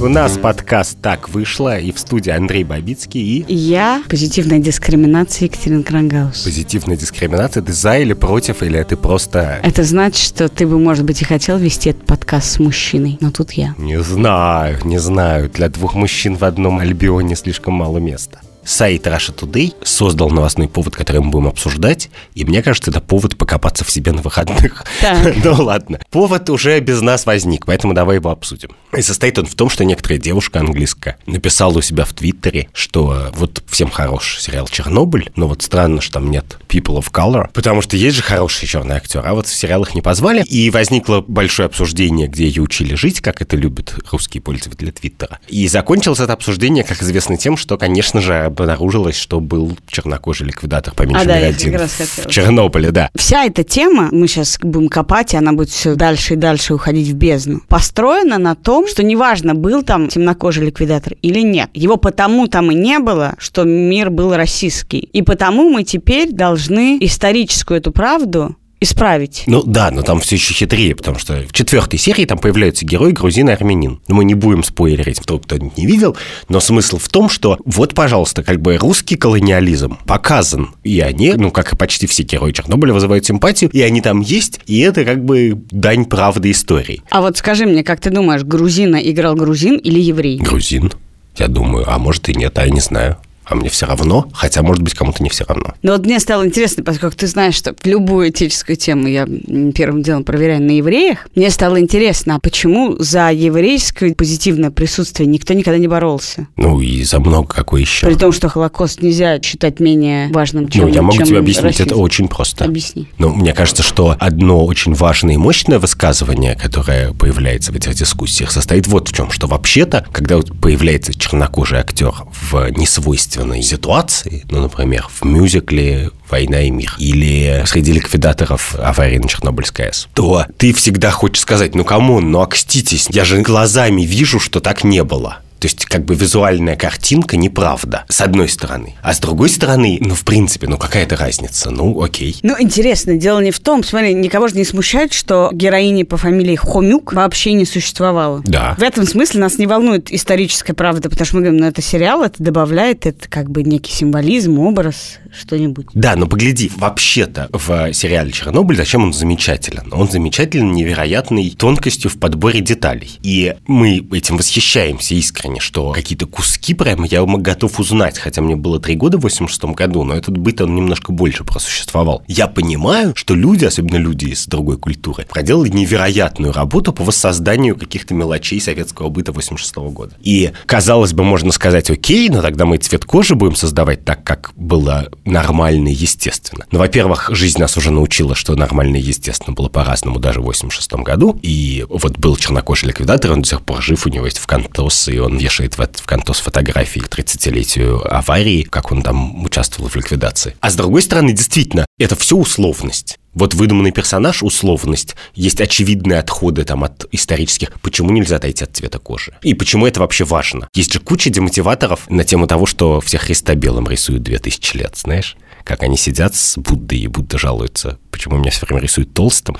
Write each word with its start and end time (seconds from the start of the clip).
У 0.00 0.08
нас 0.08 0.38
подкаст 0.38 0.96
«Так 1.02 1.28
вышло» 1.28 1.78
и 1.78 1.92
в 1.92 1.98
студии 1.98 2.30
Андрей 2.30 2.64
Бабицкий 2.64 3.20
и... 3.20 3.54
Я 3.54 4.02
позитивная 4.08 4.58
дискриминация 4.58 5.44
Екатерина 5.44 5.82
Крангаус. 5.82 6.42
Позитивная 6.42 6.96
дискриминация? 6.96 7.62
Ты 7.62 7.74
за 7.74 7.98
или 7.98 8.14
против, 8.14 8.62
или 8.62 8.82
ты 8.82 8.96
просто... 8.96 9.60
Это 9.62 9.84
значит, 9.84 10.24
что 10.24 10.48
ты 10.48 10.66
бы, 10.66 10.78
может 10.78 11.04
быть, 11.04 11.20
и 11.20 11.26
хотел 11.26 11.58
вести 11.58 11.90
этот 11.90 12.06
подкаст 12.06 12.50
с 12.50 12.58
мужчиной, 12.58 13.18
но 13.20 13.30
тут 13.30 13.52
я. 13.52 13.74
Не 13.76 14.00
знаю, 14.00 14.78
не 14.84 14.96
знаю. 14.96 15.50
Для 15.50 15.68
двух 15.68 15.94
мужчин 15.94 16.34
в 16.34 16.44
одном 16.44 16.78
альбионе 16.78 17.36
слишком 17.36 17.74
мало 17.74 17.98
места 17.98 18.40
сайт 18.64 19.06
Russia 19.06 19.34
Today 19.34 19.74
создал 19.82 20.30
новостной 20.30 20.68
повод, 20.68 20.94
который 20.94 21.20
мы 21.20 21.30
будем 21.30 21.48
обсуждать, 21.48 22.10
и 22.34 22.44
мне 22.44 22.62
кажется, 22.62 22.90
это 22.90 23.00
повод 23.00 23.36
покопаться 23.36 23.84
в 23.84 23.90
себе 23.90 24.12
на 24.12 24.22
выходных. 24.22 24.84
ну 25.44 25.54
ладно. 25.62 26.00
Повод 26.10 26.50
уже 26.50 26.78
без 26.80 27.00
нас 27.00 27.26
возник, 27.26 27.66
поэтому 27.66 27.94
давай 27.94 28.16
его 28.16 28.30
обсудим. 28.30 28.70
И 28.96 29.02
состоит 29.02 29.38
он 29.38 29.46
в 29.46 29.54
том, 29.54 29.70
что 29.70 29.84
некоторая 29.84 30.18
девушка 30.18 30.60
английская 30.60 31.18
написала 31.26 31.78
у 31.78 31.82
себя 31.82 32.04
в 32.04 32.12
Твиттере, 32.12 32.68
что 32.72 33.30
вот 33.34 33.62
всем 33.68 33.90
хорош 33.90 34.38
сериал 34.40 34.68
«Чернобыль», 34.68 35.30
но 35.36 35.48
вот 35.48 35.62
странно, 35.62 36.00
что 36.00 36.14
там 36.14 36.30
нет 36.30 36.58
People 36.68 36.98
of 36.98 37.10
Color, 37.12 37.50
потому 37.52 37.82
что 37.82 37.96
есть 37.96 38.16
же 38.16 38.22
хорошие 38.22 38.68
черные 38.68 38.96
актеры, 38.96 39.26
а 39.26 39.34
вот 39.34 39.46
в 39.46 39.54
сериалах 39.54 39.94
не 39.94 40.02
позвали. 40.02 40.42
И 40.44 40.70
возникло 40.70 41.24
большое 41.26 41.66
обсуждение, 41.66 42.26
где 42.26 42.46
ее 42.46 42.62
учили 42.62 42.94
жить, 42.94 43.20
как 43.20 43.40
это 43.42 43.56
любят 43.56 43.94
русские 44.10 44.42
пользователи 44.42 44.90
Твиттера. 44.90 45.38
И 45.48 45.68
закончилось 45.68 46.20
это 46.20 46.32
обсуждение, 46.32 46.84
как 46.84 47.02
известно, 47.02 47.36
тем, 47.36 47.56
что, 47.56 47.78
конечно 47.78 48.20
же, 48.20 48.49
обнаружилось, 48.50 49.16
что 49.16 49.40
был 49.40 49.76
чернокожий 49.88 50.46
ликвидатор 50.46 50.94
по 50.94 51.02
меньшей 51.02 51.22
а, 51.22 51.24
мере 51.24 51.40
да, 51.40 51.46
один 51.46 51.88
в 51.88 52.26
Чернобыле, 52.28 52.90
да. 52.90 53.10
Вся 53.14 53.44
эта 53.44 53.64
тема, 53.64 54.08
мы 54.12 54.28
сейчас 54.28 54.58
будем 54.60 54.88
копать, 54.88 55.34
и 55.34 55.36
она 55.36 55.52
будет 55.52 55.70
все 55.70 55.94
дальше 55.94 56.34
и 56.34 56.36
дальше 56.36 56.74
уходить 56.74 57.08
в 57.08 57.14
бездну, 57.14 57.62
построена 57.68 58.38
на 58.38 58.54
том, 58.54 58.86
что 58.86 59.02
неважно, 59.02 59.54
был 59.54 59.82
там 59.82 60.08
темнокожий 60.08 60.66
ликвидатор 60.66 61.14
или 61.22 61.40
нет. 61.40 61.70
Его 61.74 61.96
потому 61.96 62.46
там 62.48 62.70
и 62.70 62.74
не 62.74 62.98
было, 62.98 63.34
что 63.38 63.64
мир 63.64 64.10
был 64.10 64.34
российский. 64.34 64.98
И 64.98 65.22
потому 65.22 65.70
мы 65.70 65.84
теперь 65.84 66.32
должны 66.32 66.98
историческую 67.00 67.78
эту 67.78 67.92
правду 67.92 68.56
исправить. 68.80 69.44
Ну 69.46 69.62
да, 69.62 69.90
но 69.90 70.02
там 70.02 70.20
все 70.20 70.36
еще 70.36 70.54
хитрее, 70.54 70.94
потому 70.94 71.18
что 71.18 71.44
в 71.48 71.52
четвертой 71.52 71.98
серии 71.98 72.24
там 72.24 72.38
появляются 72.38 72.84
герои 72.84 73.12
грузин 73.12 73.48
и 73.50 73.52
армянин. 73.52 74.00
Но 74.08 74.14
мы 74.14 74.24
не 74.24 74.34
будем 74.34 74.64
спойлерить, 74.64 75.20
кто 75.20 75.38
кто 75.38 75.56
не 75.56 75.86
видел, 75.86 76.16
но 76.48 76.60
смысл 76.60 76.98
в 76.98 77.08
том, 77.08 77.28
что 77.28 77.58
вот, 77.64 77.94
пожалуйста, 77.94 78.42
как 78.42 78.60
бы 78.60 78.76
русский 78.76 79.16
колониализм 79.16 79.98
показан, 80.06 80.74
и 80.82 81.00
они, 81.00 81.34
ну 81.34 81.50
как 81.50 81.72
и 81.72 81.76
почти 81.76 82.06
все 82.06 82.22
герои 82.22 82.52
Чернобыля, 82.52 82.94
вызывают 82.94 83.26
симпатию, 83.26 83.70
и 83.70 83.80
они 83.82 84.00
там 84.00 84.20
есть, 84.20 84.60
и 84.66 84.80
это 84.80 85.04
как 85.04 85.24
бы 85.24 85.62
дань 85.70 86.04
правды 86.04 86.50
истории. 86.50 87.02
А 87.10 87.20
вот 87.20 87.36
скажи 87.36 87.66
мне, 87.66 87.84
как 87.84 88.00
ты 88.00 88.10
думаешь, 88.10 88.42
грузина 88.42 88.96
играл 88.96 89.34
грузин 89.34 89.76
или 89.76 90.00
еврей? 90.00 90.38
Грузин. 90.38 90.92
Я 91.36 91.48
думаю, 91.48 91.84
а 91.88 91.98
может 91.98 92.28
и 92.28 92.34
нет, 92.34 92.58
а 92.58 92.64
я 92.64 92.70
не 92.70 92.80
знаю 92.80 93.16
а 93.50 93.56
мне 93.56 93.68
все 93.68 93.86
равно, 93.86 94.28
хотя, 94.32 94.62
может 94.62 94.82
быть, 94.82 94.94
кому-то 94.94 95.22
не 95.22 95.28
все 95.28 95.44
равно. 95.44 95.74
Но 95.82 95.92
вот 95.92 96.06
мне 96.06 96.20
стало 96.20 96.46
интересно, 96.46 96.84
поскольку 96.84 97.16
ты 97.16 97.26
знаешь, 97.26 97.54
что 97.54 97.74
любую 97.84 98.30
этическую 98.30 98.76
тему 98.76 99.08
я 99.08 99.26
первым 99.74 100.02
делом 100.02 100.24
проверяю 100.24 100.62
на 100.62 100.70
евреях, 100.70 101.28
мне 101.34 101.50
стало 101.50 101.80
интересно, 101.80 102.36
а 102.36 102.40
почему 102.40 102.96
за 102.98 103.30
еврейское 103.32 104.14
позитивное 104.14 104.70
присутствие 104.70 105.26
никто 105.26 105.52
никогда 105.52 105.78
не 105.78 105.88
боролся? 105.88 106.46
Ну, 106.56 106.80
и 106.80 107.02
за 107.02 107.18
много 107.18 107.48
какой 107.48 107.80
еще. 107.80 108.06
При 108.06 108.14
том, 108.14 108.30
что 108.32 108.48
Холокост 108.48 109.02
нельзя 109.02 109.40
считать 109.42 109.80
менее 109.80 110.28
важным, 110.28 110.68
чем 110.68 110.84
Ну, 110.86 110.94
я 110.94 111.02
могу 111.02 111.22
тебе 111.22 111.38
объяснить, 111.38 111.64
расизм. 111.64 111.82
это 111.88 111.96
очень 111.96 112.28
просто. 112.28 112.64
Объясни. 112.64 113.08
Ну, 113.18 113.30
мне 113.34 113.52
кажется, 113.52 113.82
что 113.82 114.14
одно 114.18 114.64
очень 114.64 114.94
важное 114.94 115.34
и 115.34 115.38
мощное 115.38 115.80
высказывание, 115.80 116.54
которое 116.54 117.12
появляется 117.14 117.72
в 117.72 117.76
этих 117.76 117.94
дискуссиях, 117.94 118.52
состоит 118.52 118.86
вот 118.86 119.08
в 119.08 119.12
чем, 119.12 119.32
что 119.32 119.48
вообще-то, 119.48 120.06
когда 120.12 120.38
появляется 120.38 121.12
чернокожий 121.14 121.78
актер 121.78 122.12
в 122.50 122.70
несвойственном 122.70 123.39
собственной 123.40 123.62
ситуации, 123.62 124.44
ну, 124.50 124.60
например, 124.60 125.06
в 125.08 125.24
мюзикле 125.24 126.10
«Война 126.28 126.60
и 126.62 126.70
мир» 126.70 126.94
или 126.98 127.64
среди 127.66 127.92
ликвидаторов 127.92 128.74
аварии 128.78 129.18
на 129.18 129.28
Чернобыльской 129.28 129.86
АЭС, 129.86 130.08
то 130.14 130.44
ты 130.58 130.72
всегда 130.74 131.10
хочешь 131.10 131.40
сказать, 131.40 131.74
ну, 131.74 131.84
кому, 131.84 132.20
ну, 132.20 132.40
окститесь, 132.40 133.08
я 133.10 133.24
же 133.24 133.40
глазами 133.40 134.02
вижу, 134.02 134.38
что 134.38 134.60
так 134.60 134.84
не 134.84 135.02
было. 135.04 135.38
То 135.60 135.66
есть, 135.66 135.84
как 135.84 136.04
бы 136.06 136.14
визуальная 136.14 136.74
картинка 136.74 137.36
неправда, 137.36 138.04
с 138.08 138.22
одной 138.22 138.48
стороны. 138.48 138.94
А 139.02 139.12
с 139.12 139.20
другой 139.20 139.50
стороны, 139.50 139.98
ну, 140.00 140.14
в 140.14 140.24
принципе, 140.24 140.66
ну, 140.66 140.78
какая-то 140.78 141.16
разница, 141.16 141.70
ну, 141.70 142.02
окей. 142.02 142.38
Ну, 142.42 142.56
интересно, 142.58 143.16
дело 143.16 143.40
не 143.40 143.50
в 143.50 143.60
том, 143.60 143.84
смотри, 143.84 144.14
никого 144.14 144.48
же 144.48 144.56
не 144.56 144.64
смущает, 144.64 145.12
что 145.12 145.50
героини 145.52 146.04
по 146.04 146.16
фамилии 146.16 146.56
Хомюк 146.56 147.12
вообще 147.12 147.52
не 147.52 147.66
существовало. 147.66 148.40
Да. 148.44 148.74
В 148.78 148.82
этом 148.82 149.06
смысле 149.06 149.40
нас 149.40 149.58
не 149.58 149.66
волнует 149.66 150.10
историческая 150.10 150.72
правда, 150.72 151.10
потому 151.10 151.26
что 151.26 151.36
мы 151.36 151.42
говорим, 151.42 151.60
ну, 151.60 151.66
это 151.66 151.82
сериал, 151.82 152.22
это 152.22 152.42
добавляет, 152.42 153.04
это 153.04 153.28
как 153.28 153.50
бы 153.50 153.62
некий 153.62 153.92
символизм, 153.92 154.58
образ, 154.60 155.18
что-нибудь. 155.38 155.88
Да, 155.92 156.16
но 156.16 156.26
погляди, 156.26 156.72
вообще-то 156.74 157.50
в 157.52 157.92
сериале 157.92 158.32
«Чернобыль» 158.32 158.76
зачем 158.76 159.04
он 159.04 159.12
замечателен? 159.12 159.92
Он 159.92 160.10
замечателен 160.10 160.72
невероятной 160.72 161.50
тонкостью 161.50 162.10
в 162.10 162.18
подборе 162.18 162.60
деталей. 162.60 163.18
И 163.22 163.56
мы 163.66 164.06
этим 164.12 164.38
восхищаемся 164.38 165.14
искренне 165.14 165.49
плане, 165.50 165.60
что 165.60 165.92
какие-то 165.92 166.26
куски 166.26 166.74
прямо 166.74 167.06
я 167.06 167.24
готов 167.24 167.78
узнать, 167.80 168.18
хотя 168.18 168.42
мне 168.42 168.56
было 168.56 168.80
три 168.80 168.96
года 168.96 169.18
в 169.18 169.22
86 169.22 169.64
году, 169.74 170.04
но 170.04 170.14
этот 170.14 170.36
быт, 170.36 170.60
он 170.60 170.74
немножко 170.74 171.12
больше 171.12 171.44
просуществовал. 171.44 172.22
Я 172.26 172.46
понимаю, 172.46 173.12
что 173.16 173.34
люди, 173.34 173.64
особенно 173.64 173.96
люди 173.96 174.26
из 174.26 174.46
другой 174.46 174.78
культуры, 174.78 175.26
проделали 175.28 175.68
невероятную 175.68 176.52
работу 176.52 176.92
по 176.92 177.04
воссозданию 177.04 177.76
каких-то 177.76 178.14
мелочей 178.14 178.60
советского 178.60 179.08
быта 179.08 179.32
86 179.32 179.76
года. 179.76 180.14
И, 180.20 180.52
казалось 180.66 181.12
бы, 181.12 181.24
можно 181.24 181.52
сказать, 181.52 181.90
окей, 181.90 182.28
но 182.28 182.42
тогда 182.42 182.64
мы 182.64 182.78
цвет 182.78 183.04
кожи 183.04 183.34
будем 183.34 183.56
создавать 183.56 184.04
так, 184.04 184.22
как 184.24 184.52
было 184.56 185.08
нормально 185.24 185.88
и 185.88 185.94
естественно. 185.94 186.66
Но, 186.70 186.78
во-первых, 186.78 187.30
жизнь 187.32 187.60
нас 187.60 187.76
уже 187.76 187.90
научила, 187.90 188.34
что 188.34 188.54
нормально 188.54 188.96
и 188.96 189.00
естественно 189.00 189.54
было 189.54 189.68
по-разному 189.68 190.18
даже 190.18 190.40
в 190.40 190.44
86 190.44 190.92
году. 190.94 191.38
И 191.42 191.84
вот 191.88 192.18
был 192.18 192.36
чернокожий 192.36 192.88
ликвидатор, 192.88 193.32
он 193.32 193.42
до 193.42 193.48
сих 193.48 193.62
пор 193.62 193.82
жив, 193.82 194.06
у 194.06 194.10
него 194.10 194.26
есть 194.26 194.38
в 194.38 194.46
Кантос, 194.46 195.08
и 195.08 195.18
он 195.18 195.39
вешает 195.40 195.78
в, 195.78 195.82
в 195.82 196.06
контос 196.06 196.40
фотографии 196.40 197.00
к 197.00 197.08
30-летию 197.08 198.00
аварии, 198.14 198.62
как 198.62 198.92
он 198.92 199.02
там 199.02 199.42
участвовал 199.44 199.88
в 199.88 199.96
ликвидации. 199.96 200.54
А 200.60 200.70
с 200.70 200.76
другой 200.76 201.02
стороны, 201.02 201.32
действительно, 201.32 201.86
это 201.98 202.14
все 202.14 202.36
условность. 202.36 203.18
Вот 203.32 203.54
выдуманный 203.54 203.92
персонаж– 203.92 204.42
условность. 204.42 205.14
Есть 205.34 205.60
очевидные 205.60 206.18
отходы 206.18 206.64
там 206.64 206.82
от 206.82 207.06
исторических. 207.12 207.72
Почему 207.80 208.10
нельзя 208.10 208.36
отойти 208.36 208.64
от 208.64 208.76
цвета 208.76 208.98
кожи? 208.98 209.32
И 209.42 209.54
почему 209.54 209.86
это 209.86 210.00
вообще 210.00 210.24
важно? 210.24 210.68
Есть 210.74 210.92
же 210.92 210.98
куча 210.98 211.30
демотиваторов 211.30 212.10
на 212.10 212.24
тему 212.24 212.46
того, 212.46 212.66
что 212.66 213.00
все 213.00 213.18
Христа 213.18 213.54
белым 213.54 213.88
рисуют 213.88 214.24
2000 214.24 214.76
лет, 214.76 214.96
знаешь? 214.96 215.36
Как 215.70 215.84
они 215.84 215.96
сидят 215.96 216.34
с 216.34 216.58
Буддой, 216.58 216.98
и 216.98 217.06
Будда 217.06 217.38
жалуется, 217.38 218.00
почему 218.10 218.38
меня 218.38 218.50
все 218.50 218.66
время 218.66 218.82
рисуют 218.82 219.14
толстым, 219.14 219.56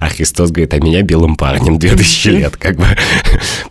а 0.00 0.08
Христос 0.08 0.50
говорит, 0.50 0.74
а 0.74 0.78
меня 0.80 1.02
белым 1.02 1.36
парнем 1.36 1.78
2000 1.78 2.28
лет, 2.30 2.56
как 2.56 2.76
бы, 2.76 2.84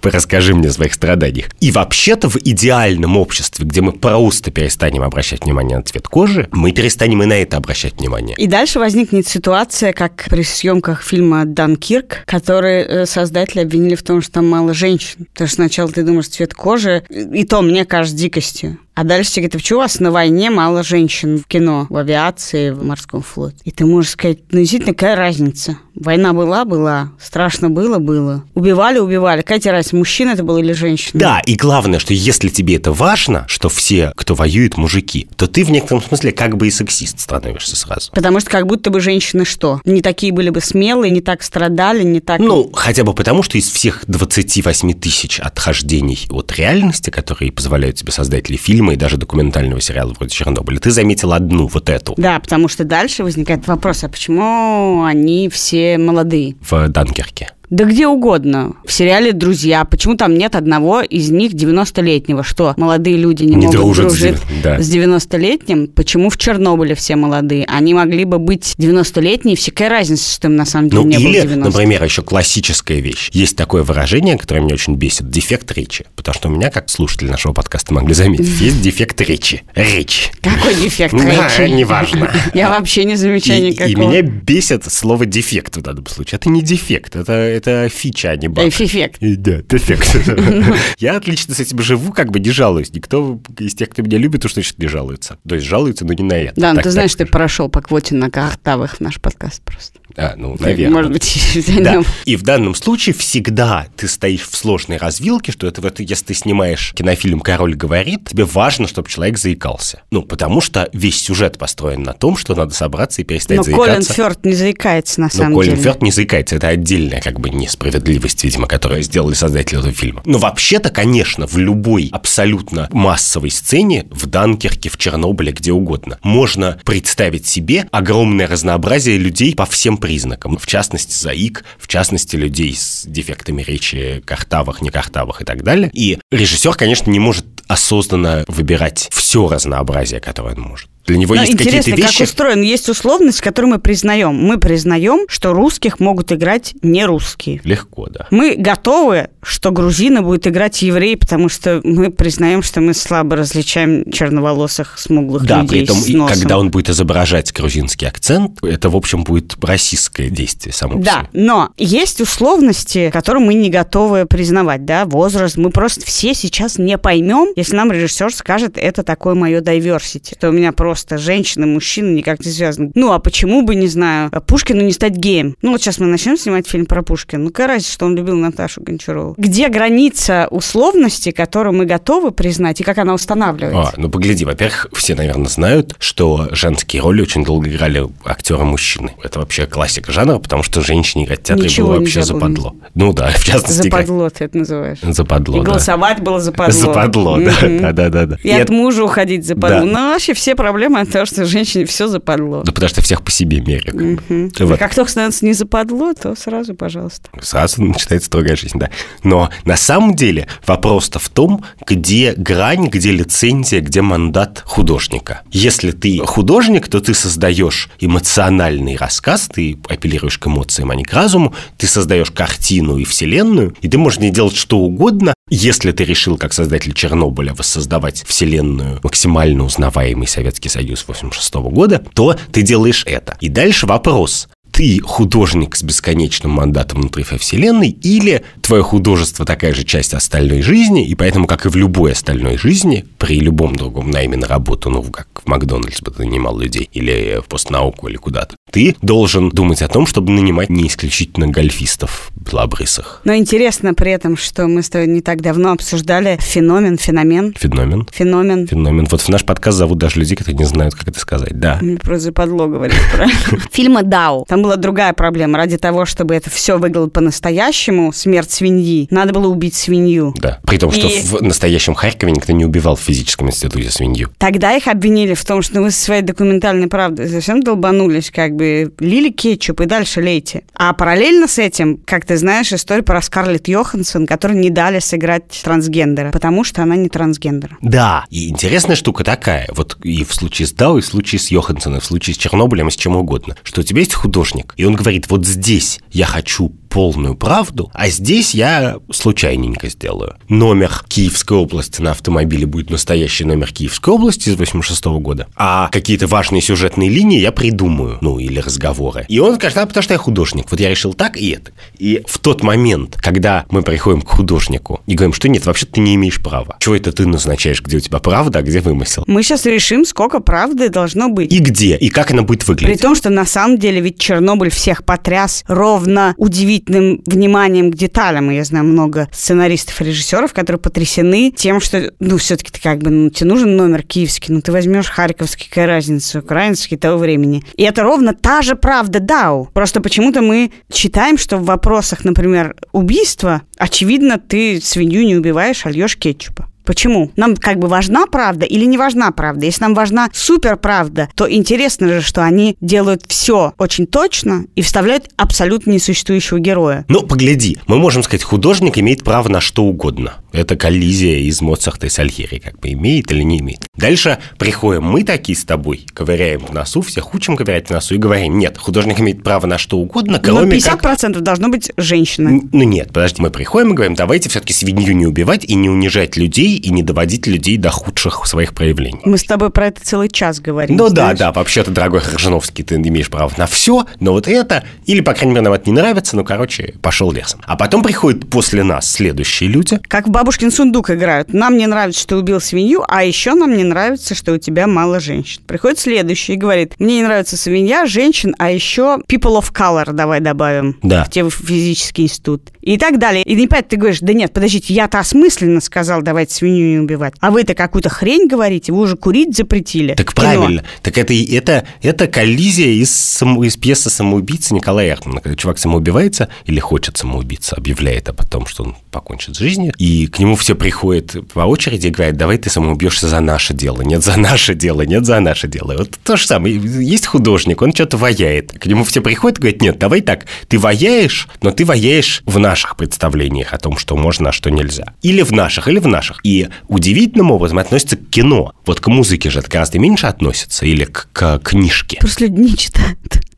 расскажи 0.01 0.55
мне 0.55 0.69
о 0.69 0.71
своих 0.71 0.93
страданиях. 0.93 1.49
И 1.59 1.71
вообще-то 1.71 2.29
в 2.29 2.37
идеальном 2.37 3.17
обществе, 3.17 3.65
где 3.65 3.81
мы 3.81 3.91
просто 3.91 4.49
перестанем 4.49 5.03
обращать 5.03 5.43
внимание 5.43 5.75
на 5.75 5.83
цвет 5.83 6.07
кожи, 6.07 6.47
мы 6.53 6.71
перестанем 6.71 7.21
и 7.21 7.25
на 7.25 7.33
это 7.33 7.57
обращать 7.57 7.99
внимание. 7.99 8.37
И 8.37 8.47
дальше 8.47 8.79
возникнет 8.79 9.27
ситуация, 9.27 9.91
как 9.91 10.27
при 10.29 10.43
съемках 10.43 11.03
фильма 11.03 11.43
«Данкирк», 11.43 12.23
который 12.27 12.83
э, 12.83 13.05
создатели 13.05 13.59
обвинили 13.59 13.95
в 13.95 14.03
том, 14.03 14.21
что 14.21 14.31
там 14.31 14.47
мало 14.47 14.73
женщин. 14.73 15.27
Потому 15.33 15.49
что 15.49 15.55
сначала 15.55 15.91
ты 15.91 16.03
думаешь, 16.03 16.29
цвет 16.29 16.53
кожи, 16.53 17.03
и 17.09 17.43
то, 17.43 17.61
мне 17.61 17.83
кажется, 17.83 18.17
дикостью. 18.17 18.77
А 18.93 19.03
дальше 19.03 19.31
тебе 19.31 19.43
говорят, 19.43 19.61
почему 19.61 19.79
у 19.79 19.81
вас 19.81 19.99
на 19.99 20.11
войне 20.11 20.49
мало 20.49 20.83
женщин 20.83 21.39
в 21.39 21.47
кино, 21.47 21.87
в 21.89 21.95
авиации, 21.95 22.71
в 22.71 22.83
морском 22.83 23.21
флоте? 23.21 23.55
И 23.63 23.71
ты 23.71 23.85
можешь 23.85 24.11
сказать, 24.11 24.39
ну, 24.51 24.59
действительно, 24.59 24.93
какая 24.93 25.15
разница? 25.15 25.77
Война 25.95 26.33
была, 26.33 26.65
была, 26.65 27.11
страшно 27.19 27.69
было, 27.69 27.99
было. 27.99 28.43
Убивали, 28.53 28.99
убивали. 28.99 29.41
Какая 29.41 29.59
тебе 29.59 29.71
разница, 29.71 29.95
мужчина 29.95 30.31
это 30.31 30.43
был 30.43 30.57
или 30.57 30.73
женщина? 30.73 31.19
Да, 31.19 31.41
и 31.45 31.55
главное, 31.55 31.99
что 31.99 32.13
если 32.13 32.49
тебе 32.49 32.75
это 32.75 32.91
важно, 32.91 33.45
что 33.47 33.69
все, 33.69 34.11
кто 34.15 34.35
воюет, 34.35 34.77
мужики, 34.77 35.27
то 35.37 35.47
ты 35.47 35.63
в 35.63 35.71
некотором 35.71 36.03
смысле 36.03 36.31
как 36.33 36.57
бы 36.57 36.67
и 36.67 36.71
сексист 36.71 37.19
становишься 37.19 37.75
сразу. 37.77 38.11
Потому 38.11 38.39
что 38.39 38.49
как 38.49 38.67
будто 38.67 38.89
бы 38.89 38.99
женщины 38.99 39.45
что? 39.45 39.81
Не 39.85 40.01
такие 40.01 40.33
были 40.33 40.49
бы 40.49 40.59
смелые, 40.59 41.11
не 41.11 41.21
так 41.21 41.43
страдали, 41.43 42.03
не 42.03 42.19
так... 42.19 42.39
Ну, 42.39 42.69
хотя 42.73 43.03
бы 43.03 43.13
потому, 43.13 43.41
что 43.41 43.57
из 43.57 43.69
всех 43.69 44.03
28 44.07 44.93
тысяч 44.93 45.39
отхождений 45.39 46.27
от 46.29 46.51
реальности, 46.53 47.09
которые 47.09 47.51
позволяют 47.51 47.97
тебе 47.97 48.11
создатели 48.11 48.57
фильма 48.57 48.80
и 48.89 48.95
даже 48.95 49.17
документального 49.17 49.79
сериала 49.81 50.13
вроде 50.17 50.33
Чернобыля, 50.33 50.79
ты 50.79 50.89
заметил 50.89 51.33
одну, 51.33 51.67
вот 51.67 51.89
эту. 51.89 52.15
Да, 52.17 52.39
потому 52.39 52.67
что 52.67 52.83
дальше 52.83 53.23
возникает 53.23 53.67
вопрос, 53.67 54.03
а 54.03 54.09
почему 54.09 55.03
они 55.03 55.49
все 55.49 55.97
молодые? 55.97 56.55
В 56.61 56.87
Данкерке. 56.87 57.51
Да 57.71 57.85
где 57.85 58.05
угодно. 58.05 58.73
В 58.85 58.91
сериале 58.91 59.31
«Друзья». 59.31 59.85
Почему 59.85 60.15
там 60.17 60.35
нет 60.37 60.55
одного 60.55 61.01
из 61.01 61.31
них 61.31 61.53
90-летнего? 61.53 62.43
Что, 62.43 62.73
молодые 62.75 63.15
люди 63.17 63.43
не, 63.43 63.55
Не 63.55 63.67
могут 63.67 63.71
дружат 63.71 64.11
с 64.11 64.15
дружить 64.17 64.31
дев- 64.33 64.61
да. 64.61 64.79
с 64.81 64.93
90-летним? 64.93 65.87
Почему 65.87 66.29
в 66.29 66.37
Чернобыле 66.37 66.95
все 66.95 67.15
молодые? 67.15 67.63
Они 67.65 67.93
могли 67.93 68.25
бы 68.25 68.39
быть 68.39 68.75
90-летние, 68.77 69.55
все 69.55 69.71
какая 69.71 69.89
разница, 69.89 70.29
что 70.33 70.47
им 70.49 70.57
на 70.57 70.65
самом 70.65 70.89
деле 70.89 71.01
Ну 71.01 71.07
не 71.07 71.17
было 71.17 71.27
или, 71.29 71.41
90 71.43 71.65
например, 71.69 72.03
еще 72.03 72.21
классическая 72.23 72.99
вещь. 72.99 73.29
Есть 73.31 73.55
такое 73.55 73.83
выражение, 73.83 74.37
которое 74.37 74.59
меня 74.59 74.73
очень 74.75 74.95
бесит. 74.95 75.29
Дефект 75.29 75.71
речи. 75.71 76.05
Потому 76.17 76.35
что 76.35 76.49
у 76.49 76.51
меня, 76.51 76.69
как 76.71 76.89
слушатели 76.89 77.29
нашего 77.29 77.53
подкаста 77.53 77.93
могли 77.93 78.13
заметить, 78.13 78.59
есть 78.59 78.81
дефект 78.83 79.21
речи. 79.21 79.63
Речь. 79.75 80.31
Какой 80.41 80.75
дефект 80.75 81.13
речи? 81.13 81.69
неважно. 81.71 82.29
Я 82.53 82.69
вообще 82.69 83.05
не 83.05 83.15
замечаю 83.15 83.61
И, 83.63 83.67
и 83.67 83.71
никакого. 83.71 84.09
меня 84.09 84.21
бесит 84.23 84.83
слово 84.91 85.25
дефект 85.25 85.77
в 85.77 85.81
данном 85.81 86.05
случае. 86.07 86.37
Это 86.37 86.49
не 86.49 86.61
дефект, 86.61 87.15
это, 87.15 87.31
это 87.61 87.89
фича, 87.89 88.31
а 88.31 88.35
не 88.35 88.47
баг. 88.47 88.65
Эффект. 88.67 89.21
И 89.21 89.35
Да, 89.35 89.61
дефект. 89.61 90.15
Я 90.99 91.17
отлично 91.17 91.53
с 91.53 91.59
этим 91.59 91.79
живу, 91.81 92.11
как 92.11 92.31
бы 92.31 92.39
не 92.39 92.51
жалуюсь. 92.51 92.91
Никто 92.93 93.39
из 93.59 93.75
тех, 93.75 93.89
кто 93.89 94.01
меня 94.01 94.17
любит, 94.17 94.45
уж 94.45 94.53
точно 94.53 94.81
не 94.81 94.87
жалуется. 94.87 95.37
То 95.47 95.55
есть 95.55 95.67
жалуется, 95.67 96.05
но 96.05 96.13
не 96.13 96.23
на 96.23 96.33
это. 96.33 96.59
Да, 96.59 96.69
ну 96.71 96.75
Так- 96.75 96.83
ты 96.85 96.91
знаешь, 96.91 97.13
ты 97.15 97.25
прошел 97.25 97.69
по 97.69 97.81
квоте 97.81 98.15
на 98.15 98.29
картавых 98.29 98.95
в 98.97 98.99
наш 99.01 99.19
подкаст 99.19 99.61
просто. 99.63 99.99
А, 100.17 100.33
ну, 100.35 100.57
наверное. 100.59 100.93
Может 100.93 101.11
быть, 101.13 101.57
Да. 101.81 102.01
И 102.25 102.35
в 102.35 102.43
данном 102.43 102.75
случае 102.75 103.15
всегда 103.15 103.87
ты 103.95 104.07
стоишь 104.07 104.41
в 104.41 104.55
сложной 104.57 104.97
развилке, 104.97 105.51
что 105.51 105.67
это 105.67 105.81
вот 105.81 105.99
если 105.99 106.25
ты 106.25 106.33
снимаешь 106.33 106.93
кинофильм 106.95 107.39
«Король 107.39 107.75
говорит», 107.75 108.29
тебе 108.29 108.43
важно, 108.43 108.87
чтобы 108.87 109.07
человек 109.09 109.37
заикался. 109.37 110.01
Ну, 110.11 110.21
потому 110.23 110.59
что 110.61 110.89
весь 110.93 111.21
сюжет 111.21 111.57
построен 111.57 112.03
на 112.03 112.13
том, 112.13 112.35
что 112.35 112.55
надо 112.55 112.73
собраться 112.73 113.21
и 113.21 113.25
перестать 113.25 113.57
Но 113.57 113.63
заикаться. 113.63 113.91
Колин 113.91 114.03
Фёрд 114.03 114.45
не 114.45 114.53
заикается 114.53 115.21
на 115.21 115.27
Но 115.27 115.29
самом 115.31 115.53
Колин 115.53 115.71
деле. 115.75 115.83
Фёрд 115.83 116.01
не 116.01 116.11
заикается. 116.11 116.55
Это 116.57 116.67
отдельная 116.67 117.21
как 117.21 117.39
бы 117.39 117.49
несправедливость, 117.51 118.43
видимо, 118.43 118.67
которую 118.67 119.03
сделали 119.03 119.33
создатели 119.33 119.79
этого 119.79 119.93
фильма. 119.93 120.21
Но 120.25 120.37
вообще-то, 120.37 120.89
конечно, 120.89 121.47
в 121.47 121.57
любой 121.57 122.09
абсолютно 122.11 122.87
массовой 122.91 123.51
сцене, 123.51 124.05
в 124.09 124.25
Данкерке, 124.25 124.89
в 124.89 124.97
Чернобыле, 124.97 125.51
где 125.51 125.71
угодно, 125.71 126.19
можно 126.23 126.79
представить 126.85 127.47
себе 127.47 127.87
огромное 127.91 128.47
разнообразие 128.47 129.17
людей 129.17 129.55
по 129.55 129.65
всем 129.65 129.97
признакам. 129.97 130.57
В 130.57 130.67
частности, 130.67 131.13
заик, 131.13 131.63
в 131.77 131.87
частности, 131.87 132.35
людей 132.35 132.75
с 132.75 133.03
дефектами 133.05 133.61
речи, 133.61 134.21
картавых, 134.25 134.81
не 134.81 134.89
картавых 134.89 135.41
и 135.41 135.45
так 135.45 135.63
далее. 135.63 135.89
И 135.93 136.19
режиссер, 136.31 136.75
конечно, 136.75 137.09
не 137.09 137.19
может 137.19 137.45
осознанно 137.67 138.43
выбирать 138.47 139.07
все 139.11 139.47
разнообразие, 139.47 140.19
которое 140.19 140.55
он 140.55 140.61
может. 140.61 140.89
Для 141.05 141.17
него 141.17 141.35
Но 141.35 141.41
есть 141.41 141.53
какие-то 141.53 141.77
интересно, 141.77 142.01
как 142.03 142.11
вещи... 142.11 142.23
устроен. 142.23 142.61
Есть 142.61 142.87
условность, 142.89 143.41
которую 143.41 143.71
мы 143.71 143.79
признаем. 143.79 144.35
Мы 144.35 144.57
признаем, 144.57 145.25
что 145.27 145.51
русских 145.53 145.99
могут 145.99 146.31
играть 146.31 146.73
не 146.83 147.05
русские. 147.05 147.59
Легко, 147.63 148.07
да. 148.07 148.27
Мы 148.29 148.55
готовы, 148.55 149.29
что 149.41 149.71
грузина 149.71 150.21
будет 150.21 150.45
играть 150.47 150.81
евреи, 150.83 151.15
потому 151.15 151.49
что 151.49 151.81
мы 151.83 152.11
признаем, 152.11 152.61
что 152.61 152.81
мы 152.81 152.93
слабо 152.93 153.35
различаем 153.35 154.09
черноволосых, 154.11 154.99
смуглых 154.99 155.45
Да, 155.45 155.61
людей 155.61 155.69
при 155.69 155.83
этом, 155.85 155.97
с 155.97 156.07
и 156.07 156.15
носом. 156.15 156.37
когда 156.39 156.59
он 156.59 156.69
будет 156.69 156.89
изображать 156.89 157.51
грузинский 157.51 158.05
акцент, 158.05 158.63
это, 158.63 158.89
в 158.89 158.95
общем, 158.95 159.23
будет 159.23 159.55
российское 159.63 160.29
действие 160.29 160.71
само 160.73 160.97
по 160.97 161.03
Да, 161.03 161.27
себе. 161.31 161.43
но 161.43 161.69
есть 161.77 162.21
условности, 162.21 163.09
которые 163.11 163.43
мы 163.43 163.55
не 163.55 163.69
готовы 163.69 164.25
признавать, 164.25 164.85
да, 164.85 165.05
возраст. 165.05 165.57
Мы 165.57 165.71
просто 165.71 166.05
все 166.05 166.33
сейчас 166.35 166.77
не 166.77 166.97
поймем, 166.97 167.53
если 167.55 167.75
нам 167.75 167.91
режиссер 167.91 168.31
скажет, 168.33 168.77
это 168.77 169.01
такое 169.03 169.33
мое 169.33 169.61
diversity, 169.61 170.35
что 170.37 170.49
у 170.49 170.51
меня 170.51 170.71
просто 170.71 170.90
женщины, 171.17 171.65
мужчины 171.65 172.13
никак 172.15 172.45
не 172.45 172.51
связаны. 172.51 172.91
Ну, 172.95 173.11
а 173.11 173.19
почему 173.19 173.61
бы, 173.63 173.75
не 173.75 173.87
знаю, 173.87 174.31
Пушкину 174.47 174.81
не 174.81 174.91
стать 174.91 175.13
геем? 175.13 175.55
Ну, 175.61 175.71
вот 175.71 175.81
сейчас 175.81 175.99
мы 175.99 176.07
начнем 176.07 176.37
снимать 176.37 176.67
фильм 176.67 176.85
про 176.85 177.01
Пушкина. 177.03 177.43
Ну, 177.43 177.51
разница, 177.57 177.91
что 177.91 178.05
он 178.05 178.15
любил 178.15 178.35
Наташу 178.37 178.81
Гончарову? 178.81 179.35
Где 179.37 179.69
граница 179.69 180.47
условности, 180.51 181.31
которую 181.31 181.75
мы 181.75 181.85
готовы 181.85 182.31
признать, 182.31 182.81
и 182.81 182.83
как 182.83 182.97
она 182.97 183.13
устанавливается? 183.13 183.93
А, 183.95 183.99
ну 183.99 184.09
погляди, 184.09 184.45
во-первых, 184.45 184.87
все, 184.93 185.15
наверное, 185.15 185.47
знают, 185.47 185.95
что 185.99 186.47
женские 186.51 187.01
роли 187.01 187.21
очень 187.21 187.43
долго 187.43 187.69
играли 187.69 188.07
актеры 188.25 188.63
мужчины. 188.63 189.13
Это 189.23 189.39
вообще 189.39 189.65
классика 189.65 190.11
жанра, 190.11 190.39
потому 190.39 190.63
что 190.63 190.81
женщине 190.81 191.25
играть 191.25 191.39
в 191.39 191.43
театре 191.43 191.65
Ничего 191.67 191.87
было 191.89 191.99
вообще 191.99 192.23
западло. 192.23 192.75
Ну 192.95 193.13
да, 193.13 193.29
в 193.29 193.43
частности, 193.43 193.87
играть- 193.87 194.07
Западло 194.07 194.29
ты 194.29 194.45
это 194.45 194.57
называешь. 194.57 194.97
западло, 195.01 195.55
И 195.57 195.59
да. 195.59 195.65
голосовать 195.65 196.19
было 196.21 196.39
западло. 196.39 196.71
Западло, 196.73 197.37
да, 197.39 197.91
да, 197.93 198.09
да, 198.09 198.25
да. 198.25 198.37
И 198.43 198.47
И 198.47 198.51
от 198.51 198.69
мужа 198.69 199.03
уходить 199.03 199.45
западло. 199.45 199.79
Да. 199.79 199.85
Ну, 199.85 200.09
вообще 200.11 200.33
все 200.33 200.55
проблемы 200.55 200.80
от 200.87 201.11
того, 201.11 201.25
что 201.25 201.45
женщине 201.45 201.85
все 201.85 202.07
западло. 202.07 202.63
Да 202.63 202.71
потому 202.71 202.89
что 202.89 203.01
всех 203.01 203.23
по 203.23 203.31
себе 203.31 203.59
меряют. 203.59 203.93
Мгм. 203.93 204.51
Вот. 204.59 204.79
Как 204.79 204.95
только 204.95 205.11
становится 205.11 205.45
не 205.45 205.53
западло, 205.53 206.13
то 206.13 206.35
сразу, 206.35 206.73
пожалуйста. 206.75 207.29
Сразу 207.41 207.81
начинается 207.81 208.27
строгая 208.27 208.55
жизнь, 208.55 208.77
да. 208.77 208.89
Но 209.23 209.49
на 209.65 209.77
самом 209.77 210.15
деле 210.15 210.47
вопрос-то 210.65 211.19
в 211.19 211.29
том, 211.29 211.63
где 211.87 212.33
грань, 212.33 212.87
где 212.87 213.11
лицензия, 213.11 213.81
где 213.81 214.01
мандат 214.01 214.63
художника. 214.65 215.41
Если 215.51 215.91
ты 215.91 216.19
художник, 216.25 216.87
то 216.87 216.99
ты 216.99 217.13
создаешь 217.13 217.89
эмоциональный 217.99 218.95
рассказ, 218.95 219.49
ты 219.53 219.77
апеллируешь 219.87 220.37
к 220.37 220.47
эмоциям, 220.47 220.91
а 220.91 220.95
не 220.95 221.03
к 221.03 221.13
разуму, 221.13 221.53
ты 221.77 221.87
создаешь 221.87 222.31
картину 222.31 222.97
и 222.97 223.03
вселенную, 223.03 223.75
и 223.81 223.87
ты 223.87 223.97
можешь 223.97 224.19
не 224.19 224.31
делать 224.31 224.55
что 224.55 224.79
угодно, 224.79 225.33
если 225.55 225.91
ты 225.91 226.05
решил, 226.05 226.37
как 226.37 226.53
создатель 226.53 226.93
Чернобыля, 226.93 227.53
воссоздавать 227.53 228.23
вселенную 228.25 228.99
максимально 229.03 229.65
узнаваемый 229.65 230.27
Советский 230.27 230.69
Союз 230.69 231.05
86 231.05 231.53
года, 231.55 232.03
то 232.13 232.37
ты 232.51 232.61
делаешь 232.61 233.03
это. 233.05 233.37
И 233.41 233.49
дальше 233.49 233.85
вопрос, 233.85 234.47
ты 234.71 234.99
художник 235.03 235.75
с 235.75 235.83
бесконечным 235.83 236.51
мандатом 236.53 237.01
внутри 237.01 237.23
вселенной, 237.23 237.89
или 237.89 238.43
твое 238.61 238.83
художество 238.83 239.45
такая 239.45 239.73
же 239.73 239.83
часть 239.83 240.13
остальной 240.13 240.61
жизни, 240.61 241.05
и 241.05 241.15
поэтому, 241.15 241.47
как 241.47 241.65
и 241.65 241.69
в 241.69 241.75
любой 241.75 242.13
остальной 242.13 242.57
жизни, 242.57 243.05
при 243.17 243.39
любом 243.39 243.75
другом 243.75 244.09
найме 244.09 244.37
на 244.37 244.47
работу, 244.47 244.89
ну, 244.89 245.03
как 245.03 245.27
в 245.43 245.47
Макдональдс 245.47 246.01
бы 246.01 246.11
ты 246.11 246.23
нанимал 246.25 246.57
людей, 246.57 246.89
или 246.93 247.39
в 247.43 247.47
постнауку, 247.47 248.07
или 248.07 248.15
куда-то, 248.17 248.55
ты 248.71 248.95
должен 249.01 249.49
думать 249.49 249.81
о 249.81 249.87
том, 249.87 250.05
чтобы 250.07 250.31
нанимать 250.31 250.69
не 250.69 250.87
исключительно 250.87 251.47
гольфистов 251.47 252.31
белобрысых. 252.35 253.21
Но 253.23 253.35
интересно 253.35 253.93
при 253.93 254.11
этом, 254.11 254.37
что 254.37 254.67
мы 254.67 254.81
с 254.83 254.89
тобой 254.89 255.07
не 255.07 255.21
так 255.21 255.41
давно 255.41 255.71
обсуждали 255.71 256.37
феномен, 256.41 256.97
феномен, 256.97 257.53
Феномен. 257.57 258.07
феномен. 258.11 258.67
Феномен. 258.67 259.07
Вот 259.09 259.21
в 259.21 259.29
наш 259.29 259.43
подкаст 259.43 259.77
зовут 259.77 259.97
даже 259.97 260.19
людей, 260.19 260.35
которые 260.35 260.57
не 260.59 260.65
знают, 260.65 260.95
как 260.95 261.07
это 261.07 261.19
сказать. 261.19 261.59
Да. 261.59 261.79
Мне 261.81 261.97
Про 261.97 262.19
западло 262.19 262.67
говорить, 262.67 262.97
правильно? 263.13 263.61
Фильма 263.71 264.03
«Дау». 264.03 264.45
Там 264.47 264.61
была 264.71 264.77
другая 264.77 265.11
проблема. 265.13 265.57
Ради 265.57 265.77
того, 265.77 266.05
чтобы 266.05 266.33
это 266.33 266.49
все 266.49 266.77
выглядело 266.77 267.07
по-настоящему, 267.07 268.13
смерть 268.13 268.51
свиньи, 268.51 269.07
надо 269.11 269.33
было 269.33 269.47
убить 269.47 269.75
свинью. 269.75 270.33
Да. 270.37 270.59
При 270.65 270.77
том, 270.77 270.91
что 270.91 271.07
И- 271.07 271.21
в 271.21 271.41
настоящем 271.41 271.93
Харькове 271.93 272.31
никто 272.31 272.53
не 272.53 272.63
убивал 272.63 272.95
в 272.95 273.01
физическом 273.01 273.47
институте 273.49 273.89
свинью. 273.89 274.29
Тогда 274.37 274.73
их 274.73 274.87
обвинили 274.87 275.33
в 275.33 275.43
том, 275.43 275.61
что 275.61 275.81
вы 275.81 275.91
со 275.91 275.99
своей 276.01 276.21
документальной 276.21 276.87
правдой 276.87 277.27
совсем 277.27 277.61
долбанулись, 277.61 278.31
как 278.31 278.55
бы 278.55 278.93
лили 278.99 279.29
кетчуп 279.29 279.81
и 279.81 279.85
дальше 279.85 280.21
лейте. 280.21 280.63
А 280.73 280.93
параллельно 280.93 281.47
с 281.47 281.59
этим, 281.59 281.97
как 282.05 282.25
ты 282.25 282.37
знаешь, 282.37 282.71
история 282.71 283.03
про 283.03 283.21
Скарлетт 283.21 283.67
Йоханссон, 283.67 284.25
которой 284.25 284.57
не 284.57 284.69
дали 284.69 284.99
сыграть 284.99 285.61
трансгендера, 285.63 286.31
потому 286.31 286.63
что 286.63 286.81
она 286.83 286.95
не 286.95 287.09
трансгендер. 287.09 287.77
Да, 287.81 288.25
и 288.29 288.49
интересная 288.49 288.95
штука 288.95 289.23
такая, 289.23 289.67
вот 289.75 289.97
и 290.03 290.23
в 290.23 290.33
случае 290.33 290.67
с 290.67 290.71
Дау, 290.71 290.97
и 290.97 291.01
в 291.01 291.05
случае 291.05 291.39
с 291.39 291.51
Йоханссоном, 291.51 291.97
и 291.97 292.01
в 292.01 292.05
случае 292.05 292.35
с 292.35 292.37
Чернобылем, 292.37 292.87
и 292.87 292.91
с 292.91 292.95
чем 292.95 293.15
угодно, 293.17 293.57
что 293.63 293.81
у 293.81 293.83
тебя 293.83 293.99
есть 293.99 294.13
художник, 294.13 294.50
и 294.75 294.83
он 294.83 294.95
говорит, 294.95 295.29
вот 295.29 295.45
здесь 295.45 295.99
я 296.11 296.25
хочу 296.25 296.73
полную 296.91 297.35
правду, 297.35 297.89
а 297.93 298.09
здесь 298.09 298.53
я 298.53 298.97
случайненько 299.11 299.89
сделаю. 299.89 300.35
Номер 300.49 301.03
Киевской 301.07 301.57
области 301.57 302.01
на 302.01 302.11
автомобиле 302.11 302.65
будет 302.65 302.89
настоящий 302.89 303.45
номер 303.45 303.71
Киевской 303.71 304.13
области 304.13 304.49
из 304.49 304.57
86 304.57 305.05
года, 305.05 305.47
а 305.55 305.87
какие-то 305.89 306.27
важные 306.27 306.61
сюжетные 306.61 307.09
линии 307.09 307.39
я 307.39 307.53
придумаю, 307.53 308.17
ну, 308.21 308.39
или 308.39 308.59
разговоры. 308.59 309.25
И 309.29 309.39
он 309.39 309.55
скажет, 309.55 309.77
а 309.77 309.85
потому 309.85 310.03
что 310.03 310.13
я 310.13 310.17
художник, 310.17 310.65
вот 310.69 310.79
я 310.81 310.89
решил 310.89 311.13
так 311.13 311.37
и 311.37 311.51
это. 311.51 311.71
И 311.97 312.21
в 312.27 312.39
тот 312.39 312.61
момент, 312.61 313.15
когда 313.15 313.65
мы 313.69 313.83
приходим 313.83 314.21
к 314.21 314.27
художнику 314.27 314.99
и 315.07 315.15
говорим, 315.15 315.33
что 315.33 315.47
нет, 315.47 315.65
вообще 315.65 315.85
ты 315.85 316.01
не 316.01 316.15
имеешь 316.15 316.43
права. 316.43 316.75
Чего 316.79 316.97
это 316.97 317.13
ты 317.13 317.25
назначаешь, 317.25 317.81
где 317.81 317.97
у 317.97 317.99
тебя 318.01 318.19
правда, 318.19 318.59
а 318.59 318.61
где 318.63 318.81
вымысел? 318.81 319.23
Мы 319.27 319.43
сейчас 319.43 319.65
решим, 319.65 320.03
сколько 320.03 320.41
правды 320.41 320.89
должно 320.89 321.29
быть. 321.29 321.53
И 321.53 321.59
где, 321.59 321.95
и 321.95 322.09
как 322.09 322.31
она 322.31 322.41
будет 322.41 322.65
При 322.65 322.67
выглядеть. 322.67 323.01
том, 323.01 323.15
что 323.15 323.29
на 323.29 323.45
самом 323.45 323.77
деле 323.77 324.01
ведь 324.01 324.19
Чернобыль 324.19 324.69
всех 324.69 325.05
потряс 325.05 325.63
ровно 325.67 326.35
удивительным 326.81 327.21
вниманием 327.25 327.91
к 327.91 327.95
деталям. 327.95 328.51
И 328.51 328.55
я 328.55 328.63
знаю 328.63 328.85
много 328.85 329.27
сценаристов 329.31 330.01
и 330.01 330.05
режиссеров, 330.05 330.53
которые 330.53 330.79
потрясены 330.79 331.51
тем, 331.51 331.79
что, 331.79 332.11
ну, 332.19 332.37
все-таки 332.37 332.71
ты 332.71 332.81
как 332.81 332.99
бы, 332.99 333.09
ну, 333.09 333.29
тебе 333.29 333.49
нужен 333.49 333.75
номер 333.75 334.03
киевский, 334.03 334.53
ну, 334.53 334.61
ты 334.61 334.71
возьмешь 334.71 335.09
харьковский, 335.09 335.67
какая 335.69 335.87
разница, 335.87 336.39
украинский 336.39 336.97
того 336.97 337.17
времени. 337.17 337.63
И 337.75 337.83
это 337.83 338.03
ровно 338.03 338.33
та 338.33 338.61
же 338.61 338.75
правда 338.75 339.19
Дау. 339.19 339.69
Просто 339.73 340.01
почему-то 340.01 340.41
мы 340.41 340.71
считаем, 340.93 341.37
что 341.37 341.57
в 341.57 341.65
вопросах, 341.65 342.23
например, 342.23 342.75
убийства, 342.91 343.61
очевидно, 343.77 344.37
ты 344.37 344.79
свинью 344.81 345.25
не 345.25 345.35
убиваешь, 345.35 345.85
а 345.85 345.89
льешь 345.89 346.17
кетчупа. 346.17 346.70
Почему? 346.85 347.31
Нам 347.35 347.55
как 347.55 347.77
бы 347.79 347.87
важна 347.87 348.25
правда 348.25 348.65
или 348.65 348.85
не 348.85 348.97
важна 348.97 349.31
правда? 349.31 349.65
Если 349.65 349.83
нам 349.83 349.93
важна 349.93 350.29
супер 350.33 350.77
правда, 350.77 351.29
то 351.35 351.51
интересно 351.51 352.07
же, 352.07 352.21
что 352.21 352.43
они 352.43 352.77
делают 352.81 353.23
все 353.27 353.73
очень 353.77 354.07
точно 354.07 354.65
и 354.75 354.81
вставляют 354.81 355.29
абсолютно 355.37 355.91
несуществующего 355.91 356.59
героя. 356.59 357.05
Ну, 357.07 357.21
погляди, 357.21 357.77
мы 357.87 357.97
можем 357.97 358.23
сказать, 358.23 358.43
художник 358.43 358.97
имеет 358.97 359.23
право 359.23 359.47
на 359.47 359.61
что 359.61 359.83
угодно. 359.83 360.40
Это 360.51 360.75
коллизия 360.75 361.39
из 361.39 361.61
Моцарта 361.61 362.07
и 362.07 362.09
Сальери, 362.09 362.59
как 362.59 362.79
бы 362.79 362.91
имеет 362.91 363.31
или 363.31 363.43
не 363.43 363.59
имеет. 363.59 363.87
Дальше 363.95 364.39
приходим 364.57 365.03
мы 365.03 365.23
такие 365.23 365.57
с 365.57 365.63
тобой, 365.63 366.05
ковыряем 366.13 366.65
в 366.65 366.73
носу, 366.73 367.01
всех 367.01 367.33
учим 367.33 367.55
ковырять 367.55 367.87
в 367.87 367.91
носу 367.91 368.15
и 368.15 368.17
говорим, 368.17 368.57
нет, 368.57 368.77
художник 368.77 369.19
имеет 369.19 369.43
право 369.43 369.65
на 369.65 369.77
что 369.77 369.97
угодно, 369.97 370.39
кроме 370.39 370.65
Но 370.65 370.73
50% 370.73 371.33
как... 371.33 371.41
должно 371.41 371.69
быть 371.69 371.91
женщина. 371.97 372.61
Ну 372.71 372.83
нет, 372.83 373.13
подожди, 373.13 373.41
мы 373.41 373.49
приходим 373.49 373.91
и 373.91 373.93
говорим, 373.93 374.15
давайте 374.15 374.49
все-таки 374.49 374.73
свинью 374.73 375.15
не 375.15 375.25
убивать 375.25 375.63
и 375.65 375.75
не 375.75 375.89
унижать 375.89 376.37
людей, 376.37 376.77
и 376.77 376.89
не 376.91 377.03
доводить 377.03 377.47
людей 377.47 377.77
до 377.77 377.89
худших 377.89 378.45
своих 378.45 378.73
проявлений. 378.73 379.21
Мы 379.25 379.37
с 379.37 379.43
тобой 379.43 379.69
про 379.69 379.87
это 379.87 380.03
целый 380.03 380.29
час 380.29 380.59
говорим. 380.59 380.97
Ну 380.97 381.07
знаешь? 381.07 381.37
да, 381.37 381.45
да, 381.47 381.51
вообще-то, 381.51 381.91
дорогой 381.91 382.21
Ржановский, 382.21 382.83
ты 382.83 382.95
имеешь 382.95 383.29
право 383.29 383.51
на 383.57 383.67
все, 383.67 384.05
но 384.19 384.33
вот 384.33 384.47
это, 384.47 384.83
или, 385.05 385.21
по 385.21 385.33
крайней 385.33 385.53
мере, 385.53 385.63
нам 385.63 385.73
это 385.73 385.89
не 385.89 385.95
нравится, 385.95 386.35
ну, 386.35 386.43
короче, 386.43 386.95
пошел 387.01 387.31
лесом. 387.31 387.61
А 387.65 387.75
потом 387.75 388.03
приходят 388.03 388.49
после 388.49 388.83
нас 388.83 389.09
следующие 389.09 389.69
люди. 389.69 389.99
Как 390.07 390.27
в 390.27 390.31
бабушкин 390.41 390.71
сундук 390.71 391.11
играют. 391.11 391.53
Нам 391.53 391.77
не 391.77 391.85
нравится, 391.85 392.19
что 392.19 392.29
ты 392.29 392.35
убил 392.37 392.59
свинью, 392.59 393.03
а 393.07 393.23
еще 393.23 393.53
нам 393.53 393.77
не 393.77 393.83
нравится, 393.83 394.33
что 394.33 394.53
у 394.53 394.57
тебя 394.57 394.87
мало 394.87 395.19
женщин. 395.19 395.61
Приходит 395.67 395.99
следующий 395.99 396.53
и 396.53 396.55
говорит, 396.55 396.95
мне 396.97 397.17
не 397.17 397.23
нравится 397.23 397.57
свинья, 397.57 398.07
женщин, 398.07 398.55
а 398.57 398.71
еще 398.71 399.19
people 399.29 399.61
of 399.61 399.71
color 399.71 400.11
давай 400.13 400.39
добавим. 400.39 400.97
Да. 401.03 401.25
В 401.25 401.29
те 401.29 401.47
физический 401.47 402.23
институт. 402.23 402.71
И 402.81 402.97
так 402.97 403.19
далее. 403.19 403.43
И 403.43 403.53
не 403.53 403.67
понятно, 403.67 403.89
ты 403.91 403.97
говоришь, 403.97 404.21
да 404.21 404.33
нет, 404.33 404.51
подождите, 404.51 404.95
я-то 404.95 405.19
осмысленно 405.19 405.79
сказал, 405.79 406.23
давайте 406.23 406.55
свинью 406.55 406.93
не 406.93 406.99
убивать. 406.99 407.35
А 407.39 407.51
вы-то 407.51 407.75
какую-то 407.75 408.09
хрень 408.09 408.47
говорите, 408.47 408.91
вы 408.91 409.01
уже 409.01 409.17
курить 409.17 409.55
запретили. 409.55 410.15
Так 410.15 410.33
правильно. 410.33 410.83
Так 411.03 411.19
это, 411.19 411.33
это, 411.33 411.85
это 412.01 412.25
коллизия 412.25 412.87
из, 412.87 413.11
само, 413.11 413.63
из 413.63 413.77
пьесы 413.77 414.09
«Самоубийца» 414.09 414.73
Николая 414.73 415.11
Эртмана, 415.11 415.41
когда 415.41 415.55
чувак 415.55 415.77
самоубивается 415.77 416.49
или 416.65 416.79
хочет 416.79 417.17
самоубийца, 417.17 417.75
объявляет 417.75 418.29
об 418.29 418.43
том, 418.43 418.65
что 418.65 418.81
он 418.83 418.95
покончит 419.11 419.55
с 419.55 419.59
жизнью, 419.59 419.93
и 419.99 420.25
к 420.31 420.39
нему 420.39 420.55
все 420.55 420.75
приходят 420.75 421.35
по 421.53 421.61
очереди 421.61 422.07
и 422.07 422.09
говорят, 422.09 422.37
давай 422.37 422.57
ты 422.57 422.69
самоубьешься 422.69 423.27
за 423.27 423.39
наше 423.39 423.73
дело, 423.73 424.01
нет 424.01 424.23
за 424.23 424.39
наше 424.39 424.73
дело, 424.73 425.01
нет 425.01 425.25
за 425.25 425.39
наше 425.39 425.67
дело. 425.67 425.95
Вот 425.97 426.17
то 426.23 426.37
же 426.37 426.45
самое. 426.45 426.75
Есть 426.75 427.25
художник, 427.25 427.81
он 427.81 427.93
что-то 427.93 428.17
ваяет. 428.17 428.71
К 428.71 428.85
нему 428.85 429.03
все 429.03 429.21
приходят 429.21 429.59
и 429.59 429.61
говорят, 429.61 429.81
нет, 429.81 429.99
давай 429.99 430.21
так, 430.21 430.45
ты 430.67 430.79
ваяешь, 430.79 431.47
но 431.61 431.71
ты 431.71 431.85
ваяешь 431.85 432.41
в 432.45 432.59
наших 432.59 432.95
представлениях 432.95 433.73
о 433.73 433.77
том, 433.77 433.97
что 433.97 434.15
можно, 434.15 434.49
а 434.49 434.51
что 434.51 434.71
нельзя. 434.71 435.13
Или 435.21 435.41
в 435.41 435.51
наших, 435.51 435.87
или 435.87 435.99
в 435.99 436.07
наших. 436.07 436.39
И 436.43 436.69
удивительным 436.87 437.51
образом 437.51 437.79
относится 437.79 438.15
к 438.15 438.29
кино. 438.29 438.73
Вот 438.85 438.99
к 438.99 439.07
музыке 439.07 439.49
же 439.49 439.59
это 439.59 439.69
гораздо 439.69 439.99
меньше 439.99 440.27
относится, 440.27 440.85
или 440.85 441.05
к, 441.05 441.27
к 441.33 441.59
книжке. 441.59 442.17
Просто 442.19 442.45
люди 442.45 442.61
не 442.61 442.77
читают. 442.77 443.50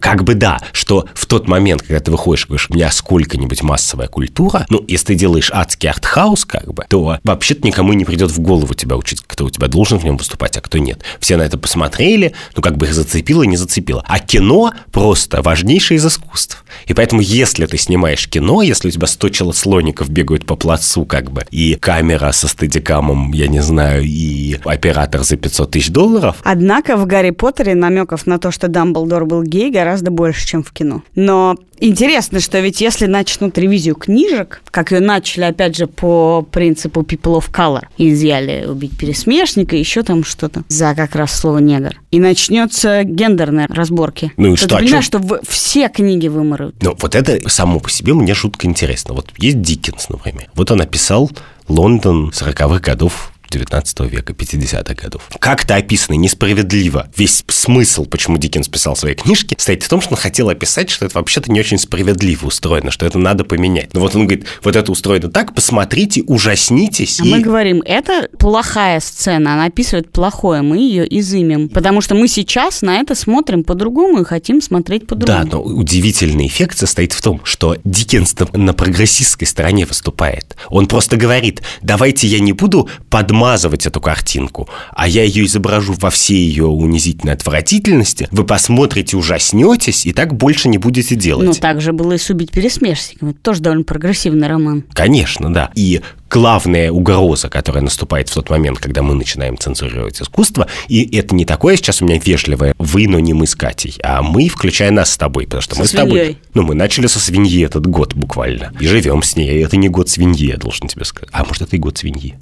Как 0.00 0.24
бы 0.24 0.34
да, 0.34 0.60
что 0.72 1.06
в 1.14 1.26
тот 1.26 1.48
момент, 1.48 1.82
когда 1.82 2.00
ты 2.00 2.10
выходишь 2.10 2.44
и 2.44 2.48
говоришь, 2.48 2.66
у 2.70 2.74
меня 2.74 2.90
сколько-нибудь 2.90 3.62
массовая 3.62 4.08
культура, 4.08 4.66
ну, 4.68 4.84
если 4.88 5.06
ты 5.06 5.14
делаешь 5.14 5.50
адский 5.52 5.88
артхаус, 5.88 6.44
как 6.44 6.72
бы, 6.72 6.84
то 6.88 7.18
вообще-то 7.22 7.66
никому 7.66 7.92
не 7.92 8.04
придет 8.04 8.30
в 8.30 8.40
голову 8.40 8.74
тебя 8.74 8.96
учить, 8.96 9.22
кто 9.26 9.44
у 9.44 9.50
тебя 9.50 9.68
должен 9.68 9.98
в 9.98 10.04
нем 10.04 10.16
выступать, 10.16 10.56
а 10.56 10.60
кто 10.60 10.78
нет. 10.78 11.02
Все 11.20 11.36
на 11.36 11.42
это 11.42 11.58
посмотрели, 11.58 12.34
ну, 12.56 12.62
как 12.62 12.76
бы 12.76 12.86
их 12.86 12.94
зацепило, 12.94 13.42
не 13.44 13.56
зацепило. 13.56 14.04
А 14.06 14.18
кино 14.18 14.72
просто 14.92 15.42
важнейшее 15.42 15.98
из 15.98 16.06
искусств. 16.06 16.59
И 16.86 16.94
поэтому, 16.94 17.20
если 17.20 17.66
ты 17.66 17.76
снимаешь 17.78 18.28
кино, 18.28 18.62
если 18.62 18.88
у 18.88 18.90
тебя 18.90 19.06
100 19.06 19.52
слоников 19.52 20.10
бегают 20.10 20.46
по 20.46 20.56
плацу, 20.56 21.04
как 21.04 21.30
бы, 21.30 21.44
и 21.50 21.76
камера 21.80 22.32
со 22.32 22.48
стадикамом, 22.48 23.32
я 23.32 23.48
не 23.48 23.60
знаю, 23.60 24.04
и 24.04 24.58
оператор 24.64 25.22
за 25.22 25.36
500 25.36 25.70
тысяч 25.70 25.90
долларов. 25.90 26.36
Однако 26.42 26.96
в 26.96 27.06
«Гарри 27.06 27.30
Поттере» 27.30 27.74
намеков 27.74 28.26
на 28.26 28.38
то, 28.38 28.50
что 28.50 28.68
Дамблдор 28.68 29.26
был 29.26 29.42
гей, 29.42 29.70
гораздо 29.70 30.10
больше, 30.10 30.46
чем 30.46 30.62
в 30.62 30.72
кино. 30.72 31.02
Но 31.14 31.56
интересно, 31.78 32.40
что 32.40 32.60
ведь 32.60 32.80
если 32.80 33.06
начнут 33.06 33.56
ревизию 33.58 33.94
книжек, 33.94 34.62
как 34.70 34.92
ее 34.92 35.00
начали, 35.00 35.44
опять 35.44 35.76
же, 35.76 35.86
по 35.86 36.42
принципу 36.42 37.02
People 37.02 37.40
of 37.40 37.50
Color, 37.50 37.84
изъяли 37.98 38.66
убить 38.66 38.96
пересмешника, 38.96 39.76
еще 39.76 40.02
там 40.02 40.24
что-то 40.24 40.64
за 40.68 40.94
как 40.94 41.14
раз 41.14 41.32
слово 41.38 41.58
негр, 41.58 42.00
и 42.10 42.20
начнется 42.20 43.04
гендерные 43.04 43.66
разборки. 43.68 44.32
Ну 44.36 44.48
и 44.48 44.50
то 44.52 44.56
что? 44.56 44.68
Ты 44.68 44.76
понимаешь, 44.76 45.04
что 45.04 45.40
все 45.48 45.88
книги 45.88 46.28
вымрут. 46.60 46.82
Ну, 46.82 46.96
вот 46.98 47.14
это 47.14 47.48
само 47.48 47.80
по 47.80 47.90
себе 47.90 48.14
мне 48.14 48.34
жутко 48.34 48.66
интересно. 48.66 49.14
Вот 49.14 49.32
есть 49.38 49.60
Диккенс, 49.60 50.08
например. 50.08 50.48
Вот 50.54 50.70
он 50.70 50.80
описал 50.80 51.30
Лондон 51.68 52.30
40-х 52.30 52.80
годов 52.80 53.32
19 53.50 54.00
века, 54.10 54.32
50-х 54.32 54.94
годов. 54.94 55.28
Как-то 55.38 55.76
описано 55.76 56.14
несправедливо. 56.16 57.08
Весь 57.16 57.44
смысл, 57.48 58.04
почему 58.06 58.38
Диккенс 58.38 58.68
писал 58.68 58.96
свои 58.96 59.14
книжки, 59.14 59.54
стоит 59.58 59.82
в 59.82 59.88
том, 59.88 60.00
что 60.00 60.12
он 60.12 60.16
хотел 60.16 60.48
описать, 60.48 60.90
что 60.90 61.06
это 61.06 61.16
вообще-то 61.18 61.50
не 61.50 61.60
очень 61.60 61.78
справедливо 61.78 62.46
устроено, 62.46 62.90
что 62.90 63.06
это 63.06 63.18
надо 63.18 63.44
поменять. 63.44 63.92
Но 63.94 64.00
вот 64.00 64.14
он 64.14 64.26
говорит, 64.26 64.46
вот 64.62 64.76
это 64.76 64.90
устроено 64.92 65.28
так, 65.30 65.54
посмотрите, 65.54 66.22
ужаснитесь. 66.26 67.20
А 67.20 67.24
и- 67.24 67.30
мы 67.30 67.40
говорим, 67.40 67.82
это 67.84 68.28
плохая 68.38 69.00
сцена, 69.00 69.54
она 69.54 69.64
описывает 69.66 70.10
плохое, 70.12 70.62
мы 70.62 70.78
ее 70.78 71.06
изымем. 71.18 71.68
Потому 71.68 72.00
что 72.00 72.14
мы 72.14 72.28
сейчас 72.28 72.82
на 72.82 72.98
это 72.98 73.14
смотрим 73.14 73.64
по-другому 73.64 74.20
и 74.20 74.24
хотим 74.24 74.62
смотреть 74.62 75.06
по-другому. 75.06 75.44
Да, 75.44 75.56
но 75.56 75.62
удивительный 75.62 76.46
эффект 76.46 76.78
состоит 76.78 77.12
в 77.12 77.20
том, 77.20 77.40
что 77.44 77.76
Диккенс 77.84 78.34
на- 78.38 78.58
на 78.58 78.72
прогрессистской 78.74 79.46
стороне 79.46 79.86
выступает. 79.86 80.56
Он 80.68 80.86
просто 80.86 81.16
говорит, 81.16 81.62
давайте 81.82 82.26
я 82.26 82.40
не 82.40 82.52
буду 82.52 82.88
подмазывать 83.10 83.39
эту 83.40 84.00
картинку, 84.00 84.68
а 84.92 85.08
я 85.08 85.24
ее 85.24 85.46
изображу 85.46 85.94
во 85.94 86.10
всей 86.10 86.46
ее 86.46 86.66
унизительной 86.66 87.34
отвратительности, 87.34 88.28
вы 88.30 88.44
посмотрите, 88.44 89.16
ужаснетесь, 89.16 90.06
и 90.06 90.12
так 90.12 90.34
больше 90.34 90.68
не 90.68 90.78
будете 90.78 91.14
делать. 91.16 91.46
Ну, 91.46 91.54
так 91.54 91.80
же 91.80 91.92
было 91.92 92.12
и 92.12 92.18
с 92.18 92.30
«Убить 92.30 92.50
пересмешником». 92.50 93.30
Это 93.30 93.38
тоже 93.40 93.60
довольно 93.60 93.84
прогрессивный 93.84 94.48
роман. 94.48 94.84
Конечно, 94.92 95.52
да. 95.52 95.70
И 95.74 96.00
главная 96.30 96.92
угроза, 96.92 97.48
которая 97.48 97.82
наступает 97.82 98.28
в 98.28 98.34
тот 98.34 98.50
момент, 98.50 98.78
когда 98.78 99.02
мы 99.02 99.14
начинаем 99.14 99.58
цензурировать 99.58 100.20
искусство, 100.22 100.66
и 100.88 101.16
это 101.16 101.34
не 101.34 101.44
такое 101.44 101.76
сейчас 101.76 102.02
у 102.02 102.06
меня 102.06 102.18
вежливое 102.18 102.74
«вы, 102.78 103.08
но 103.08 103.18
не 103.18 103.34
мы 103.34 103.46
с 103.46 103.54
Катей», 103.54 103.96
а 104.02 104.22
мы, 104.22 104.48
включая 104.48 104.90
нас 104.90 105.12
с 105.12 105.16
тобой, 105.16 105.44
потому 105.44 105.62
что 105.62 105.74
Со 105.74 105.80
мы 105.80 105.86
с 105.86 105.90
тобой... 105.90 106.18
свиньей. 106.18 106.38
Ну, 106.54 106.62
мы 106.62 106.74
начали 106.74 107.06
со 107.06 107.18
свиньи 107.18 107.64
этот 107.64 107.86
год 107.86 108.14
буквально, 108.14 108.72
и 108.78 108.86
живем 108.86 109.22
с 109.22 109.36
ней, 109.36 109.64
это 109.64 109.76
не 109.76 109.88
год 109.88 110.08
свиньи, 110.08 110.48
я 110.48 110.56
должен 110.56 110.88
тебе 110.88 111.04
сказать. 111.04 111.30
А 111.32 111.44
может, 111.44 111.62
это 111.62 111.76
и 111.76 111.78
год 111.78 111.98
свиньи? 111.98 112.36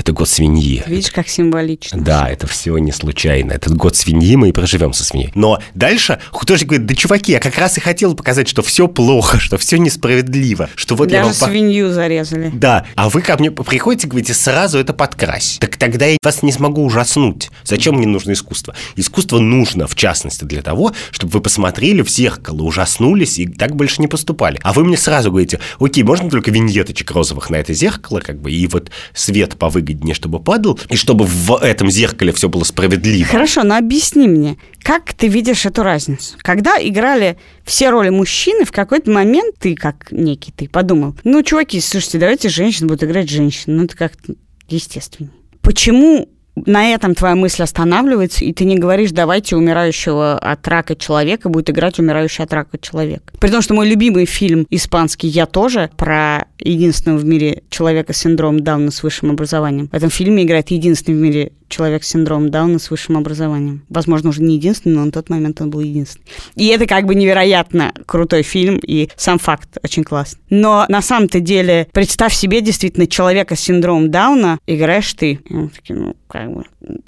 Это 0.00 0.12
год 0.14 0.30
свиньи. 0.30 0.82
Видишь, 0.86 1.10
как 1.10 1.28
символично. 1.28 2.00
Да, 2.00 2.26
это 2.26 2.46
все 2.46 2.74
не 2.78 2.90
случайно. 2.90 3.52
Этот 3.52 3.76
год 3.76 3.96
свиньи 3.96 4.34
мы 4.34 4.48
и 4.48 4.52
проживем 4.52 4.94
со 4.94 5.04
свиньей. 5.04 5.30
Но 5.34 5.60
дальше 5.74 6.20
художник 6.30 6.68
говорит, 6.70 6.86
да 6.86 6.94
чуваки, 6.94 7.32
я 7.32 7.38
как 7.38 7.58
раз 7.58 7.76
и 7.76 7.82
хотел 7.82 8.14
показать, 8.14 8.48
что 8.48 8.62
все 8.62 8.88
плохо, 8.88 9.38
что 9.38 9.58
все 9.58 9.76
несправедливо, 9.76 10.70
что 10.74 10.96
вот 10.96 11.10
я 11.12 11.18
Даже 11.22 11.34
вам 11.38 11.38
по- 11.40 11.52
свинью 11.52 11.92
зарезали. 11.92 12.50
да, 12.54 12.86
а 12.94 13.10
вы 13.10 13.20
ко 13.20 13.36
мне 13.36 13.50
приходите 13.50 14.06
и 14.06 14.10
говорите, 14.10 14.32
сразу 14.32 14.78
это 14.78 14.94
подкрась. 14.94 15.58
Так 15.60 15.76
тогда 15.76 16.06
я 16.06 16.16
вас 16.24 16.42
не 16.42 16.50
смогу 16.52 16.82
ужаснуть. 16.82 17.50
Зачем 17.64 17.96
мне 17.96 18.06
нужно 18.06 18.32
искусство? 18.32 18.74
Искусство 18.96 19.38
нужно, 19.38 19.86
в 19.86 19.94
частности, 19.96 20.44
для 20.44 20.62
того, 20.62 20.94
чтобы 21.10 21.32
вы 21.34 21.40
посмотрели 21.42 22.00
в 22.00 22.08
зеркало, 22.08 22.62
ужаснулись 22.62 23.38
и 23.38 23.46
так 23.46 23.76
больше 23.76 24.00
не 24.00 24.08
поступали. 24.08 24.58
А 24.62 24.72
вы 24.72 24.82
мне 24.82 24.96
сразу 24.96 25.28
говорите, 25.30 25.60
окей, 25.78 26.04
можно 26.04 26.30
только 26.30 26.50
виньеточек 26.50 27.10
розовых 27.10 27.50
на 27.50 27.56
это 27.56 27.74
зеркало, 27.74 28.20
как 28.20 28.40
бы, 28.40 28.50
и 28.50 28.66
вот 28.66 28.90
свет 29.12 29.58
повыгоднее, 29.90 30.14
чтобы 30.14 30.40
падал, 30.40 30.78
и 30.88 30.96
чтобы 30.96 31.24
в 31.26 31.56
этом 31.62 31.90
зеркале 31.90 32.32
все 32.32 32.48
было 32.48 32.64
справедливо. 32.64 33.26
Хорошо, 33.26 33.62
но 33.62 33.76
объясни 33.76 34.28
мне, 34.28 34.56
как 34.82 35.12
ты 35.14 35.28
видишь 35.28 35.66
эту 35.66 35.82
разницу? 35.82 36.36
Когда 36.38 36.76
играли 36.80 37.36
все 37.64 37.90
роли 37.90 38.08
мужчины, 38.08 38.64
в 38.64 38.72
какой-то 38.72 39.10
момент 39.10 39.56
ты, 39.58 39.74
как 39.74 40.08
некий 40.10 40.52
ты, 40.52 40.68
подумал, 40.68 41.14
ну, 41.24 41.42
чуваки, 41.42 41.80
слушайте, 41.80 42.18
давайте 42.18 42.48
женщин 42.48 42.86
будут 42.86 43.04
играть 43.04 43.28
женщин. 43.28 43.76
Ну, 43.76 43.84
это 43.84 43.96
как-то 43.96 44.34
естественно. 44.68 45.30
Почему 45.60 46.28
на 46.66 46.92
этом 46.92 47.14
твоя 47.14 47.34
мысль 47.34 47.62
останавливается, 47.62 48.44
и 48.44 48.52
ты 48.52 48.64
не 48.64 48.78
говоришь, 48.78 49.10
давайте 49.12 49.56
умирающего 49.56 50.38
от 50.38 50.66
рака 50.68 50.96
человека 50.96 51.48
будет 51.48 51.70
играть 51.70 51.98
умирающий 51.98 52.44
от 52.44 52.52
рака 52.52 52.78
человек. 52.78 53.32
При 53.40 53.50
том, 53.50 53.62
что 53.62 53.74
мой 53.74 53.88
любимый 53.88 54.26
фильм 54.26 54.66
испанский 54.70 55.28
«Я 55.28 55.46
тоже» 55.46 55.90
про 55.96 56.46
единственного 56.58 57.18
в 57.18 57.24
мире 57.24 57.62
человека 57.70 58.12
с 58.12 58.18
синдромом 58.18 58.60
Дауна 58.60 58.90
с 58.90 59.02
высшим 59.02 59.30
образованием. 59.30 59.88
В 59.88 59.94
этом 59.94 60.10
фильме 60.10 60.44
играет 60.44 60.70
единственный 60.70 61.16
в 61.16 61.20
мире 61.20 61.52
человек 61.68 62.04
с 62.04 62.08
синдромом 62.08 62.50
Дауна 62.50 62.78
с 62.78 62.90
высшим 62.90 63.16
образованием. 63.16 63.84
Возможно, 63.88 64.30
уже 64.30 64.42
не 64.42 64.56
единственный, 64.56 64.96
но 64.96 65.04
на 65.06 65.12
тот 65.12 65.30
момент 65.30 65.60
он 65.60 65.70
был 65.70 65.80
единственный. 65.80 66.24
И 66.56 66.66
это 66.66 66.86
как 66.86 67.06
бы 67.06 67.14
невероятно 67.14 67.94
крутой 68.06 68.42
фильм, 68.42 68.78
и 68.82 69.08
сам 69.16 69.38
факт 69.38 69.78
очень 69.82 70.04
классный. 70.04 70.40
Но 70.50 70.84
на 70.88 71.00
самом-то 71.00 71.40
деле, 71.40 71.88
представь 71.92 72.34
себе 72.34 72.60
действительно 72.60 73.06
человека 73.06 73.56
с 73.56 73.60
синдромом 73.60 74.10
Дауна 74.10 74.58
играешь 74.66 75.12
ты. 75.14 75.40
И 75.48 75.54
мы 75.54 75.68
такие, 75.68 75.98
ну, 75.98 76.16
как 76.30 76.50
бы 76.52 76.64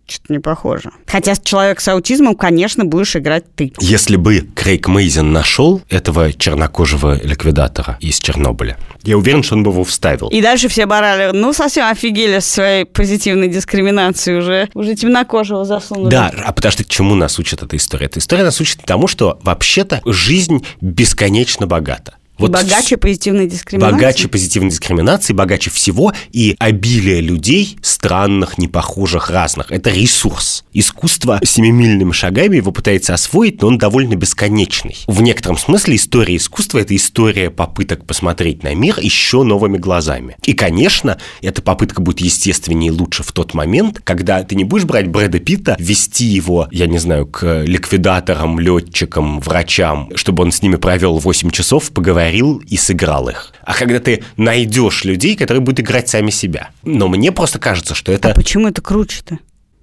что-то 0.07 0.33
не 0.33 0.39
похоже. 0.41 0.91
Хотя 1.07 1.35
человек 1.37 1.81
с 1.81 1.89
аутизмом, 1.89 2.35
конечно, 2.35 2.85
будешь 2.85 3.17
играть 3.17 3.45
ты. 3.55 3.73
Если 3.81 4.17
бы 4.17 4.41
Крейг 4.55 4.89
Мейзен 4.89 5.33
нашел 5.33 5.81
этого 5.89 6.33
чернокожего 6.33 7.21
ликвидатора 7.23 7.97
из 8.01 8.19
Чернобыля, 8.19 8.77
я 9.05 9.17
уверен, 9.17 9.43
что 9.43 9.55
он 9.55 9.63
бы 9.63 9.71
его 9.71 9.85
вставил. 9.85 10.29
И 10.29 10.43
дальше 10.43 10.69
все 10.69 10.87
барали, 10.87 11.31
ну, 11.37 11.53
совсем 11.53 11.87
офигели 11.87 12.41
с 12.41 12.47
своей 12.47 12.85
позитивной 12.85 13.49
дискриминацией 13.49 14.39
уже. 14.39 14.69
Уже 14.75 14.95
темнокожего 14.95 15.65
засунули. 15.65 16.11
Да, 16.11 16.33
а 16.45 16.53
потому 16.53 16.73
что 16.73 16.85
чему 16.85 17.15
нас 17.15 17.39
учит 17.39 17.63
эта 17.63 17.77
история? 17.77 18.07
Эта 18.07 18.19
история 18.19 18.45
нас 18.45 18.61
учит 18.61 18.83
тому, 18.85 19.07
что 19.07 19.39
вообще-то 19.43 20.03
жизнь 20.05 20.65
бесконечно 20.81 21.67
богата. 21.67 22.15
Вот 22.39 22.51
богаче 22.51 22.97
позитивной 22.97 23.47
дискриминации. 23.47 23.93
Богаче 23.93 24.29
позитивной 24.29 24.71
дискриминации, 24.71 25.33
богаче 25.35 25.71
всего 25.71 26.13
и 26.33 26.57
обилие 26.59 27.21
людей 27.21 27.77
странных, 27.83 28.57
непохожих, 28.57 29.29
разных. 29.31 29.71
Это 29.71 29.91
ресурс. 29.91 30.65
Искусство 30.73 31.41
семимильными 31.45 32.13
шагами 32.13 32.57
его 32.57 32.73
пытается 32.73 33.13
освоить, 33.13 33.61
но 33.61 33.69
он 33.69 33.79
довольно 33.79 34.17
бесконечный. 34.17 34.97
В 35.07 35.21
некотором 35.21 35.59
смысле 35.59 35.97
история 35.97 36.37
искусства– 36.37 36.79
это 36.81 36.97
история 36.97 37.51
попыток 37.51 38.07
посмотреть 38.07 38.63
на 38.63 38.75
мир 38.75 38.99
еще 38.99 39.43
новыми 39.43 39.77
глазами. 39.77 40.37
И, 40.45 40.55
конечно, 40.55 41.19
эта 41.43 41.61
попытка 41.61 42.01
будет 42.01 42.21
естественнее 42.21 42.89
и 42.89 42.91
лучше 42.91 43.23
в 43.23 43.33
тот 43.33 43.53
момент, 43.53 44.01
когда 44.03 44.43
ты 44.43 44.55
не 44.55 44.65
будешь 44.65 44.85
брать 44.85 45.09
Брэда 45.09 45.39
Питта, 45.39 45.77
вести 45.79 46.25
его, 46.25 46.67
я 46.71 46.87
не 46.87 46.99
знаю, 46.99 47.27
к 47.27 47.63
ликвидаторам, 47.65 48.59
летчикам, 48.59 49.39
врачам, 49.41 50.09
чтобы 50.15 50.45
он 50.45 50.51
с 50.51 50.63
ними 50.63 50.77
провел 50.77 51.19
8 51.19 51.51
часов, 51.51 51.91
поговорил 51.91 52.22
говорил 52.23 52.59
и 52.59 52.77
сыграл 52.77 53.29
их. 53.29 53.53
А 53.63 53.75
когда 53.75 53.99
ты 53.99 54.23
найдешь 54.37 55.05
людей, 55.05 55.37
которые 55.37 55.61
будут 55.61 55.81
играть 55.81 56.09
сами 56.09 56.31
себя. 56.31 56.71
Но 56.85 57.09
мне 57.09 57.33
просто 57.33 57.59
кажется, 57.59 57.95
что 57.95 58.13
это... 58.13 58.31
А 58.31 58.35
почему 58.35 58.69
это 58.69 58.81
круче-то? 58.81 59.39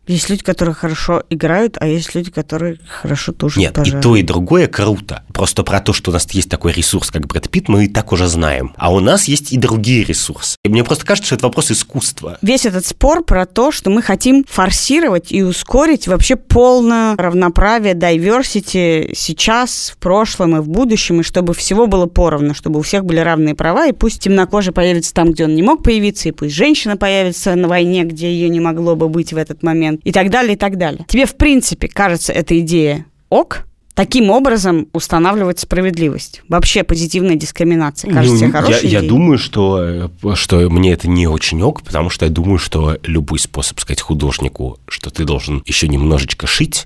Есть 0.09 0.27
люди, 0.27 0.41
которые 0.41 0.73
хорошо 0.73 1.21
играют, 1.29 1.77
а 1.79 1.85
есть 1.85 2.15
люди, 2.15 2.31
которые 2.31 2.79
хорошо 2.87 3.31
тоже 3.31 3.59
Нет, 3.59 3.75
пожарят. 3.75 3.99
и 3.99 4.01
то, 4.01 4.15
и 4.15 4.23
другое 4.23 4.65
круто. 4.65 5.23
Просто 5.31 5.61
про 5.61 5.81
то, 5.81 5.93
что 5.93 6.09
у 6.09 6.13
нас 6.15 6.27
есть 6.31 6.49
такой 6.49 6.71
ресурс, 6.71 7.11
как 7.11 7.27
Брэд 7.27 7.51
Питт, 7.51 7.67
мы 7.69 7.85
и 7.85 7.87
так 7.87 8.11
уже 8.11 8.25
знаем. 8.25 8.73
А 8.77 8.91
у 8.91 9.01
нас 9.01 9.25
есть 9.25 9.53
и 9.53 9.57
другие 9.59 10.03
ресурсы. 10.03 10.57
И 10.63 10.69
мне 10.69 10.83
просто 10.83 11.05
кажется, 11.05 11.27
что 11.27 11.35
это 11.35 11.45
вопрос 11.45 11.69
искусства. 11.69 12.39
Весь 12.41 12.65
этот 12.65 12.87
спор 12.87 13.23
про 13.23 13.45
то, 13.45 13.71
что 13.71 13.91
мы 13.91 14.01
хотим 14.01 14.45
форсировать 14.49 15.31
и 15.31 15.43
ускорить 15.43 16.07
вообще 16.07 16.37
полное 16.37 17.15
равноправие, 17.15 17.93
diversity 17.93 19.11
сейчас, 19.15 19.91
в 19.95 19.99
прошлом 19.99 20.57
и 20.57 20.59
в 20.59 20.69
будущем, 20.69 21.19
и 21.19 21.23
чтобы 21.23 21.53
всего 21.53 21.85
было 21.85 22.07
поровну, 22.07 22.55
чтобы 22.55 22.79
у 22.79 22.81
всех 22.81 23.05
были 23.05 23.19
равные 23.19 23.53
права, 23.53 23.85
и 23.85 23.91
пусть 23.91 24.23
темнокожий 24.23 24.73
появится 24.73 25.13
там, 25.13 25.33
где 25.33 25.43
он 25.43 25.53
не 25.53 25.61
мог 25.61 25.83
появиться, 25.83 26.29
и 26.29 26.31
пусть 26.31 26.55
женщина 26.55 26.97
появится 26.97 27.53
на 27.53 27.67
войне, 27.67 28.05
где 28.05 28.31
ее 28.31 28.49
не 28.49 28.59
могло 28.59 28.95
бы 28.95 29.07
быть 29.07 29.33
в 29.33 29.37
этот 29.37 29.61
момент 29.61 29.98
и 30.03 30.11
так 30.11 30.29
далее, 30.29 30.53
и 30.53 30.57
так 30.57 30.77
далее. 30.77 31.05
Тебе, 31.07 31.25
в 31.25 31.35
принципе, 31.35 31.87
кажется 31.87 32.33
эта 32.33 32.59
идея 32.59 33.05
ок, 33.29 33.65
таким 33.99 34.29
образом 34.29 34.87
устанавливать 34.93 35.59
справедливость. 35.59 36.41
Вообще 36.47 36.83
позитивная 36.83 37.35
дискриминация. 37.35 38.09
Кажется, 38.09 38.45
ну, 38.45 38.51
хорошая 38.53 38.83
я, 38.83 39.01
я 39.01 39.07
думаю, 39.07 39.37
что, 39.37 40.09
что 40.35 40.69
мне 40.69 40.93
это 40.93 41.09
не 41.09 41.27
очень 41.27 41.61
ок, 41.61 41.81
потому 41.81 42.09
что 42.09 42.25
я 42.25 42.31
думаю, 42.31 42.59
что 42.59 42.97
любой 43.03 43.39
способ 43.39 43.77
сказать 43.79 43.99
художнику, 43.99 44.79
что 44.87 45.09
ты 45.09 45.25
должен 45.25 45.63
еще 45.65 45.89
немножечко 45.89 46.47
шить, 46.47 46.85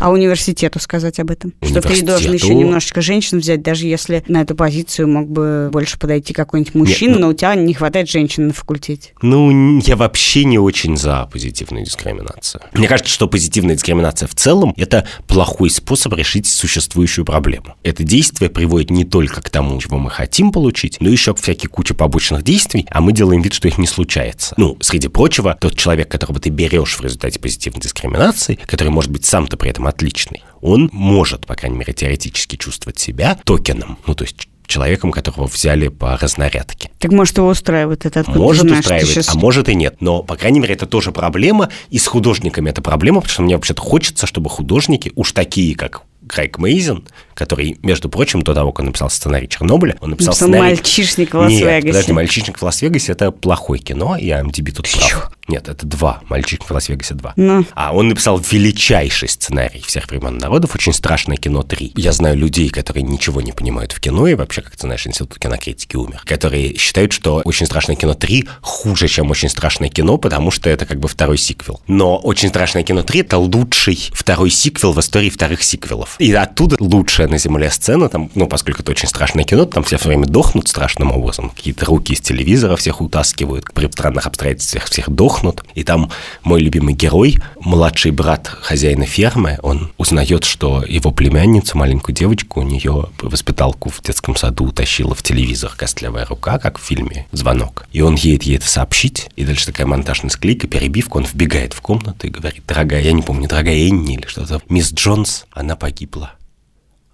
а 0.00 0.10
университету 0.10 0.80
сказать 0.80 1.18
об 1.20 1.30
этом? 1.30 1.54
Что 1.62 1.80
ты 1.80 2.02
должен 2.02 2.32
еще 2.32 2.54
немножечко 2.54 3.00
женщин 3.00 3.38
взять, 3.38 3.62
даже 3.62 3.86
если 3.86 4.24
на 4.28 4.42
эту 4.42 4.54
позицию 4.54 5.08
мог 5.08 5.28
бы 5.28 5.70
больше 5.72 5.98
подойти 5.98 6.32
какой-нибудь 6.32 6.74
мужчина, 6.74 7.10
Нет, 7.10 7.20
ну, 7.20 7.26
но 7.26 7.32
у 7.32 7.34
тебя 7.34 7.54
не 7.54 7.74
хватает 7.74 8.08
женщин 8.08 8.48
на 8.48 8.52
факультете. 8.52 9.10
Ну, 9.22 9.80
я 9.80 9.96
вообще 9.96 10.44
не 10.44 10.58
очень 10.58 10.96
за 10.96 11.28
позитивную 11.32 11.84
дискриминацию. 11.84 12.62
Мне 12.72 12.88
кажется, 12.88 13.12
что 13.12 13.28
позитивная 13.28 13.74
дискриминация 13.74 14.26
в 14.26 14.34
целом– 14.34 14.74
это 14.76 15.06
плохой 15.26 15.70
способ 15.70 16.14
решить 16.14 16.46
существующую 16.46 17.24
проблему. 17.24 17.76
Это 17.82 18.02
действие 18.02 18.50
приводит 18.50 18.90
не 18.90 19.04
только 19.04 19.42
к 19.42 19.50
тому, 19.50 19.80
чего 19.80 19.98
мы 19.98 20.10
хотим 20.10 20.52
получить, 20.52 20.98
но 21.00 21.08
еще 21.08 21.34
к 21.34 21.38
всякой 21.38 21.68
куче 21.68 21.94
побочных 21.94 22.42
действий, 22.42 22.86
а 22.90 23.00
мы 23.00 23.12
делаем 23.12 23.42
вид, 23.42 23.52
что 23.52 23.68
их 23.68 23.78
не 23.78 23.86
случается. 23.86 24.54
Ну, 24.56 24.76
среди 24.80 25.08
прочего, 25.08 25.56
тот 25.60 25.76
человек, 25.76 26.08
которого 26.08 26.40
ты 26.40 26.50
берешь 26.50 26.96
в 26.98 27.02
результате 27.02 27.38
позитивной 27.38 27.80
дискриминации, 27.80 28.58
который, 28.66 28.88
может 28.88 29.10
быть, 29.10 29.24
сам-то 29.24 29.56
при 29.58 29.70
этом 29.70 29.86
отличный, 29.86 30.42
он 30.60 30.88
может, 30.92 31.46
по 31.46 31.54
крайней 31.54 31.78
мере, 31.78 31.92
теоретически 31.92 32.56
чувствовать 32.56 32.98
себя 32.98 33.38
токеном, 33.44 33.98
ну, 34.06 34.14
то 34.14 34.24
есть 34.24 34.48
человеком, 34.68 35.10
которого 35.10 35.46
взяли 35.46 35.88
по 35.88 36.16
разнарядке. 36.16 36.90
Так 36.98 37.10
может 37.10 37.38
его 37.38 37.48
устраивает 37.48 38.06
этот 38.06 38.28
Может 38.28 38.62
знаешь, 38.62 38.80
устраивает, 38.80 39.08
сейчас... 39.10 39.28
а 39.30 39.38
может 39.38 39.68
и 39.68 39.74
нет. 39.74 39.96
Но, 40.00 40.22
по 40.22 40.36
крайней 40.36 40.60
мере, 40.60 40.74
это 40.74 40.86
тоже 40.86 41.10
проблема. 41.10 41.70
И 41.90 41.98
с 41.98 42.06
художниками 42.06 42.70
это 42.70 42.82
проблема, 42.82 43.20
потому 43.20 43.32
что 43.32 43.42
мне 43.42 43.56
вообще-то 43.56 43.80
хочется, 43.80 44.26
чтобы 44.26 44.50
художники, 44.50 45.10
уж 45.16 45.32
такие, 45.32 45.74
как 45.74 46.02
Крайг 46.28 46.58
Мейзен, 46.58 47.04
который, 47.34 47.78
между 47.82 48.08
прочим, 48.08 48.42
до 48.42 48.54
того, 48.54 48.72
как 48.72 48.80
он 48.80 48.86
написал 48.86 49.10
сценарий 49.10 49.48
Чернобыля, 49.48 49.96
он 50.00 50.10
написал, 50.10 50.32
написал 50.32 50.48
сценарий... 50.48 50.76
«Мальчишник 50.76 51.34
в 51.34 51.38
Лас-Вегасе». 51.38 51.82
Нет, 51.82 51.86
подожди, 51.86 52.12
«Мальчишник 52.12 52.58
в 52.58 52.62
Лас-Вегасе»— 52.62 53.12
это 53.12 53.30
плохое 53.30 53.80
кино, 53.80 54.16
и 54.16 54.26
IMDb 54.26 54.72
тут 54.72 54.88
прав. 54.90 55.32
Нет, 55.48 55.68
это 55.68 55.86
два. 55.86 56.20
«Мальчишник 56.28 56.68
в 56.68 56.70
Лас-Вегасе» 56.70 57.14
два. 57.14 57.32
Ну. 57.36 57.64
А 57.74 57.94
он 57.94 58.08
написал 58.08 58.38
величайший 58.38 59.28
сценарий 59.28 59.80
всех 59.80 60.08
времен 60.10 60.38
народов, 60.38 60.74
очень 60.74 60.92
страшное 60.92 61.36
кино 61.36 61.62
3. 61.62 61.92
Я 61.96 62.12
знаю 62.12 62.36
людей, 62.36 62.70
которые 62.70 63.02
ничего 63.02 63.40
не 63.40 63.52
понимают 63.52 63.92
в 63.92 64.00
кино, 64.00 64.26
и 64.26 64.34
вообще, 64.34 64.62
как 64.62 64.72
ты 64.76 64.82
знаешь, 64.82 65.06
институт 65.06 65.38
кинокритики 65.38 65.96
умер, 65.96 66.22
которые 66.24 66.76
считают, 66.76 67.12
что 67.12 67.42
очень 67.44 67.66
страшное 67.66 67.96
кино 67.96 68.14
3 68.14 68.48
хуже, 68.60 69.08
чем 69.08 69.30
очень 69.30 69.48
страшное 69.48 69.88
кино, 69.88 70.18
потому 70.18 70.50
что 70.50 70.70
это 70.70 70.86
как 70.86 70.98
бы 70.98 71.08
второй 71.08 71.38
сиквел. 71.38 71.80
Но 71.86 72.16
очень 72.18 72.48
страшное 72.48 72.82
кино 72.82 73.02
3— 73.02 73.20
это 73.20 73.38
лучший 73.38 74.10
второй 74.12 74.50
сиквел 74.50 74.92
в 74.92 75.00
истории 75.00 75.30
вторых 75.30 75.62
сиквелов. 75.62 76.16
И 76.18 76.32
оттуда 76.32 76.76
лучшая 76.78 77.28
на 77.28 77.38
Земле 77.38 77.70
сцена, 77.70 78.08
там, 78.08 78.30
ну, 78.34 78.46
поскольку 78.46 78.82
это 78.82 78.90
очень 78.92 79.08
страшное 79.08 79.44
кино, 79.44 79.64
там 79.64 79.84
все 79.84 79.98
все 79.98 80.08
время 80.08 80.26
дохнут 80.26 80.68
страшным 80.68 81.12
образом. 81.12 81.50
Какие-то 81.50 81.86
руки 81.86 82.12
из 82.12 82.20
телевизора 82.20 82.76
всех 82.76 83.00
утаскивают, 83.00 83.72
при 83.74 83.90
странных 83.90 84.26
обстоятельствах 84.26 84.84
всех 84.84 85.10
дохнут. 85.10 85.37
И 85.74 85.84
там 85.84 86.10
мой 86.42 86.60
любимый 86.60 86.94
герой, 86.94 87.36
младший 87.60 88.10
брат 88.10 88.46
хозяина 88.46 89.06
фермы, 89.06 89.58
он 89.62 89.92
узнает, 89.96 90.44
что 90.44 90.84
его 90.84 91.10
племянницу, 91.10 91.76
маленькую 91.76 92.14
девочку, 92.14 92.60
у 92.60 92.64
нее 92.64 93.06
воспиталку 93.20 93.90
в 93.90 94.02
детском 94.02 94.36
саду 94.36 94.64
утащила 94.64 95.14
в 95.14 95.22
телевизор 95.22 95.72
костлявая 95.76 96.26
рука, 96.26 96.58
как 96.58 96.78
в 96.78 96.82
фильме 96.82 97.26
«Звонок». 97.32 97.86
И 97.92 98.00
он 98.00 98.14
едет 98.14 98.42
ей 98.44 98.56
это 98.56 98.68
сообщить, 98.68 99.30
и 99.36 99.44
дальше 99.44 99.66
такая 99.66 99.86
монтажная 99.86 100.30
склейка, 100.30 100.66
перебивка, 100.66 101.18
он 101.18 101.24
вбегает 101.24 101.72
в 101.72 101.80
комнату 101.80 102.26
и 102.26 102.30
говорит, 102.30 102.64
дорогая, 102.66 103.02
я 103.02 103.12
не 103.12 103.22
помню, 103.22 103.48
дорогая 103.48 103.76
Энни 103.76 104.14
или 104.14 104.26
что-то, 104.26 104.60
мисс 104.68 104.92
Джонс, 104.92 105.46
она 105.52 105.76
погибла. 105.76 106.32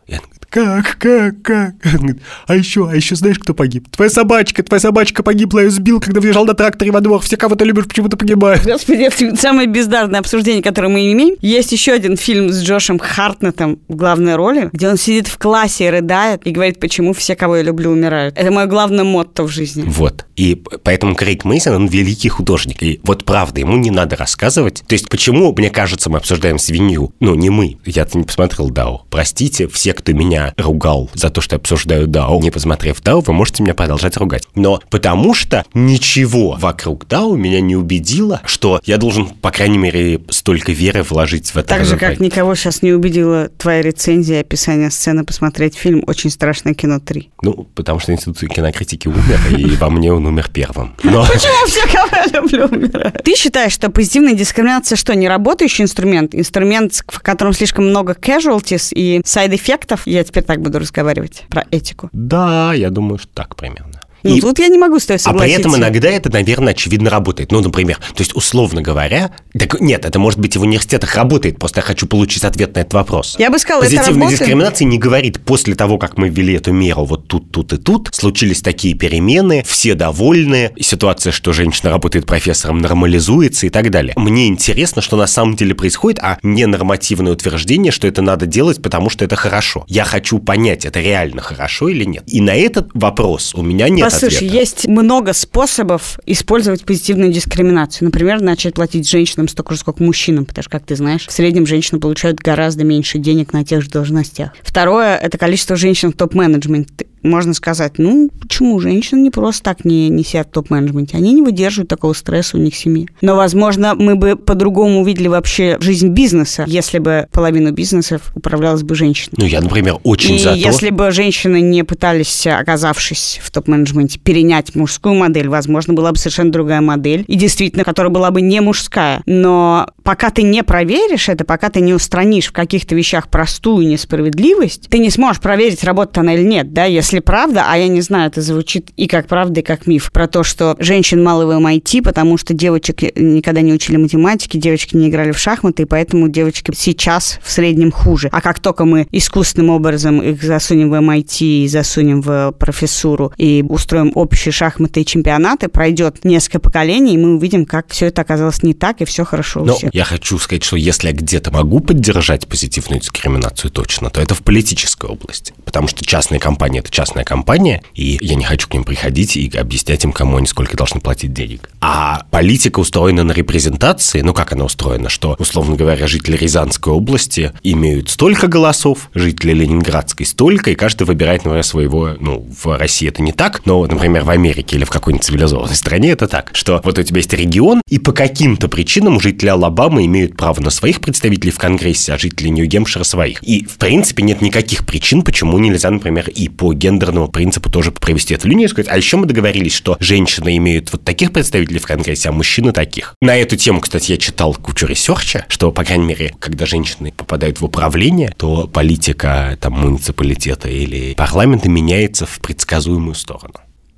И 0.06 0.12
она 0.12 0.22
говорит, 0.22 0.43
как, 0.54 0.98
как, 1.00 1.42
как? 1.42 1.74
Говорит, 1.82 2.22
а 2.46 2.54
еще, 2.54 2.88
а 2.88 2.94
еще 2.94 3.16
знаешь, 3.16 3.40
кто 3.40 3.54
погиб? 3.54 3.88
Твоя 3.90 4.08
собачка, 4.08 4.62
твоя 4.62 4.78
собачка 4.78 5.24
погибла, 5.24 5.64
я 5.64 5.70
сбил, 5.70 5.98
когда 5.98 6.20
въезжал 6.20 6.46
на 6.46 6.54
тракторе 6.54 6.92
во 6.92 7.00
двор. 7.00 7.20
Все, 7.22 7.36
кого 7.36 7.56
ты 7.56 7.64
любишь, 7.64 7.86
почему-то 7.86 8.16
погибают. 8.16 8.62
Господи, 8.64 9.02
это 9.02 9.34
самое 9.34 9.66
бездарное 9.66 10.20
обсуждение, 10.20 10.62
которое 10.62 10.90
мы 10.90 11.12
имеем. 11.12 11.34
Есть 11.40 11.72
еще 11.72 11.90
один 11.90 12.16
фильм 12.16 12.50
с 12.50 12.62
Джошем 12.62 13.00
Хартнетом 13.00 13.80
в 13.88 13.96
главной 13.96 14.36
роли, 14.36 14.70
где 14.72 14.88
он 14.88 14.96
сидит 14.96 15.26
в 15.26 15.38
классе 15.38 15.86
и 15.86 15.90
рыдает 15.90 16.46
и 16.46 16.52
говорит, 16.52 16.78
почему 16.78 17.14
все, 17.14 17.34
кого 17.34 17.56
я 17.56 17.62
люблю, 17.64 17.90
умирают. 17.90 18.38
Это 18.38 18.52
мое 18.52 18.66
главное 18.66 19.02
мотто 19.02 19.42
в 19.42 19.48
жизни. 19.48 19.82
Вот. 19.84 20.24
И 20.36 20.62
поэтому 20.84 21.16
Крейг 21.16 21.44
Мейсон, 21.44 21.74
он 21.74 21.86
великий 21.88 22.28
художник. 22.28 22.80
И 22.80 23.00
вот 23.02 23.24
правда, 23.24 23.58
ему 23.58 23.76
не 23.76 23.90
надо 23.90 24.14
рассказывать. 24.14 24.84
То 24.86 24.92
есть 24.92 25.08
почему, 25.08 25.52
мне 25.52 25.70
кажется, 25.70 26.10
мы 26.10 26.18
обсуждаем 26.18 26.60
свинью? 26.60 27.12
Ну, 27.18 27.34
не 27.34 27.50
мы. 27.50 27.78
Я-то 27.84 28.18
не 28.18 28.24
посмотрел 28.24 28.70
Дао. 28.70 29.04
Простите, 29.10 29.66
все, 29.66 29.94
кто 29.94 30.12
меня 30.12 30.43
ругал 30.56 31.10
за 31.14 31.30
то, 31.30 31.40
что 31.40 31.54
я 31.54 31.58
обсуждаю 31.58 32.06
Дао, 32.06 32.40
не 32.40 32.50
посмотрев 32.50 33.00
Дао, 33.02 33.20
вы 33.20 33.32
можете 33.32 33.62
меня 33.62 33.74
продолжать 33.74 34.16
ругать. 34.16 34.44
Но 34.54 34.80
потому 34.90 35.34
что 35.34 35.64
ничего 35.72 36.56
вокруг 36.58 37.06
Дао 37.08 37.36
меня 37.36 37.60
не 37.60 37.76
убедило, 37.76 38.40
что 38.44 38.80
я 38.84 38.98
должен, 38.98 39.26
по 39.26 39.50
крайней 39.50 39.78
мере, 39.78 40.20
столько 40.30 40.72
веры 40.72 41.02
вложить 41.02 41.50
в 41.50 41.56
это. 41.56 41.68
Так 41.68 41.84
же, 41.84 41.96
как 41.96 42.20
никого 42.20 42.54
сейчас 42.54 42.82
не 42.82 42.92
убедила 42.92 43.48
твоя 43.58 43.82
рецензия 43.82 44.40
описания 44.40 44.90
сцены 44.90 45.24
посмотреть 45.24 45.76
фильм 45.76 46.04
«Очень 46.06 46.30
страшное 46.30 46.74
кино 46.74 46.98
3». 46.98 47.28
Ну, 47.42 47.68
потому 47.74 48.00
что 48.00 48.12
институт 48.12 48.38
кинокритики 48.38 49.08
умер, 49.08 49.40
и 49.56 49.76
во 49.80 49.90
мне 49.90 50.12
он 50.12 50.26
умер 50.26 50.50
первым. 50.52 50.94
Почему 51.02 51.66
все, 51.66 51.86
кого 51.92 52.08
я 52.16 52.40
люблю, 52.40 52.66
умирают? 52.66 53.22
Ты 53.22 53.34
считаешь, 53.34 53.72
что 53.72 53.90
позитивная 53.90 54.34
дискриминация 54.34 54.96
что, 54.96 55.14
не 55.14 55.28
работающий 55.28 55.84
инструмент? 55.84 56.34
Инструмент, 56.34 57.04
в 57.06 57.20
котором 57.20 57.52
слишком 57.52 57.86
много 57.86 58.12
casualties 58.12 58.88
и 58.92 59.20
сайд-эффектов? 59.24 60.02
Я 60.06 60.24
теперь 60.34 60.44
так 60.44 60.60
буду 60.60 60.80
разговаривать 60.80 61.44
про 61.48 61.62
этику. 61.70 62.08
Да, 62.12 62.74
я 62.74 62.90
думаю, 62.90 63.18
что 63.18 63.28
так 63.34 63.54
примерно. 63.54 63.93
Ну, 64.24 64.36
и... 64.36 64.40
тут 64.40 64.58
я 64.58 64.68
не 64.68 64.78
могу 64.78 64.98
с 64.98 65.06
тобой 65.06 65.18
согласиться. 65.18 65.56
А 65.56 65.60
при 65.60 65.60
этом 65.60 65.76
иногда 65.76 66.08
это, 66.08 66.32
наверное, 66.32 66.72
очевидно 66.72 67.10
работает. 67.10 67.52
Ну, 67.52 67.60
например, 67.60 67.98
то 67.98 68.20
есть, 68.20 68.34
условно 68.34 68.80
говоря, 68.80 69.30
так 69.52 69.80
нет, 69.80 70.04
это 70.04 70.18
может 70.18 70.40
быть 70.40 70.56
и 70.56 70.58
в 70.58 70.62
университетах 70.62 71.14
работает, 71.14 71.58
просто 71.58 71.80
я 71.80 71.82
хочу 71.82 72.06
получить 72.06 72.44
ответ 72.44 72.74
на 72.74 72.80
этот 72.80 72.94
вопрос. 72.94 73.36
Я 73.38 73.50
бы 73.50 73.58
сказала, 73.58 73.82
Позитивная 73.82 74.28
дискриминация 74.28 74.86
не 74.86 74.98
говорит, 74.98 75.44
после 75.44 75.74
того, 75.74 75.98
как 75.98 76.16
мы 76.16 76.30
ввели 76.30 76.54
эту 76.54 76.72
меру 76.72 77.04
вот 77.04 77.28
тут, 77.28 77.52
тут 77.52 77.72
и 77.74 77.76
тут, 77.76 78.08
случились 78.12 78.62
такие 78.62 78.94
перемены, 78.94 79.62
все 79.66 79.94
довольны, 79.94 80.72
ситуация, 80.80 81.32
что 81.32 81.52
женщина 81.52 81.90
работает 81.90 82.26
профессором, 82.26 82.78
нормализуется 82.78 83.66
и 83.66 83.70
так 83.70 83.90
далее. 83.90 84.14
Мне 84.16 84.48
интересно, 84.48 85.02
что 85.02 85.16
на 85.16 85.26
самом 85.26 85.54
деле 85.54 85.74
происходит, 85.74 86.20
а 86.22 86.38
не 86.42 86.64
нормативное 86.66 87.32
утверждение, 87.32 87.92
что 87.92 88.08
это 88.08 88.22
надо 88.22 88.46
делать, 88.46 88.80
потому 88.82 89.10
что 89.10 89.24
это 89.24 89.36
хорошо. 89.36 89.84
Я 89.86 90.04
хочу 90.04 90.38
понять, 90.38 90.86
это 90.86 91.00
реально 91.00 91.42
хорошо 91.42 91.88
или 91.88 92.04
нет. 92.04 92.24
И 92.26 92.40
на 92.40 92.54
этот 92.54 92.88
вопрос 92.94 93.54
у 93.54 93.62
меня 93.62 93.88
нет 93.88 94.13
Ответа. 94.16 94.44
есть 94.44 94.88
много 94.88 95.32
способов 95.32 96.18
использовать 96.26 96.84
позитивную 96.84 97.32
дискриминацию. 97.32 98.06
Например, 98.06 98.40
начать 98.40 98.74
платить 98.74 99.08
женщинам 99.08 99.48
столько 99.48 99.74
же, 99.74 99.80
сколько 99.80 100.02
мужчинам, 100.02 100.44
потому 100.44 100.62
что, 100.62 100.70
как 100.70 100.84
ты 100.84 100.96
знаешь, 100.96 101.26
в 101.26 101.32
среднем 101.32 101.66
женщины 101.66 102.00
получают 102.00 102.38
гораздо 102.38 102.84
меньше 102.84 103.18
денег 103.18 103.52
на 103.52 103.64
тех 103.64 103.82
же 103.82 103.90
должностях. 103.90 104.52
Второе– 104.62 105.16
это 105.22 105.38
количество 105.38 105.76
женщин 105.76 106.12
в 106.12 106.16
топ-менеджменте 106.16 107.06
можно 107.24 107.54
сказать, 107.54 107.94
ну, 107.98 108.30
почему 108.40 108.78
женщины 108.78 109.20
не 109.20 109.30
просто 109.30 109.62
так 109.62 109.84
не, 109.84 110.08
не 110.08 110.22
сидят 110.22 110.48
в 110.48 110.50
топ-менеджменте? 110.52 111.16
Они 111.16 111.32
не 111.32 111.42
выдерживают 111.42 111.88
такого 111.88 112.12
стресса 112.12 112.56
у 112.56 112.60
них 112.60 112.76
семьи. 112.76 113.08
Но, 113.20 113.34
возможно, 113.34 113.94
мы 113.94 114.14
бы 114.14 114.36
по-другому 114.36 115.00
увидели 115.00 115.28
вообще 115.28 115.78
жизнь 115.80 116.08
бизнеса, 116.08 116.64
если 116.66 116.98
бы 116.98 117.26
половину 117.32 117.72
бизнесов 117.72 118.30
управлялась 118.34 118.82
бы 118.82 118.94
женщина. 118.94 119.34
Ну, 119.38 119.46
я, 119.46 119.60
например, 119.60 119.96
очень 120.04 120.36
И 120.36 120.38
за 120.38 120.50
то... 120.50 120.56
если 120.56 120.90
бы 120.90 121.10
женщины 121.10 121.60
не 121.60 121.82
пытались, 121.82 122.46
оказавшись 122.46 123.40
в 123.42 123.50
топ-менеджменте, 123.50 124.18
перенять 124.18 124.74
мужскую 124.74 125.14
модель, 125.14 125.48
возможно, 125.48 125.94
была 125.94 126.12
бы 126.12 126.18
совершенно 126.18 126.52
другая 126.52 126.80
модель, 126.80 127.24
и 127.26 127.36
действительно, 127.36 127.84
которая 127.84 128.12
была 128.12 128.30
бы 128.30 128.40
не 128.40 128.60
мужская. 128.60 129.22
Но 129.26 129.88
пока 130.02 130.30
ты 130.30 130.42
не 130.42 130.62
проверишь 130.62 131.28
это, 131.28 131.44
пока 131.44 131.70
ты 131.70 131.80
не 131.80 131.94
устранишь 131.94 132.46
в 132.46 132.52
каких-то 132.52 132.94
вещах 132.94 133.28
простую 133.28 133.86
несправедливость, 133.86 134.88
ты 134.88 134.98
не 134.98 135.10
сможешь 135.10 135.40
проверить, 135.40 135.84
работает 135.84 136.18
она 136.18 136.34
или 136.34 136.42
нет, 136.42 136.72
да, 136.72 136.84
если 136.84 137.13
правда, 137.20 137.64
а 137.68 137.76
я 137.76 137.88
не 137.88 138.00
знаю, 138.00 138.28
это 138.28 138.40
звучит 138.40 138.90
и 138.96 139.06
как 139.06 139.26
правда, 139.26 139.60
и 139.60 139.62
как 139.62 139.86
миф, 139.86 140.10
про 140.12 140.26
то, 140.26 140.42
что 140.42 140.76
женщин 140.78 141.22
мало 141.22 141.46
в 141.46 141.50
MIT, 141.50 142.02
потому 142.02 142.38
что 142.38 142.54
девочек 142.54 143.02
никогда 143.16 143.60
не 143.60 143.72
учили 143.72 143.96
математики, 143.96 144.56
девочки 144.56 144.96
не 144.96 145.08
играли 145.08 145.32
в 145.32 145.38
шахматы, 145.38 145.82
и 145.82 145.86
поэтому 145.86 146.28
девочки 146.28 146.72
сейчас 146.74 147.38
в 147.42 147.50
среднем 147.50 147.90
хуже. 147.90 148.28
А 148.32 148.40
как 148.40 148.60
только 148.60 148.84
мы 148.84 149.06
искусственным 149.10 149.70
образом 149.70 150.20
их 150.20 150.42
засунем 150.42 150.90
в 150.90 150.94
MIT 150.94 151.64
и 151.64 151.68
засунем 151.68 152.20
в 152.20 152.52
профессуру 152.58 153.32
и 153.36 153.64
устроим 153.68 154.12
общие 154.14 154.52
шахматы 154.52 155.02
и 155.02 155.06
чемпионаты, 155.06 155.68
пройдет 155.68 156.24
несколько 156.24 156.60
поколений, 156.60 157.14
и 157.14 157.18
мы 157.18 157.36
увидим, 157.36 157.66
как 157.66 157.88
все 157.90 158.06
это 158.06 158.22
оказалось 158.22 158.62
не 158.62 158.74
так, 158.74 159.00
и 159.00 159.04
все 159.04 159.24
хорошо 159.24 159.62
у 159.62 159.64
Но 159.64 159.74
всех. 159.76 159.94
я 159.94 160.04
хочу 160.04 160.38
сказать, 160.38 160.64
что 160.64 160.76
если 160.76 161.08
я 161.08 161.12
где-то 161.12 161.50
могу 161.50 161.80
поддержать 161.80 162.46
позитивную 162.46 163.00
дискриминацию 163.00 163.70
точно, 163.70 164.10
то 164.10 164.20
это 164.20 164.34
в 164.34 164.42
политической 164.42 165.10
области. 165.10 165.52
Потому 165.64 165.88
что 165.88 166.04
частные 166.04 166.40
компании– 166.40 166.80
это 166.80 166.90
частная 167.04 167.24
компания, 167.24 167.82
и 167.94 168.18
я 168.22 168.34
не 168.34 168.44
хочу 168.44 168.66
к 168.66 168.72
ним 168.72 168.82
приходить 168.82 169.36
и 169.36 169.50
объяснять 169.56 170.04
им, 170.04 170.12
кому 170.12 170.38
они 170.38 170.46
сколько 170.46 170.74
должны 170.74 171.00
платить 171.00 171.34
денег. 171.34 171.68
А 171.82 172.24
политика 172.30 172.80
устроена 172.80 173.24
на 173.24 173.32
репрезентации, 173.32 174.22
ну 174.22 174.32
как 174.32 174.54
она 174.54 174.64
устроена, 174.64 175.10
что, 175.10 175.36
условно 175.38 175.76
говоря, 175.76 176.06
жители 176.06 176.36
Рязанской 176.36 176.94
области 176.94 177.52
имеют 177.62 178.08
столько 178.08 178.46
голосов, 178.46 179.10
жители 179.14 179.52
Ленинградской 179.52 180.24
столько, 180.24 180.70
и 180.70 180.74
каждый 180.74 181.02
выбирает, 181.02 181.44
например, 181.44 181.62
своего, 181.62 182.14
ну, 182.18 182.48
в 182.58 182.78
России 182.78 183.06
это 183.06 183.20
не 183.20 183.32
так, 183.32 183.66
но, 183.66 183.84
например, 183.86 184.24
в 184.24 184.30
Америке 184.30 184.76
или 184.76 184.84
в 184.84 184.90
какой-нибудь 184.90 185.26
цивилизованной 185.26 185.76
стране 185.76 186.10
это 186.10 186.26
так, 186.26 186.50
что 186.54 186.80
вот 186.82 186.98
у 186.98 187.02
тебя 187.02 187.18
есть 187.18 187.34
регион, 187.34 187.82
и 187.90 187.98
по 187.98 188.12
каким-то 188.12 188.68
причинам 188.68 189.20
жители 189.20 189.50
Алабамы 189.50 190.06
имеют 190.06 190.38
право 190.38 190.58
на 190.62 190.70
своих 190.70 191.02
представителей 191.02 191.52
в 191.52 191.58
Конгрессе, 191.58 192.14
а 192.14 192.18
жители 192.18 192.48
Нью-Гемпшира 192.48 193.04
своих. 193.04 193.42
И, 193.42 193.66
в 193.66 193.76
принципе, 193.76 194.22
нет 194.22 194.40
никаких 194.40 194.86
причин, 194.86 195.20
почему 195.20 195.58
нельзя, 195.58 195.90
например, 195.90 196.30
и 196.30 196.48
по 196.48 196.72
гендерному 196.84 197.28
принципу 197.28 197.70
тоже 197.70 197.90
провести 197.92 198.34
эту 198.34 198.48
линию 198.48 198.66
и 198.66 198.70
сказать, 198.70 198.90
а 198.90 198.96
еще 198.96 199.16
мы 199.16 199.26
договорились, 199.26 199.74
что 199.74 199.96
женщины 200.00 200.56
имеют 200.58 200.92
вот 200.92 201.02
таких 201.02 201.32
представителей 201.32 201.78
в 201.78 201.86
Конгрессе, 201.86 202.28
а 202.28 202.32
мужчины 202.32 202.72
таких. 202.72 203.14
На 203.22 203.36
эту 203.36 203.56
тему, 203.56 203.80
кстати, 203.80 204.12
я 204.12 204.18
читал 204.18 204.54
кучу 204.54 204.86
research 204.86 205.34
а, 205.34 205.46
что, 205.48 205.72
по 205.72 205.82
крайней 205.84 206.04
мере, 206.04 206.34
когда 206.38 206.66
женщины 206.66 207.12
попадают 207.16 207.60
в 207.60 207.64
управление, 207.64 208.32
то 208.36 208.66
политика 208.66 209.56
там 209.60 209.72
муниципалитета 209.74 210.68
или 210.68 211.14
парламента 211.14 211.70
меняется 211.70 212.26
в 212.26 212.38
предсказуемую 212.40 213.14
сторону. 213.14 213.54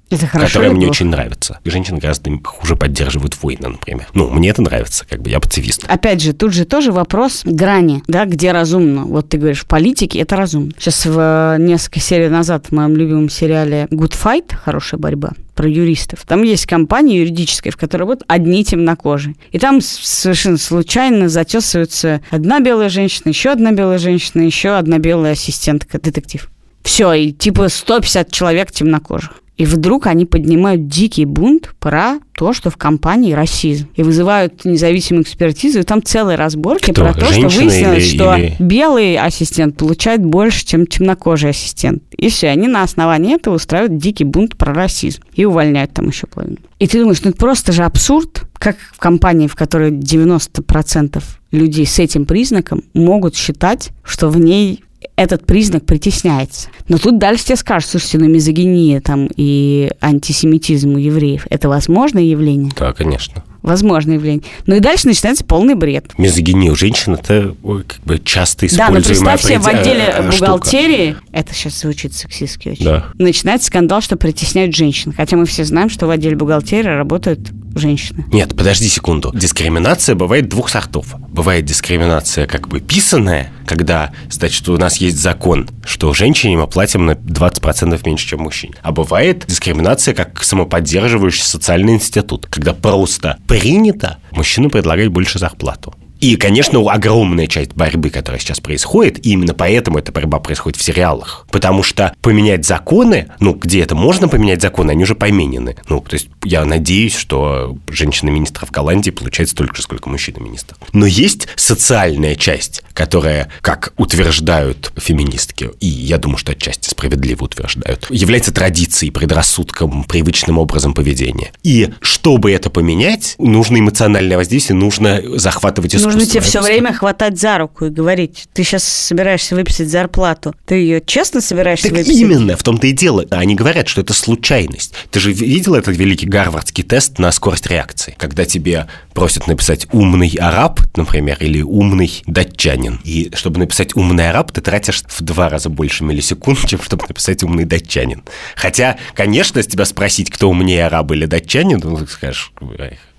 Это 0.08 0.26
хорошо 0.26 0.46
которая 0.46 0.70
мне 0.70 0.86
очень 0.86 1.06
нравится. 1.06 1.58
И 1.64 1.70
женщины 1.70 1.98
гораздо 1.98 2.30
хуже 2.44 2.76
поддерживают 2.76 3.40
войны, 3.42 3.68
например. 3.68 4.06
Ну, 4.14 4.30
мне 4.30 4.50
это 4.50 4.62
нравится, 4.62 5.04
как 5.08 5.20
бы 5.20 5.30
я 5.30 5.40
пацифист. 5.40 5.84
Опять 5.88 6.22
же, 6.22 6.32
тут 6.32 6.52
же 6.52 6.64
тоже 6.64 6.92
вопрос 6.92 7.42
грани, 7.44 8.02
да, 8.06 8.24
где 8.24 8.52
разумно. 8.52 9.04
Вот 9.04 9.28
ты 9.28 9.38
говоришь, 9.38 9.62
в 9.62 9.66
политике 9.66 10.20
это 10.20 10.36
разумно. 10.36 10.72
Сейчас 10.78 11.06
в 11.06 11.56
несколько 11.58 11.98
серий 11.98 12.28
назад 12.28 12.66
в 12.66 12.72
моем 12.72 12.96
любимом 12.96 13.28
сериале 13.28 13.88
Good 13.90 14.12
Fight, 14.12 14.54
хорошая 14.54 15.00
борьба, 15.00 15.30
про 15.56 15.68
юристов. 15.68 16.20
Там 16.26 16.44
есть 16.44 16.66
компания 16.66 17.18
юридическая, 17.18 17.72
в 17.72 17.76
которой 17.76 18.04
вот 18.04 18.22
одни 18.28 18.64
темнокожие. 18.64 19.34
И 19.50 19.58
там 19.58 19.80
совершенно 19.80 20.58
случайно 20.58 21.28
затесываются 21.28 22.20
одна 22.30 22.60
белая 22.60 22.90
женщина, 22.90 23.30
еще 23.30 23.50
одна 23.50 23.72
белая 23.72 23.98
женщина, 23.98 24.42
еще 24.42 24.76
одна 24.76 24.98
белая 24.98 25.32
ассистентка, 25.32 25.98
детектив. 25.98 26.48
Все, 26.82 27.12
и 27.12 27.32
типа 27.32 27.68
150 27.68 28.30
человек 28.30 28.70
темнокожих. 28.70 29.42
И 29.56 29.64
вдруг 29.64 30.06
они 30.06 30.26
поднимают 30.26 30.86
дикий 30.86 31.24
бунт 31.24 31.74
про 31.78 32.18
то, 32.34 32.52
что 32.52 32.68
в 32.68 32.76
компании 32.76 33.32
расизм. 33.32 33.88
И 33.94 34.02
вызывают 34.02 34.66
независимую 34.66 35.22
экспертизу. 35.22 35.78
И 35.78 35.82
там 35.82 36.02
целые 36.02 36.36
разборки 36.36 36.90
Кто? 36.92 37.02
про 37.04 37.14
то, 37.14 37.24
что 37.24 37.48
Женщина 37.48 37.64
выяснилось, 37.64 38.04
или- 38.12 38.16
что 38.16 38.36
или- 38.36 38.56
белый 38.58 39.16
ассистент 39.16 39.76
получает 39.78 40.22
больше, 40.22 40.66
чем 40.66 40.86
темнокожий 40.86 41.50
ассистент. 41.50 42.02
И 42.18 42.28
все, 42.28 42.48
они 42.48 42.68
на 42.68 42.82
основании 42.82 43.34
этого 43.36 43.54
устраивают 43.54 43.96
дикий 43.96 44.24
бунт 44.24 44.56
про 44.58 44.74
расизм. 44.74 45.22
И 45.34 45.46
увольняют 45.46 45.92
там 45.94 46.08
еще 46.08 46.26
половину. 46.26 46.58
И 46.78 46.86
ты 46.86 47.00
думаешь, 47.00 47.22
ну 47.24 47.30
это 47.30 47.38
просто 47.38 47.72
же 47.72 47.84
абсурд, 47.84 48.42
как 48.58 48.76
в 48.92 48.98
компании, 48.98 49.46
в 49.46 49.54
которой 49.54 49.90
90% 49.90 51.22
людей 51.52 51.86
с 51.86 51.98
этим 51.98 52.26
признаком 52.26 52.82
могут 52.92 53.34
считать, 53.34 53.90
что 54.02 54.28
в 54.28 54.38
ней 54.38 54.82
этот 55.16 55.46
признак 55.46 55.84
притесняется. 55.86 56.68
Но 56.88 56.98
тут 56.98 57.18
дальше 57.18 57.46
тебе 57.46 57.56
скажут, 57.56 57.90
слушайте, 57.90 58.18
ну 58.18 58.28
мизогиния 58.28 59.00
там 59.00 59.28
и 59.36 59.90
антисемитизм 60.00 60.94
у 60.94 60.98
евреев– 60.98 61.46
это 61.50 61.68
возможное 61.68 62.22
явление? 62.22 62.70
Да, 62.78 62.92
конечно. 62.92 63.42
Возможное 63.62 64.14
явление. 64.14 64.44
Ну 64.66 64.76
и 64.76 64.80
дальше 64.80 65.08
начинается 65.08 65.44
полный 65.44 65.74
бред. 65.74 66.12
Мизогиния 66.18 66.70
у 66.70 66.76
женщин 66.76 67.14
это 67.14 67.56
ой, 67.64 67.82
как 67.82 68.00
бы 68.04 68.20
часто 68.22 68.66
Да, 68.76 68.90
но 68.90 68.98
используемая 69.00 69.36
представь 69.36 69.42
себе, 69.42 69.58
в 69.58 69.66
отделе 69.66 70.04
э, 70.06 70.30
штука. 70.30 70.52
бухгалтерии, 70.52 71.16
это 71.32 71.52
сейчас 71.54 71.80
звучит 71.80 72.12
сексистски 72.12 72.68
очень, 72.68 72.84
Да. 72.84 73.06
начинается 73.18 73.66
скандал, 73.66 74.00
что 74.02 74.16
притесняют 74.16 74.76
женщин. 74.76 75.12
Хотя 75.16 75.36
мы 75.36 75.46
все 75.46 75.64
знаем, 75.64 75.88
что 75.88 76.06
в 76.06 76.10
отделе 76.10 76.36
бухгалтерии 76.36 76.86
работают 76.88 77.40
женщины. 77.78 78.24
Нет, 78.32 78.56
подожди 78.56 78.88
секунду. 78.88 79.32
Дискриминация 79.34 80.14
бывает 80.14 80.48
двух 80.48 80.68
сортов. 80.68 81.14
Бывает 81.28 81.64
дискриминация 81.64 82.46
как 82.46 82.68
бы 82.68 82.80
писанная, 82.80 83.52
когда, 83.66 84.12
значит, 84.30 84.68
у 84.68 84.76
нас 84.76 84.98
есть 84.98 85.18
закон, 85.18 85.68
что 85.84 86.14
женщине 86.14 86.56
мы 86.56 86.66
платим 86.66 87.06
на 87.06 87.12
20% 87.12 88.00
меньше, 88.06 88.28
чем 88.28 88.40
мужчине. 88.40 88.74
А 88.82 88.92
бывает 88.92 89.44
дискриминация 89.46 90.14
как 90.14 90.42
самоподдерживающий 90.42 91.42
социальный 91.42 91.94
институт, 91.94 92.46
когда 92.46 92.72
просто 92.72 93.38
принято 93.46 94.18
мужчину 94.30 94.70
предлагать 94.70 95.08
больше 95.08 95.38
зарплату. 95.38 95.94
И, 96.20 96.36
конечно, 96.36 96.80
огромная 96.90 97.46
часть 97.46 97.74
борьбы, 97.74 98.10
которая 98.10 98.40
сейчас 98.40 98.60
происходит, 98.60 99.24
и 99.24 99.30
именно 99.30 99.54
поэтому 99.54 99.98
эта 99.98 100.12
борьба 100.12 100.38
происходит 100.38 100.78
в 100.78 100.82
сериалах. 100.82 101.46
Потому 101.50 101.82
что 101.82 102.14
поменять 102.20 102.64
законы, 102.64 103.28
ну, 103.40 103.54
где 103.54 103.82
это 103.82 103.94
можно 103.94 104.28
поменять 104.28 104.62
законы, 104.62 104.92
они 104.92 105.02
уже 105.02 105.14
поменены. 105.14 105.76
Ну, 105.88 106.00
то 106.00 106.14
есть 106.14 106.28
я 106.44 106.64
надеюсь, 106.64 107.14
что 107.14 107.76
женщина-министр 107.88 108.66
в 108.66 108.70
Голландии 108.70 109.10
получает 109.10 109.50
столько 109.50 109.76
же, 109.76 109.82
сколько 109.82 110.08
мужчина-министр. 110.08 110.76
Но 110.92 111.06
есть 111.06 111.48
социальная 111.56 112.34
часть, 112.34 112.82
которая, 112.94 113.50
как 113.60 113.92
утверждают 113.96 114.92
феминистки, 114.96 115.70
и 115.80 115.86
я 115.86 116.18
думаю, 116.18 116.38
что 116.38 116.52
отчасти 116.52 116.88
справедливо 116.88 117.44
утверждают, 117.44 118.06
является 118.10 118.52
традицией, 118.52 119.12
предрассудком, 119.12 120.04
привычным 120.04 120.58
образом 120.58 120.94
поведения. 120.94 121.52
И 121.62 121.90
чтобы 122.00 122.52
это 122.52 122.70
поменять, 122.70 123.34
нужно 123.38 123.78
эмоциональное 123.78 124.36
воздействие, 124.36 124.78
нужно 124.78 125.20
захватывать 125.38 125.94
Ну, 126.05 126.05
нужно 126.06 126.26
тебе 126.26 126.40
все 126.40 126.60
время 126.60 126.92
хватать 126.92 127.38
за 127.38 127.58
руку 127.58 127.86
и 127.86 127.90
говорить, 127.90 128.48
ты 128.52 128.64
сейчас 128.64 128.84
собираешься 128.84 129.54
выписать 129.54 129.88
зарплату. 129.88 130.54
Ты 130.64 130.76
ее 130.76 131.02
честно 131.04 131.40
собираешься 131.40 131.88
так 131.88 131.98
выписать? 131.98 132.16
именно, 132.16 132.56
в 132.56 132.62
том-то 132.62 132.86
и 132.86 132.92
дело. 132.92 133.24
Они 133.30 133.54
говорят, 133.54 133.88
что 133.88 134.00
это 134.00 134.14
случайность. 134.14 134.94
Ты 135.10 135.20
же 135.20 135.32
видел 135.32 135.74
этот 135.74 135.96
великий 135.96 136.26
гарвардский 136.26 136.84
тест 136.84 137.18
на 137.18 137.30
скорость 137.32 137.66
реакции, 137.66 138.14
когда 138.18 138.44
тебе 138.44 138.86
просят 139.12 139.46
написать 139.46 139.86
умный 139.92 140.36
араб, 140.40 140.80
например, 140.96 141.36
или 141.40 141.62
умный 141.62 142.22
датчанин. 142.26 143.00
И 143.04 143.30
чтобы 143.34 143.58
написать 143.58 143.96
умный 143.96 144.30
араб, 144.30 144.52
ты 144.52 144.60
тратишь 144.60 145.02
в 145.08 145.22
два 145.22 145.48
раза 145.48 145.68
больше 145.68 146.04
миллисекунд, 146.04 146.58
чем 146.66 146.82
чтобы 146.82 147.04
написать 147.08 147.42
умный 147.42 147.64
датчанин. 147.64 148.24
Хотя, 148.54 148.98
конечно, 149.14 149.62
с 149.62 149.66
тебя 149.66 149.84
спросить, 149.84 150.30
кто 150.30 150.48
умнее 150.50 150.86
араб 150.86 151.12
или 151.12 151.26
датчанин, 151.26 151.80
ну, 151.82 151.98
ты 151.98 152.06
скажешь, 152.06 152.52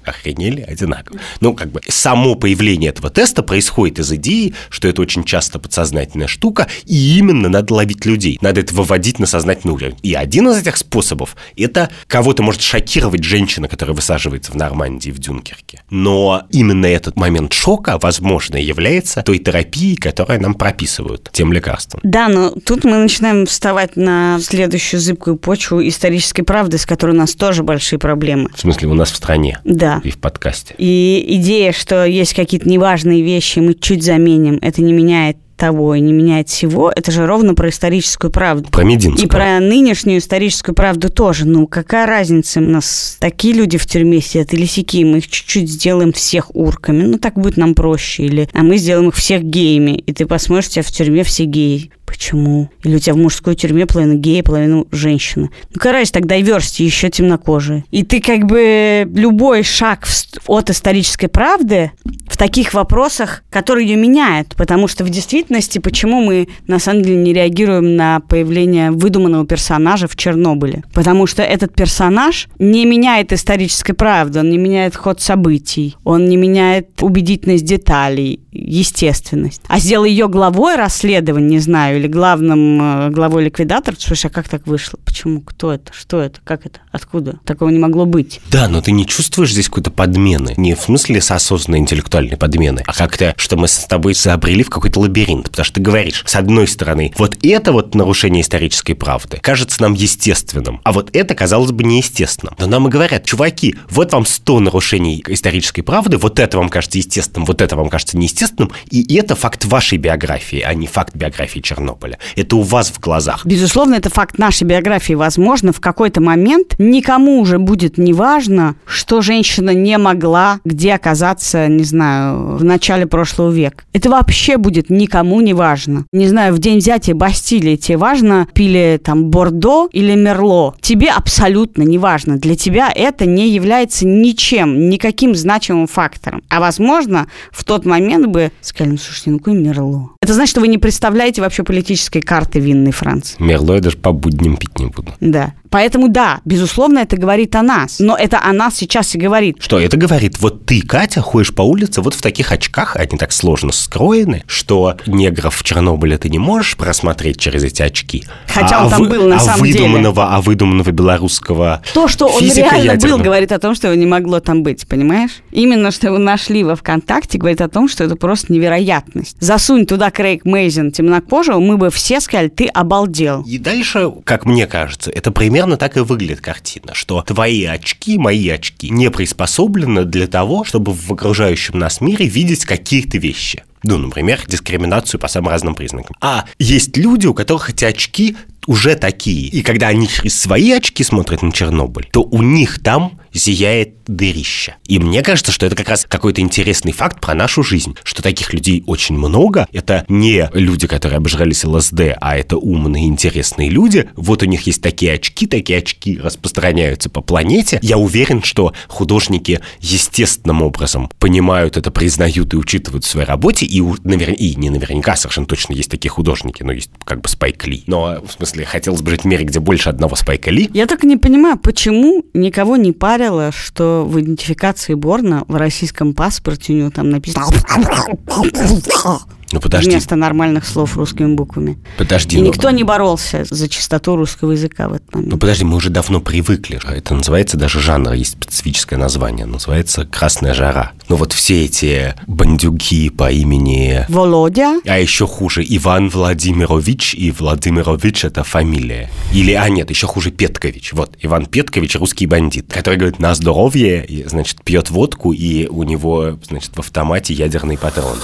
охренели 0.10 0.62
одинаково. 0.62 1.20
Ну, 1.40 1.54
как 1.54 1.72
бы 1.72 1.82
само 1.88 2.36
появление 2.36 2.90
этого 2.90 3.10
теста 3.10 3.44
происходит 3.44 4.00
из 4.00 4.12
идеи, 4.14 4.54
что 4.70 4.88
это 4.88 5.02
очень 5.02 5.24
часто 5.24 5.60
подсознательная 5.60 6.28
штука, 6.28 6.68
и 6.86 7.18
именно 7.18 7.50
надо 7.50 7.74
ловить 7.74 8.06
людей, 8.06 8.38
надо 8.42 8.62
это 8.62 8.74
выводить 8.74 9.20
на 9.20 9.26
сознательный 9.26 9.74
уровень. 9.74 9.98
И 10.04 10.14
один 10.14 10.50
из 10.50 10.58
этих 10.58 10.78
способов– 10.78 11.36
это 11.58 11.90
кого-то 12.08 12.44
может 12.44 12.62
шокировать 12.62 13.24
женщина, 13.24 13.68
которая 13.68 13.96
высаживается 13.96 14.52
в 14.52 14.56
Нормандии, 14.56 15.12
в 15.12 15.20
Дюнкерке. 15.20 15.82
Но 15.90 16.44
именно 16.50 16.86
этот 16.86 17.18
момент 17.18 17.54
шока, 17.54 17.98
возможно, 18.00 18.58
является 18.58 19.22
той 19.24 19.40
терапией, 19.40 19.96
которую 19.96 20.42
нам 20.42 20.54
прописывают 20.54 21.30
тем 21.32 21.54
лекарством. 21.54 22.02
Да, 22.04 22.28
но 22.28 22.52
тут 22.52 22.84
мы 22.84 22.98
начинаем 22.98 23.46
вставать 23.46 23.96
на 23.96 24.40
следующую 24.42 25.00
зыбкую 25.00 25.38
почву 25.38 25.82
исторической 25.88 26.44
правды, 26.44 26.78
с 26.78 26.86
которой 26.86 27.12
у 27.12 27.20
нас 27.20 27.36
тоже 27.36 27.64
большие 27.64 28.00
проблемы. 28.00 28.50
В 28.56 28.60
смысле, 28.60 28.88
у 28.88 28.94
нас 28.94 29.12
в 29.12 29.16
стране? 29.16 29.60
Да, 29.64 29.97
и 30.04 30.10
в 30.10 30.18
подкасте. 30.18 30.76
И 30.78 31.26
идея, 31.40 31.72
что 31.72 32.06
есть 32.06 32.34
какие-то 32.34 32.70
неважные 32.70 33.22
вещи, 33.22 33.60
мы 33.60 33.74
чуть 33.74 34.04
заменим, 34.04 34.60
это 34.62 34.82
не 34.82 34.94
меняет 34.94 35.38
того 35.58 35.96
и 35.96 36.00
не 36.00 36.14
меняет 36.14 36.50
всего, 36.50 36.92
это 36.96 37.12
же 37.12 37.26
ровно 37.26 37.56
про 37.56 37.70
историческую 37.70 38.32
правду. 38.32 38.70
Про 38.70 38.84
мединскую. 38.84 39.26
И 39.26 39.30
про 39.30 39.60
нынешнюю 39.60 40.20
историческую 40.20 40.76
правду 40.76 41.10
тоже. 41.10 41.46
Ну, 41.46 41.68
какая 41.68 42.06
разница? 42.06 42.60
У 42.60 42.64
нас 42.64 43.18
такие 43.20 43.54
люди 43.56 43.78
в 43.78 43.86
тюрьме 43.86 44.22
сидят 44.22 44.54
или 44.54 44.66
сики, 44.66 45.04
мы 45.04 45.18
их 45.18 45.28
чуть-чуть 45.28 45.70
сделаем 45.70 46.14
всех 46.14 46.56
урками. 46.56 47.04
Ну, 47.04 47.18
так 47.18 47.34
будет 47.34 47.58
нам 47.58 47.74
проще. 47.74 48.24
Или, 48.24 48.50
а 48.54 48.64
мы 48.64 48.78
сделаем 48.78 49.10
их 49.10 49.16
всех 49.16 49.44
геями. 49.44 49.98
И 49.98 50.14
ты 50.14 50.26
посмотришь, 50.26 50.70
тебя 50.70 50.84
в 50.84 50.92
тюрьме 50.92 51.24
все 51.24 51.46
геи. 51.46 51.92
Почему? 52.08 52.70
Или 52.84 52.96
у 52.96 53.00
тебя 53.00 53.14
в 53.14 53.18
мужской 53.18 53.54
тюрьме 53.54 53.86
половина 53.86 54.16
гея, 54.16 54.42
половина 54.42 54.86
женщины. 54.92 55.50
Ну, 55.76 55.80
короче, 55.80 56.10
тогда 56.12 56.40
diversity 56.40 56.84
еще 56.84 57.10
темнокожие. 57.10 57.84
И 57.92 58.04
ты 58.04 58.22
как 58.22 58.46
бы 58.46 59.06
любой 59.14 59.64
шаг 59.64 60.08
от 60.48 60.70
исторической 60.70 61.28
правды 61.28 61.92
в 62.30 62.38
таких 62.38 62.74
вопросах, 62.74 63.44
которые 63.50 63.88
ее 63.88 63.98
меняют. 63.98 64.56
Потому 64.56 64.88
что 64.88 65.04
в 65.04 65.10
действительности, 65.10 65.80
почему 65.80 66.22
мы 66.22 66.48
на 66.66 66.80
самом 66.80 67.04
деле 67.04 67.18
не 67.18 67.34
реагируем 67.34 67.98
на 67.98 68.22
появление 68.22 68.92
выдуманного 68.92 69.46
персонажа 69.46 70.08
в 70.08 70.16
Чернобыле? 70.16 70.84
Потому 70.94 71.28
что 71.28 71.44
этот 71.44 71.76
персонаж 71.76 72.48
не 72.58 72.86
меняет 72.86 73.34
исторической 73.34 73.94
правды, 73.94 74.40
он 74.40 74.50
не 74.50 74.58
меняет 74.58 74.96
ход 74.96 75.20
событий, 75.20 75.98
он 76.06 76.26
не 76.26 76.38
меняет 76.38 77.04
убедительность 77.04 77.66
деталей, 77.66 78.40
естественность. 78.58 79.62
А 79.68 79.80
сделал 79.80 80.06
ее 80.06 80.28
главой 80.28 80.76
расследования, 80.76 81.48
не 81.48 81.60
знаю, 81.60 82.00
или 82.00 82.08
главным 82.08 82.82
э, 82.82 83.10
главой 83.10 83.46
ликвидатор, 83.46 83.96
слушай, 83.98 84.28
а 84.28 84.30
как 84.30 84.50
так 84.50 84.68
вышло? 84.68 85.00
Почему? 85.06 85.42
Кто 85.42 85.72
это? 85.72 85.94
Что 85.94 86.20
это? 86.22 86.40
Как 86.44 86.66
это? 86.66 86.80
Откуда? 86.92 87.40
Такого 87.46 87.70
не 87.70 87.80
могло 87.80 88.06
быть. 88.06 88.42
Да, 88.50 88.68
но 88.68 88.82
ты 88.82 88.92
не 88.92 89.06
чувствуешь 89.06 89.52
здесь 89.52 89.68
какой-то 89.68 89.92
подмены. 89.92 90.54
Не 90.58 90.76
в 90.76 90.82
смысле 90.82 91.20
осознанной 91.20 91.80
интеллектуальной 91.80 92.38
подмены, 92.38 92.84
а 92.86 92.94
как-то, 92.94 93.34
что 93.38 93.58
мы 93.58 93.68
с 93.68 93.86
тобой 93.86 94.14
забрели 94.14 94.64
в 94.64 94.70
какой-то 94.70 95.00
лабиринт. 95.00 95.50
Потому 95.50 95.66
что 95.66 95.76
ты 95.76 95.82
говоришь, 95.82 96.24
с 96.26 96.36
одной 96.36 96.68
стороны, 96.68 97.14
вот 97.18 97.38
это 97.44 97.72
вот 97.72 97.96
нарушение 97.96 98.42
исторической 98.42 98.94
правды 98.94 99.40
кажется 99.42 99.82
нам 99.82 99.94
естественным, 99.94 100.82
а 100.84 100.92
вот 100.92 101.16
это, 101.16 101.36
казалось 101.36 101.72
бы, 101.72 101.84
неестественным. 101.84 102.56
Но 102.58 102.68
нам 102.68 102.88
и 102.88 102.92
говорят, 102.92 103.26
чуваки, 103.26 103.76
вот 103.90 104.12
вам 104.14 104.26
100 104.26 104.60
нарушений 104.60 105.24
исторической 105.28 105.82
правды, 105.82 106.18
вот 106.18 106.40
это 106.40 106.58
вам 106.58 106.70
кажется 106.70 106.98
естественным, 106.98 107.46
вот 107.46 107.62
это 107.62 107.76
вам 107.76 107.90
кажется 107.90 108.18
неестественным, 108.18 108.47
и 108.90 109.16
это 109.16 109.36
факт 109.36 109.66
вашей 109.66 109.98
биографии, 109.98 110.62
а 110.62 110.74
не 110.74 110.88
факт 110.88 111.16
биографии 111.16 111.60
Чернобыля. 111.60 112.18
Это 112.36 112.56
у 112.56 112.62
вас 112.62 112.90
в 112.90 113.00
глазах. 113.00 113.46
Безусловно, 113.46 113.96
это 113.96 114.10
факт 114.10 114.38
нашей 114.38 114.64
биографии. 114.64 115.14
Возможно, 115.14 115.74
в 115.74 115.80
какой-то 115.80 116.22
момент 116.22 116.76
никому 116.78 117.40
уже 117.40 117.60
будет 117.60 117.98
неважно, 117.98 118.76
что 118.86 119.22
женщина 119.22 119.72
не 119.72 119.98
могла 119.98 120.60
где 120.66 120.94
оказаться, 120.94 121.68
не 121.68 121.84
знаю, 121.84 122.58
в 122.58 122.64
начале 122.64 123.06
прошлого 123.06 123.52
века. 123.52 123.84
Это 123.94 124.10
вообще 124.10 124.58
будет 124.58 124.90
никому 124.90 125.42
не 125.42 125.54
важно. 125.54 126.06
Не 126.12 126.28
знаю, 126.28 126.54
в 126.54 126.60
день 126.60 126.80
взятия 126.80 127.16
Бастилии 127.16 127.76
тебе 127.76 127.98
важно, 127.98 128.48
пили 128.54 129.00
там 129.04 129.26
Бордо 129.26 129.88
или 129.92 130.16
Мерло. 130.16 130.76
Тебе 130.82 131.10
абсолютно 131.10 131.84
не 131.84 131.98
важно. 131.98 132.38
Для 132.38 132.56
тебя 132.56 132.92
это 132.94 133.26
не 133.26 133.50
является 133.50 134.06
ничем, 134.06 134.90
никаким 134.90 135.36
значимым 135.36 135.88
фактором. 135.88 136.44
А 136.50 136.60
возможно, 136.60 137.28
в 137.52 137.64
тот 137.64 137.86
момент 137.86 138.28
бы 138.38 138.52
ну 138.86 138.98
слушайте, 138.98 139.32
ну 139.32 139.40
какой 139.40 139.56
Мерло? 139.56 140.17
Это 140.28 140.34
значит, 140.34 140.52
что 140.52 140.60
вы 140.60 140.68
не 140.68 140.78
представляете 140.78 141.40
вообще 141.40 141.64
политической 141.64 142.20
карты 142.20 142.60
винной 142.60 142.92
Франции. 142.92 143.38
Мерло 143.40 143.76
я 143.76 143.80
даже 143.80 143.96
по 143.96 144.12
будням 144.12 144.58
пить 144.58 144.78
не 144.78 144.88
буду. 144.88 145.14
Да. 145.22 145.54
Поэтому 145.70 146.10
да, 146.10 146.42
безусловно, 146.46 147.00
это 147.00 147.18
говорит 147.18 147.56
о 147.56 147.62
нас. 147.62 148.00
Но 148.00 148.16
это 148.18 148.42
о 148.44 148.52
нас 148.54 148.76
сейчас 148.76 149.16
и 149.16 149.18
говорит. 149.18 149.58
Что 149.60 149.80
это 149.80 149.98
говорит? 149.98 150.40
Вот 150.40 150.66
ты, 150.66 150.82
Катя, 150.82 151.22
ходишь 151.22 151.54
по 151.54 151.62
улице 151.62 152.02
вот 152.02 152.14
в 152.14 152.22
таких 152.22 152.52
очках, 152.52 152.96
они 152.96 153.18
так 153.18 153.32
сложно 153.32 153.72
скроены, 153.72 154.44
что 154.48 154.98
негров 155.06 155.56
в 155.56 155.64
Чернобыле 155.64 156.18
ты 156.18 156.30
не 156.30 156.40
можешь 156.40 156.76
просмотреть 156.78 157.40
через 157.40 157.64
эти 157.64 157.82
очки. 157.82 158.26
Хотя 158.48 158.80
а 158.80 158.86
он 158.86 158.90
там 158.90 159.04
вы, 159.04 159.10
был 159.10 159.30
на 159.30 159.38
а 159.38 159.40
самом 159.40 159.62
выдуманного, 159.62 160.24
деле. 160.24 160.28
А 160.30 160.42
выдуманного 160.42 160.92
белорусского 160.92 161.82
То, 161.94 162.08
что 162.08 162.28
он 162.28 162.42
реально 162.42 162.92
ядерного. 162.92 163.18
был, 163.18 163.24
говорит 163.24 163.52
о 163.52 163.60
том, 163.60 163.76
что 163.76 163.88
его 163.88 163.96
не 163.98 164.06
могло 164.06 164.40
там 164.40 164.64
быть, 164.64 164.88
понимаешь? 164.88 165.32
Именно, 165.52 165.92
что 165.92 166.08
его 166.08 166.18
нашли 166.18 166.64
во 166.64 166.76
ВКонтакте, 166.76 167.38
говорит 167.38 167.62
о 167.62 167.70
том, 167.70 167.88
что 167.88 168.04
это 168.04 168.16
просто 168.16 168.52
невероятность. 168.54 169.38
Засунь 169.40 169.86
туда 169.86 170.12
Крейг 170.18 170.46
Мейзен 170.46 170.92
темнокожего, 170.92 171.60
мы 171.60 171.78
бы 171.78 171.90
все 171.90 172.20
сказали, 172.20 172.48
ты 172.48 172.68
обалдел. 172.68 173.44
И 173.44 173.58
дальше, 173.58 174.12
как 174.24 174.46
мне 174.46 174.66
кажется, 174.66 175.12
это 175.12 175.32
пример 175.32 175.58
примерно 175.58 175.78
так 175.78 175.98
и 175.98 176.02
выглядит 176.02 176.40
картина, 176.40 176.94
что 176.94 177.24
твои 177.24 177.66
очки, 177.66 178.20
мои 178.20 178.48
очки 178.50 178.92
не 178.92 179.10
приспособлены 179.10 180.06
для 180.06 180.28
того, 180.28 180.64
чтобы 180.64 180.94
в 180.94 181.12
окружающем 181.12 181.80
нас 181.80 182.00
мире 182.00 182.28
видеть 182.28 182.64
какие-то 182.64 183.18
вещи. 183.18 183.64
Ну, 183.82 183.98
например, 183.98 184.44
дискриминацию 184.46 185.20
по 185.20 185.28
самым 185.28 185.50
разным 185.50 185.74
признакам. 185.74 186.16
А 186.22 186.46
есть 186.60 186.96
люди, 186.96 187.26
у 187.26 187.34
которых 187.34 187.72
эти 187.72 187.86
очки 187.86 188.38
уже 188.68 188.96
такие. 188.96 189.48
И 189.48 189.64
когда 189.64 189.88
они 189.88 190.08
через 190.08 190.40
свои 190.40 190.72
очки 190.74 191.04
смотрят 191.04 191.42
на 191.42 191.52
Чернобыль, 191.52 192.08
то 192.12 192.22
у 192.22 192.44
них 192.44 192.84
там 192.84 193.20
зияет 193.34 193.96
дырище. 194.08 194.76
И 194.86 195.00
мне 195.00 195.22
кажется, 195.22 195.52
что 195.52 195.66
это 195.66 195.76
как 195.76 195.90
раз 195.90 196.06
какой-то 196.08 196.42
интересный 196.42 196.92
факт 196.92 197.20
про 197.20 197.34
нашу 197.34 197.64
жизнь, 197.64 197.96
что 198.04 198.24
таких 198.24 198.54
людей 198.54 198.84
очень 198.88 199.18
много. 199.18 199.68
Это 199.72 200.06
не 200.08 200.50
люди, 200.54 200.88
которые 200.88 201.18
обожрались 201.18 201.64
ЛСД, 201.64 202.16
а 202.20 202.38
это 202.38 202.58
умные, 202.58 203.06
интересные 203.06 203.70
люди. 203.70 204.10
Вот 204.16 204.44
у 204.44 204.46
них 204.46 204.68
есть 204.68 204.82
такие 204.82 205.14
очки, 205.14 205.48
такие 205.48 205.80
очки 205.80 206.18
распространяются 206.18 207.10
по 207.10 207.22
планете. 207.22 207.80
Я 207.82 207.98
уверен, 207.98 208.44
что 208.44 208.74
художники 208.88 209.60
естественным 209.80 210.62
образом 210.62 211.10
понимают 211.20 211.78
это, 211.78 211.92
признают 211.92 212.54
и 212.54 212.58
учитывают 212.58 213.04
в 213.06 213.08
своей 213.08 213.28
работе, 213.28 213.66
и, 213.66 213.82
навер... 214.04 214.32
и 214.32 214.56
не 214.56 214.70
наверняка 214.70 215.16
совершенно 215.16 215.48
точно 215.48 215.74
есть 215.74 215.92
такие 215.92 216.10
художники, 216.10 216.64
но 216.64 216.72
есть 216.72 216.92
как 217.04 217.22
бы 217.22 217.30
Спайк 217.30 217.66
Ли. 217.68 217.84
Но, 217.88 218.22
в 218.26 218.32
смысле, 218.32 218.66
хотелось 218.66 219.02
бы 219.02 219.12
жить 219.12 219.22
в 219.22 219.26
мире, 219.26 219.44
где 219.44 219.60
больше 219.60 219.90
одного 219.90 220.16
Спайка 220.16 220.52
Ли. 220.52 220.70
Я 220.74 220.86
так 220.86 221.04
не 221.04 221.18
понимаю, 221.18 221.58
почему 221.58 222.26
никого 222.34 222.78
не 222.78 222.92
парило, 223.28 223.52
что 223.52 224.06
в 224.08 224.20
идентификации 224.20 224.94
Борна 224.94 225.44
в 225.48 225.56
российском 225.56 226.14
паспорте 226.14 226.74
у 226.74 226.76
него 226.78 226.90
там 226.90 227.10
написано 227.10 227.46
ну, 229.52 229.62
подожди. 229.62 229.90
Вместо 229.90 230.16
нормальных 230.16 230.66
слов 230.66 230.98
русскими 230.98 231.34
буквами. 231.34 231.78
Подожди. 231.98 232.38
И 232.38 232.42
ну... 232.42 232.48
никто 232.48 232.70
не 232.70 232.84
боролся 232.84 233.46
за 233.50 233.70
чистоту 233.70 234.16
русского 234.16 234.52
языка 234.52 234.90
в 234.90 234.94
этот 234.94 235.14
момент. 235.14 235.32
Ну, 235.32 235.38
подожди, 235.38 235.64
мы 235.64 235.78
уже 235.78 235.90
давно 235.90 236.20
привыкли. 236.20 236.80
Это 236.86 237.14
называется 237.14 237.58
даже 237.58 237.80
жанр, 237.80 238.14
есть 238.14 238.34
специфическое 238.34 239.00
название. 239.00 239.46
Называется 239.46 240.06
«Красная 240.06 240.54
жара». 240.54 240.92
Но 241.08 241.16
вот 241.16 241.32
все 241.32 241.66
эти 241.66 242.14
бандюги 242.28 243.10
по 243.10 243.32
имени... 243.32 244.06
Володя. 244.10 244.82
А 244.86 245.00
еще 245.00 245.26
хуже, 245.26 245.66
Иван 245.68 246.10
Владимирович, 246.10 247.14
и 247.16 247.32
Владимирович– 247.32 248.26
это 248.26 248.44
фамилия. 248.44 249.10
Или, 249.32 249.54
а 249.54 249.70
нет, 249.70 249.90
еще 249.90 250.08
хуже 250.08 250.32
Петкович. 250.32 250.92
Вот, 250.94 251.18
Иван 251.22 251.46
Петкович– 251.46 251.96
русский 251.98 252.26
бандит, 252.26 252.66
который 252.74 252.98
говорит 252.98 253.20
«на 253.20 253.34
здоровье», 253.34 254.06
и, 254.06 254.28
значит, 254.28 254.62
пьет 254.64 254.90
водку, 254.90 255.32
и 255.32 255.68
у 255.68 255.84
него, 255.84 256.38
значит, 256.48 256.72
в 256.76 256.80
автомате 256.80 257.34
ядерный 257.34 257.78
патрон. 257.78 258.18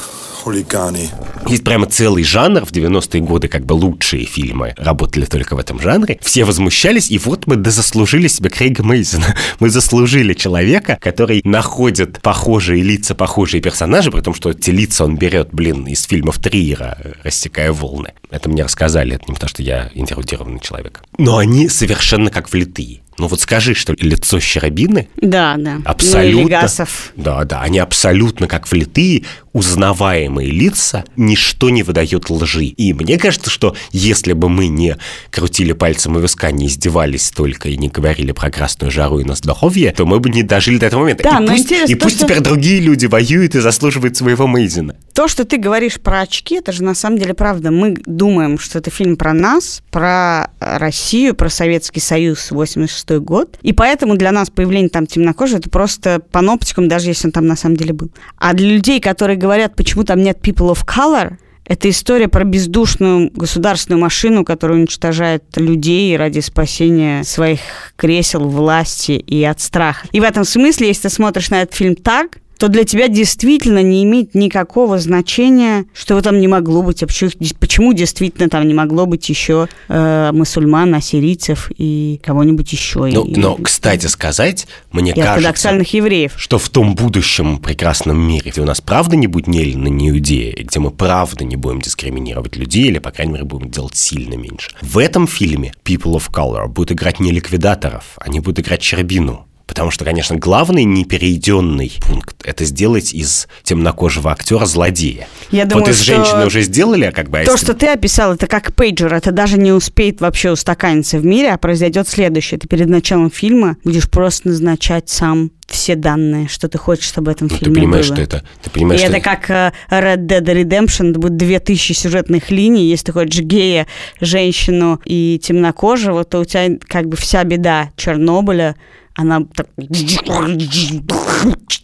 Хулиганы. 0.43 1.10
Есть 1.47 1.63
прямо 1.63 1.86
целый 1.86 2.23
жанр 2.23 2.65
в 2.65 2.71
90-е 2.71 3.21
годы, 3.21 3.47
как 3.47 3.65
бы 3.65 3.73
лучшие 3.73 4.25
фильмы 4.25 4.73
работали 4.77 5.25
только 5.25 5.56
в 5.56 5.60
этом 5.60 5.79
жанре. 5.79 6.19
Все 6.21 6.43
возмущались, 6.43 7.10
и 7.10 7.17
вот 7.17 7.47
мы 7.47 7.56
дозаслужили 7.56 8.27
себе 8.27 8.49
Крейга 8.49 8.84
Мейзена. 8.84 9.36
Мы 9.60 9.69
заслужили 9.69 10.34
человека, 10.34 10.97
который 10.99 11.41
находит 11.45 12.21
похожие 12.21 12.84
лица, 12.84 13.15
похожие 13.15 13.62
персонажи, 13.62 14.12
при 14.12 14.21
том, 14.21 14.34
что 14.34 14.49
эти 14.49 14.71
лица 14.71 15.06
он 15.06 15.15
берет, 15.15 15.49
блин, 15.53 15.86
из 15.86 16.03
фильмов 16.03 16.39
Триера, 16.39 16.97
рассекая 17.23 17.71
волны. 17.71 18.13
Это 18.29 18.49
мне 18.49 18.63
рассказали, 18.63 19.15
это 19.15 19.25
не 19.27 19.34
потому, 19.36 19.49
что 19.49 19.63
я 19.63 19.89
эрудированный 19.93 20.60
человек. 20.60 21.03
Но 21.17 21.38
они 21.38 21.69
совершенно 21.69 22.29
как 22.29 22.51
влитые. 22.51 23.02
Ну 23.17 23.28
вот 23.28 23.41
скажи, 23.41 23.73
что 23.76 23.93
лицо 23.99 24.39
Щербины 24.39 25.08
Да, 25.17 25.56
да. 25.58 25.80
абсолютно... 25.86 26.41
Ну, 26.43 26.49
Гасов. 26.49 27.13
Да, 27.15 27.43
да, 27.45 27.62
они 27.62 27.80
абсолютно 27.80 28.47
как 28.47 28.69
влитые, 28.71 29.23
узнаваемые 29.54 30.49
лица, 30.49 31.06
ничто 31.15 31.69
не 31.69 31.84
выдает 31.84 32.30
лжи. 32.30 32.65
И 32.65 32.93
мне 32.93 33.17
кажется, 33.17 33.49
что 33.49 33.76
если 33.91 34.34
бы 34.34 34.49
мы 34.49 34.67
не 34.67 34.97
крутили 35.30 35.73
пальцем 35.73 36.15
у 36.15 36.19
виска, 36.19 36.52
не 36.52 36.67
издевались 36.67 37.32
только 37.32 37.69
и 37.69 37.78
не 37.78 37.89
говорили 37.89 38.32
про 38.32 38.49
красную 38.49 38.91
жару 38.91 39.19
и 39.19 39.23
на 39.23 39.36
здоровье, 39.36 39.91
то 39.91 40.06
мы 40.06 40.19
бы 40.19 40.30
не 40.30 40.43
дожили 40.43 40.78
до 40.78 40.88
этого 40.88 41.02
момента. 41.02 41.23
Да, 41.23 41.38
и 41.38 41.41
но 41.41 41.47
пусть, 41.54 41.71
и 41.71 41.95
то, 41.95 42.04
пусть 42.04 42.17
что- 42.17 42.26
теперь 42.26 42.39
другие 42.41 42.80
люди 42.82 43.06
воюют 43.06 43.56
и 43.56 43.60
заслуживают 43.60 44.17
своего 44.17 44.47
Мейзена. 44.47 44.95
То, 45.13 45.28
что 45.28 45.45
ты 45.45 45.58
говоришь 45.58 45.99
про 45.99 46.21
очки, 46.21 46.56
это 46.56 46.71
же 46.71 46.84
на 46.84 46.95
самом 46.95 47.19
деле 47.19 47.36
правда. 47.36 47.69
Мы 47.69 47.95
думаем, 48.06 48.58
что 48.58 48.80
это 48.80 48.89
фильм 48.89 49.15
про 49.15 49.34
нас, 49.34 49.84
про 49.91 50.49
э, 50.60 50.78
Россию, 50.78 51.36
про 51.36 51.49
Советский 51.49 51.99
Союз 51.99 52.49
86 52.49 53.19
год. 53.19 53.60
И 53.62 53.73
поэтому 53.73 54.15
для 54.15 54.32
нас 54.32 54.49
появление 54.49 54.89
там 54.89 55.06
темнокожего 55.06 55.60
это 55.60 55.69
просто 55.69 56.19
паноптикум, 56.32 56.88
даже 56.88 57.10
если 57.10 57.28
он 57.28 57.32
там 57.32 57.45
на 57.45 57.56
самом 57.56 57.78
деле 57.78 57.93
был. 57.93 58.10
А 58.38 58.54
для 58.54 58.69
людей, 58.69 58.99
которые 58.99 59.38
говорят, 59.38 59.76
почему 59.76 60.04
там 60.04 60.19
нет 60.21 60.39
people 60.41 60.73
of 60.73 60.84
color, 60.84 61.38
это 61.65 61.89
история 61.89 62.28
про 62.28 62.43
бездушную 62.43 63.32
государственную 63.34 64.02
машину, 64.02 64.43
которая 64.43 64.80
уничтожает 64.80 65.43
людей 65.56 66.15
ради 66.17 66.39
спасения 66.39 67.23
своих 67.23 67.62
кресел, 67.95 68.49
власти 68.49 69.13
и 69.13 69.43
от 69.43 69.62
страха. 69.62 70.08
И 70.12 70.19
в 70.19 70.23
этом 70.23 70.43
смысле, 70.43 70.88
если 70.88 71.04
ты 71.04 71.10
смотришь 71.10 71.49
на 71.52 71.62
этот 71.62 71.76
фильм 71.76 71.95
так, 71.95 72.39
то 72.63 72.69
для 72.69 72.86
тебя 72.86 73.10
действительно 73.10 73.84
не 73.84 74.06
имеет 74.06 74.36
никакого 74.36 74.97
значения, 74.97 75.84
что 75.93 76.21
там 76.21 76.39
не 76.39 76.47
могло 76.47 76.82
быть. 76.82 77.04
А 77.04 77.08
почему, 77.08 77.32
почему 77.60 77.91
действительно 77.91 78.47
там 78.47 78.65
не 78.65 78.73
могло 78.73 79.06
быть 79.06 79.28
еще 79.28 79.67
э, 79.89 80.30
мусульман, 80.32 80.95
ассирийцев 80.95 81.69
и 81.78 82.21
кого-нибудь 82.23 82.71
еще. 82.71 82.99
Ну, 82.99 83.26
и, 83.26 83.36
но, 83.36 83.56
кстати 83.56 84.06
сказать, 84.06 84.65
мне 84.93 85.12
и 85.12 85.19
кажется, 85.19 85.71
евреев. 85.71 86.36
что 86.38 86.58
в 86.58 86.69
том 86.69 86.95
будущем 86.95 87.58
прекрасном 87.58 88.17
мире, 88.17 88.52
где 88.52 88.62
у 88.62 88.65
нас 88.65 88.80
правда 88.80 89.17
не 89.17 89.28
будет 89.28 89.47
ни 89.47 89.60
Эллина, 89.60 89.89
ни 89.89 90.10
Иудея, 90.10 90.56
где 90.58 90.80
мы 90.80 90.91
правда 90.91 91.43
не 91.43 91.58
будем 91.58 91.82
дискриминировать 91.82 92.56
людей, 92.56 92.86
или, 92.86 92.99
по 92.99 93.12
крайней 93.12 93.34
мере, 93.34 93.43
будем 93.43 93.71
делать 93.71 93.97
сильно 93.97 94.36
меньше. 94.36 94.71
В 94.80 94.99
этом 94.99 95.28
фильме 95.28 95.73
People 95.84 96.15
of 96.15 96.32
Color 96.32 96.69
будут 96.69 96.93
играть 96.93 97.19
не 97.19 97.34
ликвидаторов, 97.34 98.13
они 98.21 98.39
будут 98.39 98.60
играть 98.60 98.82
Щербину. 98.82 99.47
Потому 99.73 99.89
что, 99.89 100.05
конечно, 100.05 100.36
главный 100.36 100.83
неперейденный 100.83 101.93
пункт– 101.99 102.36
это 102.45 102.63
сделать 102.63 103.12
из 103.12 103.47
темнокожего 103.63 104.31
актера 104.31 104.65
злодея. 104.67 105.27
Я 105.49 105.63
вот 105.63 105.69
думаю, 105.73 105.89
из 105.91 105.95
что 106.01 106.05
женщины 106.13 106.45
уже 106.45 106.62
сделали, 106.62 107.05
а 107.05 107.12
как 107.12 107.31
бы... 107.31 107.39
а 107.39 107.43
То, 107.45 107.53
если- 107.53 107.65
что 107.65 107.73
ты 107.73 107.88
описал, 107.88 108.33
это 108.36 108.45
как 108.45 108.75
пейджер, 108.75 109.12
это 109.12 109.31
даже 109.31 109.57
не 109.57 109.71
успеет 109.71 110.21
вообще 110.21 110.51
устаканиться 110.51 111.17
в 111.17 111.25
мире, 111.25 111.49
а 111.53 111.57
произойдет 111.57 112.07
следующее. 112.07 112.59
Ты 112.59 112.67
перед 112.67 112.88
началом 112.88 113.31
фильма 113.31 113.77
будешь 113.83 114.07
просто 114.07 114.49
назначать 114.49 115.09
сам 115.09 115.49
все 115.65 115.95
данные, 115.95 116.47
что 116.49 116.67
ты 116.69 116.77
хочешь, 116.77 117.05
чтобы 117.05 117.31
в 117.31 117.36
этом 117.36 117.47
Ну, 117.47 117.57
ты 117.57 117.65
фильме 117.65 117.79
понимаешь, 117.81 118.05
было. 118.09 118.15
что 118.17 118.23
это... 118.23 118.43
Ты 118.62 118.69
понимаешь, 118.69 119.01
И 119.01 119.05
что 119.05 119.13
это 119.13 119.21
как 119.23 119.49
э, 119.49 119.71
Red 119.89 120.27
Dead 120.27 120.43
Redemption, 120.45 121.09
это 121.09 121.19
будет 121.19 121.38
2000 121.38 121.93
сюжетных 121.93 122.51
линий. 122.51 122.89
Если 122.89 123.07
ты 123.07 123.12
хочешь 123.13 123.41
гея, 123.41 123.88
женщину 124.21 125.01
и 125.03 125.39
темнокожего, 125.43 126.23
то 126.25 126.41
у 126.41 126.45
тебя 126.45 126.77
как 126.88 127.07
бы 127.07 127.17
вся 127.17 127.43
беда 127.43 127.89
Чернобыля, 127.97 128.75
она 129.15 129.41
так... 129.54 129.67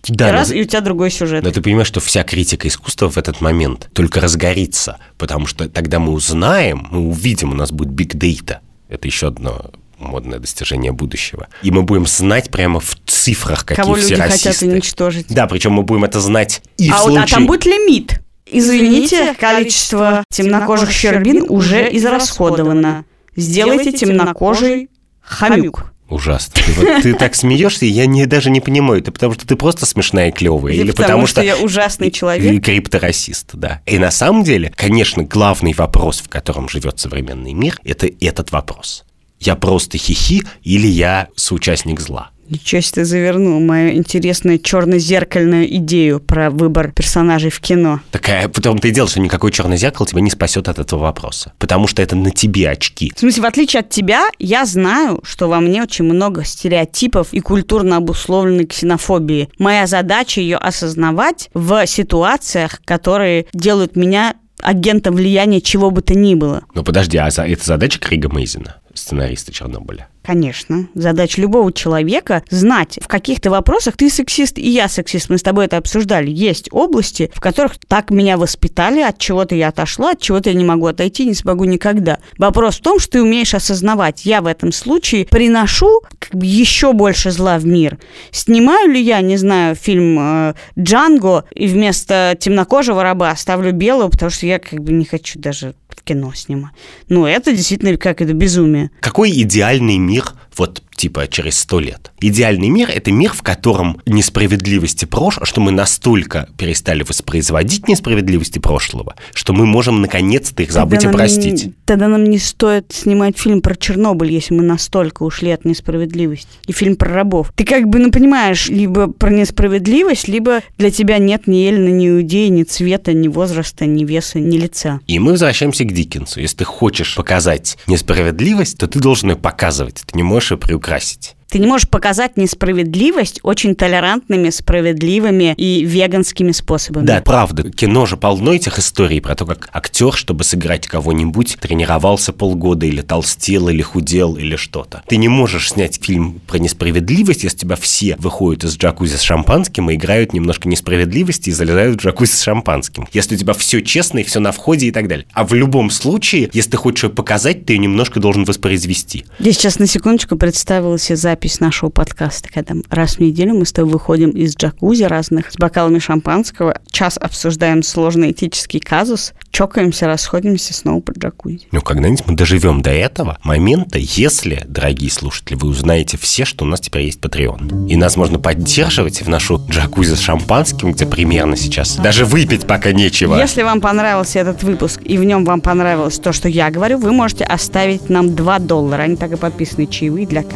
Да, 0.07 0.29
и 0.29 0.31
раз, 0.31 0.49
но- 0.49 0.55
и 0.55 0.61
у 0.61 0.65
тебя 0.65 0.81
другой 0.81 1.11
сюжет. 1.11 1.43
Но 1.43 1.51
ты 1.51 1.61
понимаешь, 1.61 1.87
что 1.87 1.99
вся 1.99 2.23
критика 2.23 2.67
искусства 2.67 3.09
в 3.09 3.17
этот 3.17 3.41
момент 3.41 3.89
только 3.93 4.19
разгорится, 4.19 4.97
потому 5.17 5.45
что 5.45 5.69
тогда 5.69 5.99
мы 5.99 6.13
узнаем, 6.13 6.87
мы 6.89 6.99
увидим, 7.07 7.51
у 7.51 7.55
нас 7.55 7.71
будет 7.71 8.13
data. 8.15 8.57
Это 8.87 9.07
еще 9.07 9.27
одно 9.27 9.71
модное 9.99 10.39
достижение 10.39 10.91
будущего. 10.91 11.47
И 11.61 11.71
мы 11.71 11.83
будем 11.83 12.07
знать 12.07 12.49
прямо 12.49 12.79
в 12.79 12.97
цифрах, 13.05 13.65
какие 13.65 13.83
Кого 13.83 13.95
все 13.95 14.11
люди 14.11 14.21
расисты. 14.21 14.49
хотят 14.49 14.63
уничтожить. 14.63 15.27
Да, 15.29 15.45
причем 15.45 15.73
мы 15.73 15.83
будем 15.83 16.05
это 16.05 16.19
знать 16.21 16.61
и 16.77 16.89
а, 16.89 16.95
в 16.95 17.01
вот- 17.01 17.09
а 17.09 17.13
случае... 17.19 17.35
там 17.35 17.45
будет 17.47 17.65
лимит. 17.65 18.21
Извините, 18.51 19.35
количество 19.35 20.23
темнокожих 20.31 20.91
щербин 20.91 21.45
уже 21.49 21.95
израсходовано. 21.95 23.05
Сделайте 23.35 23.91
темнокожий 23.91 24.89
хомюк. 25.21 25.91
Ужасно. 26.09 26.55
Ты, 26.55 26.71
вот, 26.73 27.03
ты 27.03 27.13
так 27.13 27.35
смеешься, 27.35 27.85
и 27.85 27.89
я 27.89 28.05
не, 28.07 28.25
даже 28.25 28.49
не 28.49 28.61
понимаю, 28.61 29.01
это 29.01 29.11
потому 29.11 29.33
что 29.33 29.45
ты 29.45 29.55
просто 29.55 29.85
смешная 29.85 30.29
и 30.29 30.31
клевая, 30.31 30.73
или, 30.73 30.91
потому, 30.91 31.27
что, 31.27 31.41
я 31.43 31.55
ужасный 31.57 32.07
И 32.07 32.11
человек. 32.11 32.63
крипторасист, 32.63 33.51
да. 33.53 33.81
И 33.85 33.99
на 33.99 34.09
самом 34.09 34.43
деле, 34.43 34.73
конечно, 34.75 35.23
главный 35.23 35.73
вопрос, 35.73 36.19
в 36.21 36.29
котором 36.29 36.67
живет 36.67 36.99
современный 36.99 37.53
мир, 37.53 37.79
это 37.83 38.09
этот 38.19 38.51
вопрос. 38.51 39.03
Я 39.39 39.55
просто 39.55 39.97
хихи 39.97 40.43
или 40.63 40.87
я 40.87 41.27
соучастник 41.35 41.99
зла? 41.99 42.31
Ничего 42.49 42.81
себе 42.81 43.03
ты 43.03 43.05
завернул 43.05 43.59
мою 43.59 43.93
интересную 43.93 44.57
черно-зеркальную 44.59 45.73
идею 45.77 46.19
про 46.19 46.49
выбор 46.49 46.91
персонажей 46.91 47.51
в 47.51 47.59
кино. 47.59 48.01
Такая, 48.11 48.47
потом 48.47 48.79
ты 48.79 48.89
и 48.89 48.91
дело, 48.91 49.07
что 49.07 49.19
никакой 49.19 49.51
черное 49.51 49.77
зеркало 49.77 50.07
тебя 50.07 50.21
не 50.21 50.31
спасет 50.31 50.67
от 50.67 50.79
этого 50.79 50.99
вопроса. 51.01 51.53
Потому 51.59 51.87
что 51.87 52.01
это 52.01 52.15
на 52.15 52.31
тебе 52.31 52.69
очки. 52.69 53.13
В 53.15 53.19
смысле, 53.19 53.43
в 53.43 53.45
отличие 53.45 53.81
от 53.81 53.89
тебя, 53.89 54.29
я 54.39 54.65
знаю, 54.65 55.21
что 55.23 55.47
во 55.47 55.59
мне 55.59 55.83
очень 55.83 56.05
много 56.05 56.43
стереотипов 56.43 57.33
и 57.33 57.39
культурно 57.39 57.97
обусловленной 57.97 58.65
ксенофобии. 58.65 59.49
Моя 59.59 59.85
задача 59.85 60.41
ее 60.41 60.57
осознавать 60.57 61.49
в 61.53 61.85
ситуациях, 61.85 62.81
которые 62.83 63.45
делают 63.53 63.95
меня 63.95 64.35
агентом 64.61 65.15
влияния 65.15 65.61
чего 65.61 65.91
бы 65.91 66.01
то 66.01 66.15
ни 66.15 66.35
было. 66.35 66.63
Но 66.73 66.83
подожди, 66.83 67.17
а 67.17 67.29
это 67.29 67.65
задача 67.65 67.99
Крига 67.99 68.29
Мейзена, 68.29 68.77
сценариста 68.93 69.53
Чернобыля? 69.53 70.07
Конечно. 70.29 70.87
Задача 70.93 71.41
любого 71.41 71.73
человека 71.73 72.43
знать, 72.51 72.99
в 73.01 73.07
каких-то 73.07 73.49
вопросах 73.49 73.97
ты 73.97 74.11
сексист 74.11 74.59
и 74.59 74.69
я 74.69 74.87
сексист. 74.87 75.27
Мы 75.31 75.39
с 75.39 75.41
тобой 75.41 75.65
это 75.65 75.77
обсуждали. 75.77 76.29
Есть 76.29 76.69
области, 76.71 77.31
в 77.33 77.41
которых 77.41 77.79
так 77.87 78.11
меня 78.11 78.37
воспитали, 78.37 79.01
от 79.01 79.17
чего-то 79.17 79.55
я 79.55 79.69
отошла, 79.69 80.11
от 80.11 80.21
чего-то 80.21 80.51
я 80.51 80.55
не 80.55 80.63
могу 80.63 80.85
отойти, 80.85 81.25
не 81.25 81.33
смогу 81.33 81.63
никогда. 81.63 82.19
Вопрос 82.37 82.77
в 82.77 82.83
том, 82.83 82.99
что 82.99 83.13
ты 83.13 83.23
умеешь 83.23 83.55
осознавать. 83.55 84.23
Я 84.23 84.43
в 84.43 84.45
этом 84.45 84.71
случае 84.71 85.25
приношу 85.25 86.01
еще 86.31 86.93
больше 86.93 87.31
зла 87.31 87.57
в 87.57 87.65
мир. 87.65 87.97
Снимаю 88.29 88.91
ли 88.91 89.01
я, 89.01 89.21
не 89.21 89.35
знаю, 89.35 89.73
фильм 89.73 90.19
э, 90.19 90.53
«Джанго» 90.77 91.45
и 91.55 91.65
вместо 91.65 92.37
темнокожего 92.39 93.01
раба 93.01 93.35
ставлю 93.35 93.71
белого, 93.71 94.09
потому 94.09 94.29
что 94.29 94.45
я 94.45 94.59
как 94.59 94.79
бы 94.79 94.91
не 94.91 95.05
хочу 95.05 95.39
даже 95.39 95.73
кино 96.09 96.33
снимать. 96.33 96.73
Ну, 97.07 97.27
это 97.27 97.51
действительно 97.51 97.95
как 97.97 98.21
это 98.21 98.33
безумие. 98.33 98.89
Какой 98.99 99.31
идеальный 99.31 99.97
мир 99.97 100.18
вот 100.55 100.81
типа 100.95 101.27
через 101.27 101.57
сто 101.59 101.79
лет? 101.79 102.11
Идеальный 102.19 102.69
мир– 102.69 102.89
это 102.93 103.11
мир, 103.11 103.33
в 103.33 103.41
котором 103.41 104.01
несправедливости 104.05 105.05
прошлого, 105.05 105.45
что 105.45 105.61
мы 105.61 105.71
настолько 105.71 106.49
перестали 106.57 107.03
воспроизводить 107.03 107.87
несправедливости 107.87 108.59
прошлого, 108.59 109.15
что 109.33 109.53
мы 109.53 109.65
можем 109.65 110.01
наконец-то 110.01 110.63
их 110.63 110.71
забыть 110.71 111.03
и 111.03 111.07
простить. 111.07 111.73
Тогда 111.89 112.07
нам 112.07 112.23
не 112.23 112.37
стоит 112.37 112.91
снимать 112.91 113.35
фильм 113.35 113.63
про 113.63 113.75
Чернобыль, 113.75 114.31
если 114.31 114.53
мы 114.53 114.61
настолько 114.61 115.23
ушли 115.23 115.49
от 115.49 115.65
несправедливости. 115.65 116.47
И 116.67 116.71
фильм 116.71 116.95
про 116.95 117.11
рабов. 117.11 117.51
Ты 117.55 117.63
как 117.63 117.87
бы, 117.87 117.97
ну, 117.97 118.11
понимаешь, 118.11 118.69
либо 118.69 119.07
про 119.07 119.31
несправедливость, 119.31 120.27
либо 120.27 120.59
для 120.77 120.91
тебя 120.91 121.17
нет 121.17 121.47
ни 121.47 121.67
Эллина, 121.67 121.89
ни 121.89 122.09
Иудеи, 122.09 122.49
ни 122.49 122.61
цвета, 122.61 123.13
ни 123.13 123.27
возраста, 123.27 123.87
ни 123.87 124.05
веса, 124.05 124.39
ни 124.39 124.57
лица. 124.57 124.99
И 125.07 125.17
мы 125.17 125.31
возвращаемся 125.31 125.83
к 125.83 125.91
Диккенсу. 125.91 126.41
Если 126.41 126.57
ты 126.57 126.63
хочешь 126.63 127.15
показать 127.15 127.79
несправедливость, 127.87 128.77
то 128.77 128.85
ты 128.85 128.99
должен 128.99 129.31
ее 129.31 129.35
показывать. 129.35 130.03
Ты 130.05 130.15
не 130.15 130.21
можешь 130.21 130.51
ее 130.51 130.57
приукрасить. 130.57 131.35
Ты 131.49 131.57
не 131.57 131.65
можешь 131.65 131.89
показать 131.89 132.37
несправедливость 132.37 133.39
очень 133.41 133.73
толерантными, 133.73 134.51
справедливыми 134.51 135.55
и 135.57 135.83
веганскими 135.83 136.51
способами. 136.51 137.05
Да, 137.05 137.21
правда. 137.25 137.71
Кино 137.71 138.05
же 138.05 138.17
полно 138.17 138.53
этих 138.53 138.77
историй 138.77 139.19
про 139.19 139.35
то, 139.35 139.47
как 139.47 139.67
актер, 139.73 140.13
чтобы 140.13 140.43
сыграть 140.43 140.85
кого-нибудь, 140.85 141.57
тренировался 141.59 142.33
полгода 142.33 142.85
или 142.85 143.01
толстел, 143.01 143.69
или 143.69 143.81
худел, 143.81 144.35
или 144.35 144.55
что-то. 144.55 145.01
Ты 145.07 145.17
не 145.17 145.27
можешь 145.27 145.71
снять 145.71 145.99
фильм 146.03 146.39
про 146.45 146.59
несправедливость, 146.59 147.43
если 147.43 147.57
тебя 147.57 147.75
все 147.77 148.15
выходят 148.17 148.63
из 148.65 148.77
джакузи 148.77 149.15
с 149.15 149.21
шампанским 149.21 149.89
и 149.89 149.95
играют 149.95 150.33
немножко 150.33 150.67
несправедливости 150.67 151.49
и 151.49 151.53
залезают 151.53 151.99
в 151.99 152.05
джакузи 152.05 152.29
с 152.29 152.43
шампанским. 152.43 153.07
Если 153.11 153.33
у 153.33 153.37
тебя 153.39 153.53
все 153.53 153.81
честно 153.81 154.19
и 154.19 154.23
все 154.23 154.39
на 154.39 154.51
входе 154.51 154.85
и 154.85 154.91
так 154.91 155.07
далее. 155.07 155.25
А 155.33 155.43
в 155.43 155.55
любом 155.55 155.89
случае, 155.89 156.51
если 156.53 156.71
ты 156.71 156.77
хочешь 156.77 157.05
ее 157.05 157.09
показать, 157.09 157.65
ты 157.65 157.73
ее 157.73 157.79
немножко 157.79 158.19
должен 158.19 158.43
воспроизвести. 158.43 159.25
Я 159.39 159.51
сейчас 159.51 159.79
на 159.79 159.87
секундочку 159.87 160.35
представила 160.35 160.99
себе 160.99 161.15
запись 161.15 161.38
запись 161.39 161.61
нашего 161.61 161.89
подкаста, 161.89 162.49
когда 162.53 162.75
раз 162.89 163.15
в 163.15 163.19
неделю 163.19 163.53
мы 163.53 163.65
с 163.65 163.71
тобой 163.71 163.93
выходим 163.93 164.31
из 164.31 164.57
джакузи 164.57 165.03
разных 165.03 165.53
с 165.53 165.55
бокалами 165.55 165.97
шампанского, 165.97 166.81
час 166.91 167.17
обсуждаем 167.17 167.81
сложный 167.81 168.31
этический 168.31 168.81
казус, 168.81 169.31
чокаемся, 169.51 170.07
расходимся 170.07 170.73
снова 170.73 170.99
под 171.01 171.17
джакузи. 171.17 171.67
Ну, 171.71 171.81
когда-нибудь 171.81 172.23
мы 172.27 172.35
доживем 172.35 172.81
до 172.81 172.91
этого 172.91 173.37
момента, 173.43 173.99
если, 173.99 174.63
дорогие 174.67 175.11
слушатели, 175.11 175.55
вы 175.55 175.69
узнаете 175.69 176.17
все, 176.17 176.45
что 176.45 176.65
у 176.65 176.67
нас 176.67 176.79
теперь 176.79 177.03
есть 177.03 177.19
Patreon. 177.19 177.89
И 177.89 177.95
нас 177.95 178.15
можно 178.17 178.39
поддерживать 178.39 179.21
в 179.21 179.29
нашу 179.29 179.61
джакузи 179.69 180.15
с 180.15 180.19
шампанским, 180.19 180.91
где 180.91 181.05
примерно 181.05 181.55
сейчас 181.55 181.95
даже 181.97 182.25
выпить 182.25 182.65
пока 182.65 182.91
нечего. 182.91 183.37
Если 183.37 183.63
вам 183.63 183.81
понравился 183.81 184.39
этот 184.39 184.63
выпуск, 184.63 185.01
и 185.03 185.17
в 185.17 185.23
нем 185.23 185.45
вам 185.45 185.61
понравилось 185.61 186.19
то, 186.19 186.33
что 186.33 186.47
я 186.47 186.69
говорю, 186.69 186.97
вы 186.97 187.11
можете 187.11 187.43
оставить 187.43 188.09
нам 188.09 188.35
2 188.35 188.59
доллара. 188.59 189.03
Они 189.03 189.15
так 189.15 189.31
и 189.31 189.35
подписаны 189.35 189.87
чаевые 189.87 190.27
для 190.27 190.43
Кати. 190.43 190.55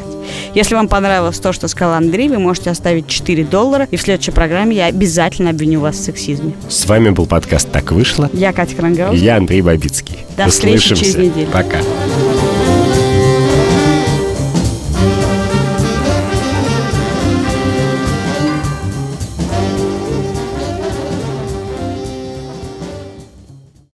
Если 0.54 0.76
вам 0.76 0.88
понравилось 0.88 1.40
то, 1.40 1.52
что 1.52 1.68
сказал 1.68 1.96
Андрей, 1.96 2.30
вы 2.30 2.40
можете 2.40 2.70
оставить 2.70 3.08
4 3.08 3.44
доллара, 3.44 3.88
и 3.92 3.98
в 3.98 4.02
следующей 4.02 4.32
программе 4.32 4.76
я 4.76 4.86
обязательно 4.86 5.50
обвиню 5.50 5.80
вас 5.80 5.96
в 5.96 6.04
сексизме. 6.04 6.54
С 6.70 6.86
вами 6.86 7.10
был 7.10 7.26
подкаст 7.26 7.72
«Так 7.72 7.92
вышло». 7.92 8.30
Я 8.34 8.54
Катя 8.54 8.76
Крангаус. 8.84 9.16
И 9.16 9.24
я 9.24 9.38
Андрей 9.38 9.62
Бабицкий. 9.62 10.18
До 10.36 10.48
встречи 10.48 10.94
через 10.96 11.16
неделю. 11.16 11.48
Пока. 11.52 11.78